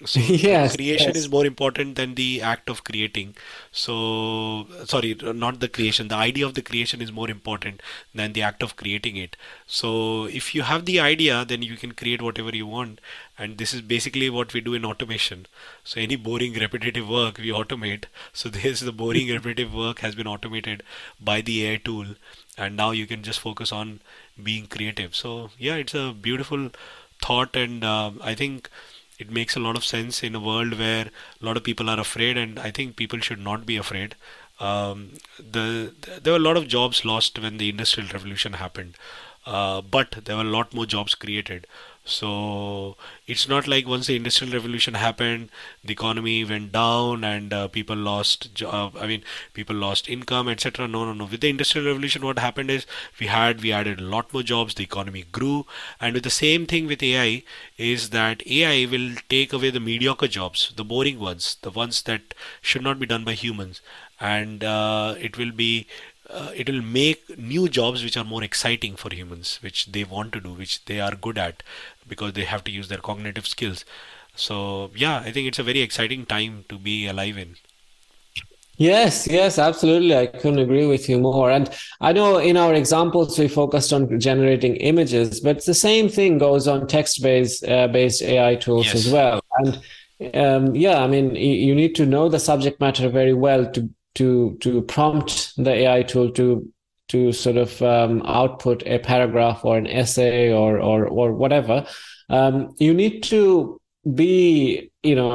so 0.07 0.21
yes, 0.49 0.77
creation 0.77 1.15
yes. 1.15 1.17
is 1.17 1.29
more 1.31 1.47
important 1.47 1.97
than 1.97 2.15
the 2.15 2.41
act 2.43 2.69
of 2.69 2.85
creating. 2.85 3.35
So 3.73 4.67
sorry, 4.85 5.15
not 5.23 5.61
the 5.61 5.69
creation. 5.69 6.09
The 6.09 6.17
idea 6.17 6.47
of 6.47 6.55
the 6.55 6.63
creation 6.63 7.01
is 7.01 7.13
more 7.13 7.31
important 7.31 7.81
than 8.15 8.33
the 8.33 8.43
act 8.43 8.63
of 8.63 8.77
creating 8.77 9.17
it. 9.17 9.37
So 9.67 10.25
if 10.27 10.55
you 10.55 10.63
have 10.63 10.85
the 10.85 11.01
idea, 11.01 11.45
then 11.45 11.63
you 11.63 11.77
can 11.77 11.93
create 11.93 12.23
whatever 12.23 12.55
you 12.55 12.67
want. 12.67 13.01
And 13.39 13.57
this 13.59 13.73
is 13.75 13.81
basically 13.83 14.29
what 14.31 14.53
we 14.53 14.61
do 14.61 14.75
in 14.75 14.85
automation. 14.85 15.47
So 15.85 16.01
any 16.01 16.17
boring 16.17 16.55
repetitive 16.55 17.09
work 17.09 17.39
we 17.39 17.49
automate. 17.51 18.05
So 18.33 18.49
this 18.59 18.81
the 18.81 18.93
boring 18.93 19.29
repetitive 19.29 19.73
work 19.73 20.01
has 20.01 20.15
been 20.15 20.27
automated 20.27 20.83
by 21.21 21.41
the 21.41 21.67
AI 21.67 21.77
tool, 21.77 22.17
and 22.57 22.77
now 22.77 22.91
you 22.91 23.07
can 23.07 23.23
just 23.23 23.41
focus 23.41 23.73
on 23.73 24.01
being 24.43 24.67
creative. 24.67 25.15
So 25.15 25.51
yeah, 25.59 25.77
it's 25.77 25.95
a 25.95 26.13
beautiful 26.13 26.71
thought, 27.23 27.57
and 27.57 27.85
uh, 27.85 28.13
I 28.23 28.35
think 28.35 28.71
it 29.19 29.31
makes 29.31 29.57
a 29.57 29.61
lot 29.61 29.77
of 29.77 29.85
sense 29.85 30.23
in 30.23 30.35
a 30.35 30.41
world 30.41 30.79
where 30.79 31.07
a 31.41 31.45
lot 31.45 31.57
of 31.57 31.65
people 31.65 31.89
are 31.91 32.01
afraid, 32.01 32.37
and 32.37 32.59
I 32.59 32.71
think 32.71 32.97
people 32.97 33.21
should 33.21 33.41
not 33.41 33.67
be 33.67 33.77
afraid. 33.77 34.17
Um, 34.61 35.15
the 35.39 35.93
there 36.23 36.33
were 36.33 36.39
a 36.39 36.49
lot 36.49 36.57
of 36.57 36.69
jobs 36.69 37.05
lost 37.05 37.39
when 37.39 37.59
the 37.59 37.69
industrial 37.69 38.09
revolution 38.13 38.55
happened, 38.55 38.95
uh, 39.47 39.81
but 39.81 40.13
there 40.25 40.37
were 40.37 40.43
a 40.43 40.57
lot 40.57 40.75
more 40.75 40.87
jobs 40.87 41.15
created. 41.15 41.67
So 42.07 42.97
it's 43.27 43.49
not 43.49 43.67
like 43.67 43.87
once 43.87 44.07
the 44.09 44.17
industrial 44.17 44.53
revolution 44.53 44.93
happened, 44.93 45.49
the 45.83 45.93
economy 45.95 46.45
went 46.45 46.71
down 46.71 47.25
and 47.25 47.51
uh, 47.51 47.69
people 47.69 47.97
lost 47.97 48.55
job. 48.55 48.95
I 48.99 49.07
mean, 49.07 49.23
people 49.55 49.75
lost 49.75 50.09
income, 50.11 50.49
etc. 50.49 50.87
No, 50.87 51.07
no, 51.07 51.15
no. 51.15 51.25
With 51.25 51.41
the 51.41 51.49
industrial 51.49 51.87
revolution, 51.87 52.23
what 52.23 52.39
happened 52.39 52.71
is 52.71 52.85
we 53.19 53.27
had 53.29 53.63
we 53.63 53.73
added 53.73 54.01
a 54.01 54.05
lot 54.05 54.33
more 54.35 54.43
jobs. 54.43 54.75
The 54.75 54.85
economy 54.85 55.25
grew, 55.33 55.65
and 55.99 56.13
with 56.13 56.25
the 56.25 56.31
same 56.31 56.67
thing 56.67 56.87
with 56.87 57.03
AI 57.03 57.43
is 57.79 58.11
that 58.11 58.47
AI 58.47 58.85
will 58.85 59.15
take 59.31 59.55
away 59.55 59.71
the 59.71 59.81
mediocre 59.81 60.29
jobs, 60.29 60.75
the 60.77 60.85
boring 60.85 61.19
ones, 61.19 61.57
the 61.63 61.71
ones 61.71 62.03
that 62.03 62.35
should 62.61 62.83
not 62.83 62.99
be 62.99 63.07
done 63.07 63.25
by 63.25 63.33
humans, 63.33 63.81
and 64.21 64.63
uh, 64.63 65.15
it 65.19 65.39
will 65.39 65.53
be 65.53 65.87
uh, 66.31 66.51
it 66.55 66.69
will 66.69 66.81
make 66.83 67.39
new 67.39 67.69
jobs 67.69 68.03
which 68.03 68.17
are 68.17 68.25
more 68.25 68.43
exciting 68.43 68.97
for 68.97 69.13
humans, 69.15 69.59
which 69.63 69.87
they 69.87 70.05
want 70.05 70.33
to 70.33 70.41
do, 70.41 70.53
which 70.53 70.85
they 70.87 71.01
are 71.01 71.15
good 71.15 71.37
at, 71.37 71.63
because 72.09 72.33
they 72.33 72.45
have 72.45 72.65
to 72.65 72.71
use 72.71 72.89
their 72.89 72.99
cognitive 72.99 73.47
skills. 73.47 73.85
So 74.37 74.91
yeah, 74.95 75.19
I 75.19 75.31
think 75.33 75.49
it's 75.49 75.59
a 75.59 75.63
very 75.63 75.81
exciting 75.81 76.27
time 76.27 76.65
to 76.69 76.79
be 76.79 77.07
alive 77.07 77.39
in. 77.39 77.57
Yes, 78.77 79.29
yes, 79.29 79.59
absolutely. 79.59 80.17
I 80.17 80.27
couldn't 80.27 80.59
agree 80.59 80.87
with 80.87 81.09
you 81.09 81.19
more. 81.19 81.51
And 81.51 81.71
I 82.01 82.13
know 82.13 82.39
in 82.39 82.57
our 82.57 82.75
examples 82.75 83.39
we 83.39 83.47
focused 83.47 83.93
on 83.93 84.19
generating 84.19 84.77
images, 84.77 85.41
but 85.41 85.65
the 85.65 85.75
same 85.75 86.09
thing 86.09 86.39
goes 86.39 86.67
on 86.67 86.89
text-based 86.89 87.69
uh, 87.69 87.87
based 87.89 88.23
AI 88.23 88.57
tools 88.57 88.87
yes. 88.87 88.95
as 88.95 89.13
well. 89.13 89.41
And 89.59 89.81
um, 90.35 90.75
yeah, 90.75 91.05
I 91.05 91.07
mean, 91.07 91.37
you 91.37 91.75
need 91.75 91.95
to 91.97 92.07
know 92.07 92.29
the 92.29 92.41
subject 92.41 92.81
matter 92.81 93.09
very 93.09 93.35
well 93.35 93.71
to 93.73 93.89
to 94.17 94.57
to 94.61 94.83
prompt 94.83 95.53
the 95.57 95.71
AI 95.71 96.03
tool 96.03 96.31
to 96.33 96.69
to 97.15 97.33
sort 97.33 97.57
of 97.57 97.81
um, 97.81 98.23
output 98.27 98.83
a 98.87 98.99
paragraph 98.99 99.65
or 99.65 99.79
an 99.79 99.87
essay 99.87 100.53
or 100.53 100.79
or 100.81 101.07
or 101.07 101.33
whatever, 101.33 101.87
um, 102.29 102.75
you 102.79 102.93
need 102.93 103.23
to 103.23 103.81
be 104.15 104.91
you 105.03 105.15
know 105.15 105.31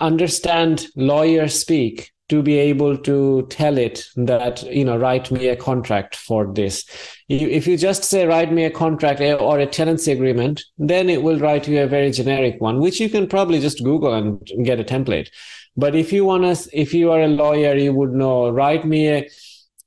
understand 0.00 0.88
lawyer 0.96 1.46
speak 1.46 2.10
to 2.28 2.42
be 2.42 2.58
able 2.58 2.96
to 2.96 3.46
tell 3.50 3.78
it 3.78 4.04
that 4.16 4.64
you 4.64 4.84
know 4.84 4.96
write 4.96 5.30
me 5.30 5.46
a 5.46 5.54
contract 5.54 6.16
for 6.16 6.52
this. 6.52 6.84
If 7.28 7.68
you 7.68 7.76
just 7.76 8.02
say 8.04 8.26
write 8.26 8.52
me 8.52 8.64
a 8.64 8.70
contract 8.70 9.20
eh, 9.20 9.34
or 9.34 9.60
a 9.60 9.66
tenancy 9.66 10.10
agreement 10.10 10.62
then 10.76 11.08
it 11.08 11.22
will 11.22 11.38
write 11.38 11.68
you 11.68 11.80
a 11.82 11.86
very 11.86 12.10
generic 12.10 12.60
one 12.60 12.80
which 12.80 13.00
you 13.00 13.08
can 13.08 13.28
probably 13.28 13.60
just 13.60 13.84
google 13.84 14.12
and 14.12 14.40
get 14.64 14.80
a 14.80 14.84
template. 14.84 15.28
But 15.76 15.94
if 15.94 16.12
you 16.12 16.24
want 16.24 16.44
to, 16.44 16.78
if 16.78 16.92
you 16.92 17.10
are 17.12 17.22
a 17.22 17.28
lawyer, 17.28 17.74
you 17.74 17.94
would 17.94 18.12
know, 18.12 18.50
write 18.50 18.84
me 18.84 19.08
a 19.08 19.28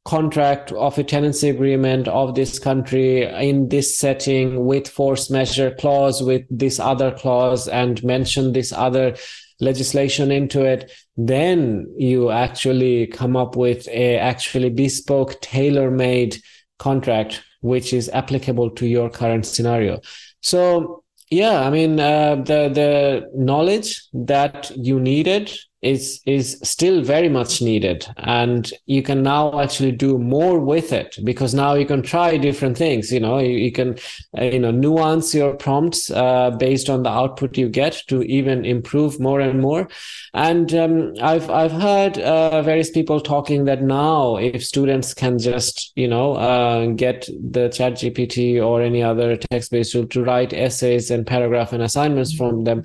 contract 0.05 0.71
of 0.73 0.97
a 0.97 1.03
tenancy 1.03 1.49
agreement 1.49 2.07
of 2.07 2.35
this 2.35 2.59
country 2.59 3.23
in 3.23 3.69
this 3.69 3.97
setting 3.97 4.65
with 4.65 4.87
force 4.87 5.31
majeure 5.31 5.71
clause 5.71 6.21
with 6.21 6.43
this 6.49 6.79
other 6.79 7.11
clause 7.11 7.67
and 7.67 8.03
mention 8.03 8.53
this 8.53 8.71
other 8.71 9.15
legislation 9.59 10.31
into 10.31 10.63
it 10.63 10.91
then 11.17 11.91
you 11.97 12.29
actually 12.29 13.07
come 13.07 13.35
up 13.35 13.55
with 13.55 13.87
a 13.87 14.17
actually 14.17 14.69
bespoke 14.69 15.39
tailor-made 15.41 16.37
contract 16.77 17.41
which 17.61 17.91
is 17.91 18.09
applicable 18.09 18.69
to 18.69 18.85
your 18.85 19.09
current 19.09 19.45
scenario. 19.45 19.99
So 20.41 21.03
yeah 21.31 21.61
i 21.61 21.69
mean 21.69 21.99
uh, 21.99 22.35
the 22.35 22.69
the 22.69 23.29
knowledge 23.35 24.03
that 24.13 24.71
you 24.75 24.99
needed 24.99 25.51
is 25.81 26.21
is 26.25 26.59
still 26.63 27.01
very 27.01 27.29
much 27.29 27.61
needed. 27.61 28.07
And 28.17 28.71
you 28.85 29.03
can 29.03 29.23
now 29.23 29.61
actually 29.61 29.91
do 29.91 30.17
more 30.17 30.59
with 30.59 30.91
it 30.93 31.17
because 31.23 31.53
now 31.53 31.73
you 31.73 31.85
can 31.85 32.01
try 32.01 32.37
different 32.37 32.77
things. 32.77 33.11
You 33.11 33.19
know 33.19 33.39
you, 33.39 33.57
you 33.57 33.71
can 33.71 33.97
uh, 34.37 34.43
you 34.43 34.59
know 34.59 34.71
nuance 34.71 35.33
your 35.33 35.55
prompts 35.55 36.09
uh, 36.11 36.51
based 36.51 36.89
on 36.89 37.03
the 37.03 37.09
output 37.09 37.57
you 37.57 37.69
get 37.69 38.01
to 38.07 38.23
even 38.23 38.65
improve 38.65 39.19
more 39.19 39.39
and 39.39 39.61
more. 39.61 39.87
And 40.33 40.73
um, 40.73 41.13
i've 41.21 41.49
i've 41.49 41.71
heard 41.71 42.17
uh, 42.19 42.61
various 42.61 42.89
people 42.89 43.19
talking 43.19 43.65
that 43.65 43.81
now 43.81 44.37
if 44.37 44.63
students 44.63 45.13
can 45.13 45.37
just 45.37 45.91
you 45.95 46.07
know 46.07 46.33
uh, 46.33 46.87
get 46.87 47.27
the 47.51 47.69
chat 47.69 47.93
gpt 47.93 48.63
or 48.63 48.81
any 48.81 49.01
other 49.03 49.35
text 49.35 49.71
based 49.71 49.91
tool 49.91 50.07
to 50.07 50.23
write 50.23 50.53
essays 50.53 51.11
and 51.11 51.25
paragraph 51.25 51.73
and 51.73 51.83
assignments 51.83 52.33
from 52.33 52.63
them 52.63 52.83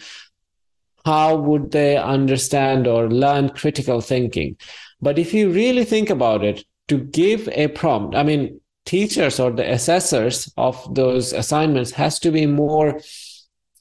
how 1.04 1.36
would 1.36 1.70
they 1.70 1.96
understand 1.96 2.86
or 2.86 3.10
learn 3.10 3.50
critical 3.50 4.00
thinking? 4.00 4.56
But 5.00 5.18
if 5.18 5.32
you 5.32 5.50
really 5.50 5.84
think 5.84 6.10
about 6.10 6.44
it, 6.44 6.64
to 6.88 6.98
give 6.98 7.48
a 7.52 7.68
prompt, 7.68 8.16
I 8.16 8.24
mean, 8.24 8.60
teachers 8.84 9.38
or 9.38 9.52
the 9.52 9.70
assessors 9.70 10.52
of 10.56 10.94
those 10.94 11.32
assignments 11.32 11.92
has 11.92 12.18
to 12.20 12.32
be 12.32 12.46
more, 12.46 13.00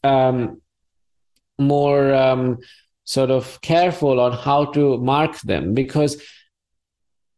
um, 0.04 0.62
more 1.58 2.14
um, 2.14 2.60
sort 3.06 3.32
of 3.32 3.60
careful 3.62 4.20
on 4.20 4.32
how 4.32 4.66
to 4.66 4.98
mark 5.00 5.40
them 5.42 5.74
because 5.74 6.22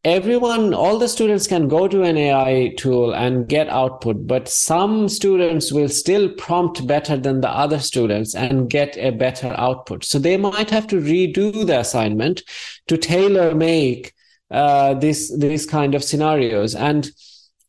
everyone 0.03 0.73
all 0.73 0.97
the 0.97 1.07
students 1.07 1.45
can 1.45 1.67
go 1.67 1.87
to 1.87 2.01
an 2.01 2.17
ai 2.17 2.73
tool 2.75 3.13
and 3.13 3.47
get 3.47 3.69
output 3.69 4.25
but 4.25 4.49
some 4.49 5.07
students 5.07 5.71
will 5.71 5.89
still 5.89 6.27
prompt 6.29 6.87
better 6.87 7.15
than 7.15 7.41
the 7.41 7.49
other 7.49 7.77
students 7.79 8.33
and 8.33 8.69
get 8.69 8.97
a 8.97 9.11
better 9.11 9.53
output. 9.57 10.03
So 10.03 10.19
they 10.19 10.37
might 10.37 10.69
have 10.69 10.87
to 10.87 10.97
redo 10.97 11.65
the 11.65 11.79
assignment 11.79 12.43
to 12.87 12.97
tailor 12.97 13.53
make 13.53 14.13
uh, 14.49 14.95
this 14.95 15.33
these 15.37 15.65
kind 15.65 15.95
of 15.95 16.03
scenarios. 16.03 16.75
And 16.75 17.09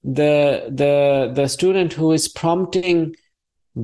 the 0.03 0.66
the 0.68 1.33
the 1.35 1.49
student 1.49 1.93
who 1.93 2.12
is 2.12 2.28
prompting 2.28 3.14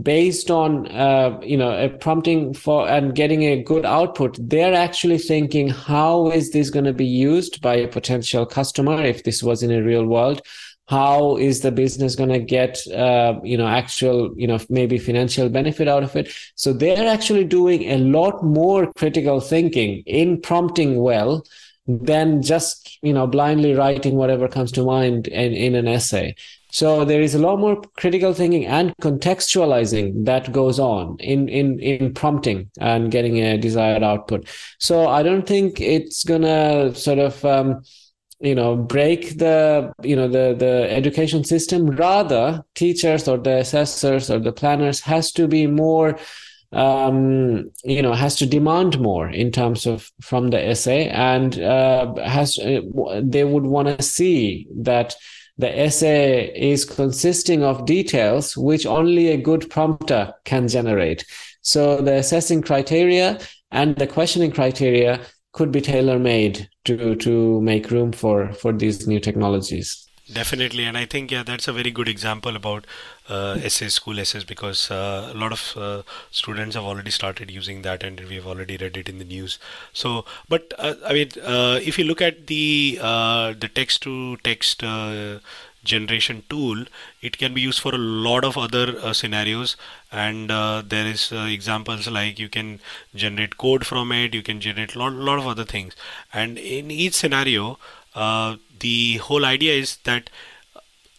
based 0.03 0.51
on 0.51 0.87
uh, 0.89 1.41
you 1.43 1.57
know 1.57 1.73
a 1.73 1.89
prompting 1.89 2.53
for 2.53 2.87
and 2.89 3.15
getting 3.15 3.45
a 3.45 3.63
good 3.63 3.87
output 3.87 4.37
they're 4.39 4.75
actually 4.75 5.17
thinking 5.17 5.69
how 5.69 6.31
is 6.31 6.51
this 6.51 6.69
going 6.69 6.85
to 6.85 6.93
be 6.93 7.07
used 7.07 7.63
by 7.63 7.75
a 7.75 7.89
potential 7.89 8.45
customer 8.45 9.03
if 9.03 9.25
this 9.25 9.43
was 9.43 9.63
in 9.63 9.71
a 9.71 9.83
real 9.83 10.05
world? 10.05 10.43
How 10.89 11.37
is 11.37 11.61
the 11.61 11.71
business 11.71 12.17
going 12.17 12.31
to 12.31 12.39
get 12.39 12.87
uh, 12.89 13.41
you 13.43 13.57
know 13.57 13.67
actual 13.67 14.35
you 14.37 14.47
know 14.47 14.59
maybe 14.69 14.99
financial 14.99 15.49
benefit 15.49 15.89
out 15.89 16.03
of 16.03 16.15
it? 16.17 16.33
So 16.55 16.73
they're 16.73 17.09
actually 17.09 17.45
doing 17.45 17.85
a 17.85 17.99
lot 17.99 18.45
more 18.45 18.93
critical 18.97 19.41
thinking 19.41 20.03
in 20.07 20.41
prompting 20.41 20.97
well 21.01 21.45
than 21.87 22.43
just 22.43 22.99
you 23.03 23.15
know 23.15 23.27
blindly 23.27 23.73
writing 23.73 24.17
whatever 24.17 24.49
comes 24.49 24.71
to 24.73 24.85
mind 24.85 25.29
in, 25.29 25.55
in 25.55 25.75
an 25.75 25.89
essay 25.89 26.35
so 26.71 27.05
there 27.05 27.23
is 27.23 27.35
a 27.35 27.39
lot 27.39 27.59
more 27.59 27.81
critical 27.97 28.35
thinking 28.35 28.67
and 28.67 28.95
contextualizing 29.01 30.25
that 30.27 30.53
goes 30.53 30.79
on 30.79 31.17
in 31.19 31.49
in 31.49 31.79
in 31.81 32.13
prompting 32.13 32.71
and 32.79 33.11
getting 33.11 33.39
a 33.39 33.57
desired 33.57 34.03
output. 34.03 34.47
So 34.79 35.09
I 35.09 35.23
don't 35.23 35.47
think 35.47 35.81
it's 35.81 36.25
gonna 36.25 36.95
sort 36.95 37.19
of 37.19 37.45
um, 37.45 37.83
you 38.41 38.55
know 38.55 38.77
break 38.77 39.39
the 39.39 39.93
you 40.03 40.15
know 40.15 40.29
the 40.29 40.55
the 40.59 40.89
education 40.91 41.43
system. 41.45 41.87
Rather, 41.87 42.63
teachers 42.75 43.27
or 43.27 43.39
the 43.39 43.59
assessors 43.59 44.31
or 44.31 44.39
the 44.39 44.53
planners 44.53 45.01
has 45.01 45.33
to 45.33 45.49
be 45.49 45.67
more 45.67 46.19
um, 46.73 47.71
you 47.83 48.03
know 48.03 48.13
has 48.13 48.37
to 48.37 48.47
demand 48.47 49.01
more 49.01 49.29
in 49.31 49.51
terms 49.51 49.87
of 49.87 50.11
from 50.21 50.49
the 50.49 50.63
essay 50.63 51.09
and 51.09 51.59
uh, 51.61 52.15
has 52.17 52.59
uh, 52.59 52.81
they 53.23 53.45
would 53.45 53.65
want 53.65 53.89
to 53.89 54.03
see 54.03 54.67
that 54.77 55.15
the 55.59 55.79
essay 55.79 56.53
is 56.55 56.85
consisting 56.85 57.65
of 57.65 57.85
details 57.85 58.57
which 58.57 58.87
only 58.87 59.29
a 59.29 59.37
good 59.37 59.69
prompter 59.69 60.33
can 60.45 60.69
generate. 60.69 61.25
So 61.63 62.01
the 62.01 62.15
assessing 62.15 62.63
criteria 62.63 63.41
and 63.71 63.97
the 63.97 64.07
questioning 64.07 64.53
criteria 64.53 65.21
could 65.53 65.73
be 65.73 65.81
tailor 65.81 66.19
made 66.19 66.69
to 66.85 67.17
to 67.17 67.61
make 67.61 67.91
room 67.91 68.13
for 68.13 68.53
for 68.53 68.73
these 68.73 69.07
new 69.07 69.21
technologies. 69.21 70.07
Definitely, 70.33 70.85
and 70.85 70.97
I 70.97 71.07
think 71.07 71.31
yeah, 71.31 71.43
that's 71.43 71.69
a 71.69 71.73
very 71.73 71.91
good 71.91 72.09
example 72.09 72.55
about 72.55 72.87
uh, 73.29 73.59
essays, 73.63 73.95
school 73.95 74.19
essays, 74.19 74.45
because 74.45 74.91
uh, 74.91 75.31
a 75.33 75.37
lot 75.37 75.53
of 75.53 75.75
uh, 75.77 76.03
students 76.31 76.75
have 76.75 76.85
already 76.85 77.11
started 77.11 77.51
using 77.51 77.83
that, 77.83 78.03
and 78.03 78.21
we 78.21 78.37
have 78.37 78.47
already 78.47 78.77
read 78.77 78.97
it 78.97 79.09
in 79.09 79.19
the 79.19 79.25
news. 79.25 79.59
So, 79.93 80.25
but 80.49 80.73
uh, 80.79 80.95
I 81.07 81.13
mean, 81.13 81.31
uh, 81.43 81.79
if 81.83 81.99
you 81.99 82.05
look 82.05 82.23
at 82.23 82.47
the 82.47 82.99
the 82.99 83.71
text 83.75 84.03
to 84.03 84.37
text 84.39 84.83
generation 85.85 86.43
tool, 86.51 86.85
it 87.23 87.39
can 87.39 87.55
be 87.55 87.61
used 87.61 87.81
for 87.81 87.95
a 87.95 87.99
lot 87.99 88.45
of 88.45 88.59
other 88.59 88.97
uh, 89.01 89.13
scenarios. 89.13 89.77
And 90.13 90.51
uh, 90.51 90.83
there 90.87 91.07
is 91.07 91.33
uh, 91.33 91.47
examples 91.49 92.09
like 92.09 92.39
you 92.39 92.49
can 92.49 92.81
generate 93.15 93.57
code 93.57 93.87
from 93.87 94.13
it, 94.13 94.35
you 94.35 94.43
can 94.43 94.61
generate 94.61 94.95
a 94.95 94.99
lot, 94.99 95.13
lot 95.13 95.39
of 95.39 95.47
other 95.47 95.65
things. 95.65 95.95
And 96.33 96.59
in 96.59 96.91
each 96.91 97.15
scenario, 97.15 97.79
the 98.15 99.17
whole 99.17 99.45
idea 99.45 99.75
is 99.75 99.97
that 100.05 100.31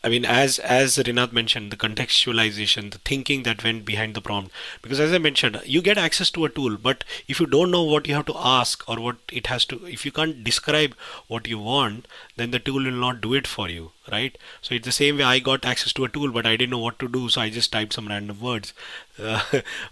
I 0.01 0.07
mean, 0.09 0.23
as 0.23 0.59
as 0.59 0.97
Rinath 0.97 1.33
mentioned, 1.33 1.71
the 1.71 1.77
contextualization, 1.77 2.91
the 2.91 2.99
thinking 2.99 3.43
that 3.43 3.63
went 3.63 3.83
behind 3.85 4.13
the 4.15 4.21
prompt. 4.21 4.51
Because 4.81 4.99
as 4.99 5.11
I 5.11 5.17
mentioned, 5.17 5.61
you 5.65 5.81
get 5.81 5.97
access 5.97 6.29
to 6.31 6.45
a 6.45 6.49
tool, 6.49 6.77
but 6.77 7.03
if 7.27 7.39
you 7.39 7.45
don't 7.45 7.71
know 7.71 7.83
what 7.83 8.07
you 8.07 8.13
have 8.15 8.25
to 8.27 8.37
ask 8.37 8.87
or 8.87 8.99
what 8.99 9.17
it 9.31 9.47
has 9.47 9.65
to, 9.65 9.85
if 9.85 10.05
you 10.05 10.11
can't 10.13 10.43
describe 10.43 10.95
what 11.27 11.47
you 11.47 11.59
want, 11.59 12.07
then 12.37 12.51
the 12.51 12.59
tool 12.59 12.83
will 12.83 12.91
not 12.91 13.19
do 13.19 13.33
it 13.33 13.45
for 13.45 13.67
you, 13.69 13.91
right? 14.09 14.37
So 14.61 14.73
it's 14.73 14.85
the 14.85 14.93
same 14.93 15.17
way 15.17 15.23
I 15.23 15.39
got 15.39 15.65
access 15.65 15.91
to 15.93 16.05
a 16.05 16.09
tool, 16.09 16.31
but 16.31 16.45
I 16.45 16.55
didn't 16.55 16.71
know 16.71 16.79
what 16.79 16.99
to 16.99 17.09
do, 17.09 17.27
so 17.27 17.41
I 17.41 17.49
just 17.49 17.71
typed 17.71 17.93
some 17.93 18.07
random 18.07 18.39
words. 18.39 18.73
Uh, 19.21 19.41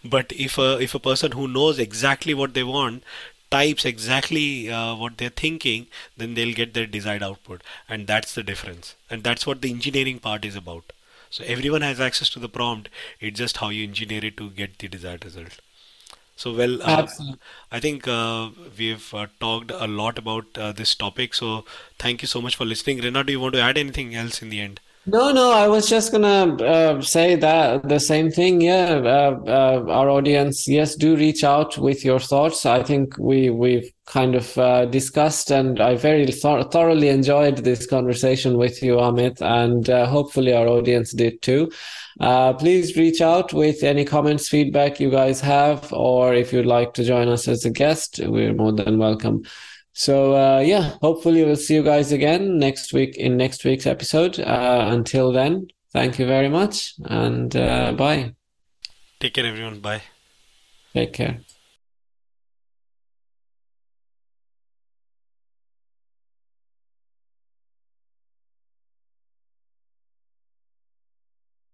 but 0.05 0.31
if 0.31 0.57
a 0.57 0.77
if 0.79 0.95
a 0.95 0.99
person 0.99 1.33
who 1.33 1.49
knows 1.49 1.79
exactly 1.79 2.33
what 2.33 2.53
they 2.53 2.63
want 2.63 3.03
types 3.51 3.85
exactly 3.85 4.69
uh, 4.69 4.95
what 4.95 5.17
they're 5.17 5.29
thinking, 5.29 5.87
then 6.17 6.33
they'll 6.33 6.53
get 6.53 6.73
their 6.73 6.85
desired 6.87 7.23
output. 7.23 7.61
And 7.89 8.07
that's 8.07 8.33
the 8.33 8.43
difference. 8.43 8.95
And 9.09 9.23
that's 9.23 9.45
what 9.45 9.61
the 9.61 9.69
engineering 9.71 10.19
part 10.19 10.45
is 10.45 10.55
about. 10.55 10.93
So 11.29 11.43
everyone 11.45 11.81
has 11.81 11.99
access 11.99 12.29
to 12.31 12.39
the 12.39 12.49
prompt. 12.49 12.89
It's 13.19 13.37
just 13.37 13.57
how 13.57 13.69
you 13.69 13.83
engineer 13.83 14.25
it 14.25 14.37
to 14.37 14.49
get 14.49 14.77
the 14.79 14.87
desired 14.87 15.25
result. 15.25 15.59
So, 16.35 16.53
well, 16.53 16.81
uh, 16.83 17.07
I 17.71 17.79
think 17.79 18.07
uh, 18.07 18.49
we've 18.77 19.13
uh, 19.13 19.27
talked 19.39 19.71
a 19.71 19.87
lot 19.87 20.17
about 20.17 20.45
uh, 20.57 20.71
this 20.71 20.95
topic. 20.95 21.33
So, 21.33 21.65
thank 21.99 22.21
you 22.21 22.27
so 22.27 22.41
much 22.41 22.55
for 22.55 22.65
listening. 22.65 22.99
Rena, 23.01 23.23
do 23.23 23.31
you 23.31 23.39
want 23.39 23.55
to 23.55 23.61
add 23.61 23.77
anything 23.77 24.15
else 24.15 24.41
in 24.41 24.49
the 24.49 24.61
end? 24.61 24.79
No, 25.09 25.31
no, 25.31 25.51
I 25.53 25.69
was 25.69 25.87
just 25.87 26.11
gonna 26.11 26.55
uh, 26.61 27.01
say 27.01 27.35
that 27.35 27.87
the 27.87 27.97
same 27.97 28.29
thing. 28.29 28.59
Yeah, 28.59 28.95
uh, 28.95 29.39
uh, 29.47 29.85
our 29.89 30.09
audience, 30.09 30.67
yes, 30.67 30.95
do 30.95 31.15
reach 31.15 31.45
out 31.45 31.77
with 31.77 32.03
your 32.03 32.19
thoughts. 32.19 32.65
I 32.65 32.83
think 32.83 33.17
we 33.17 33.49
we've 33.49 33.89
kind 34.05 34.35
of 34.35 34.57
uh, 34.57 34.83
discussed, 34.85 35.49
and 35.49 35.79
I 35.79 35.95
very 35.95 36.25
th 36.25 36.41
thoroughly 36.73 37.07
enjoyed 37.07 37.59
this 37.59 37.87
conversation 37.87 38.57
with 38.57 38.83
you, 38.83 38.97
Amit, 38.97 39.41
and 39.41 39.89
uh, 39.89 40.07
hopefully 40.07 40.51
our 40.51 40.67
audience 40.67 41.13
did 41.13 41.41
too. 41.41 41.71
Uh, 42.19 42.51
please 42.53 42.97
reach 42.97 43.21
out 43.21 43.53
with 43.53 43.83
any 43.83 44.03
comments, 44.03 44.49
feedback 44.49 44.99
you 44.99 45.09
guys 45.09 45.39
have, 45.39 45.93
or 45.93 46.33
if 46.33 46.51
you'd 46.51 46.65
like 46.65 46.93
to 46.95 47.05
join 47.05 47.29
us 47.29 47.47
as 47.47 47.63
a 47.63 47.69
guest, 47.71 48.19
we're 48.25 48.53
more 48.53 48.73
than 48.73 48.97
welcome. 48.97 49.43
So 49.97 50.35
uh, 50.35 50.59
yeah, 50.59 50.95
hopefully 51.01 51.43
we'll 51.43 51.55
see 51.55 51.73
you 51.73 51.81
guys 51.81 52.11
again 52.11 52.59
next 52.59 52.93
week 52.93 53.17
in 53.17 53.35
next 53.35 53.65
week's 53.65 53.87
episode. 53.87 54.39
Uh, 54.39 54.89
until 54.91 55.31
then, 55.31 55.69
thank 55.91 56.19
you 56.19 56.27
very 56.27 56.49
much 56.49 56.93
and 57.05 57.55
uh, 57.55 57.93
bye. 57.93 58.35
Take 59.19 59.33
care, 59.33 59.47
everyone. 59.47 59.79
Bye. 59.79 60.03
Take 60.93 61.13
care. 61.13 61.46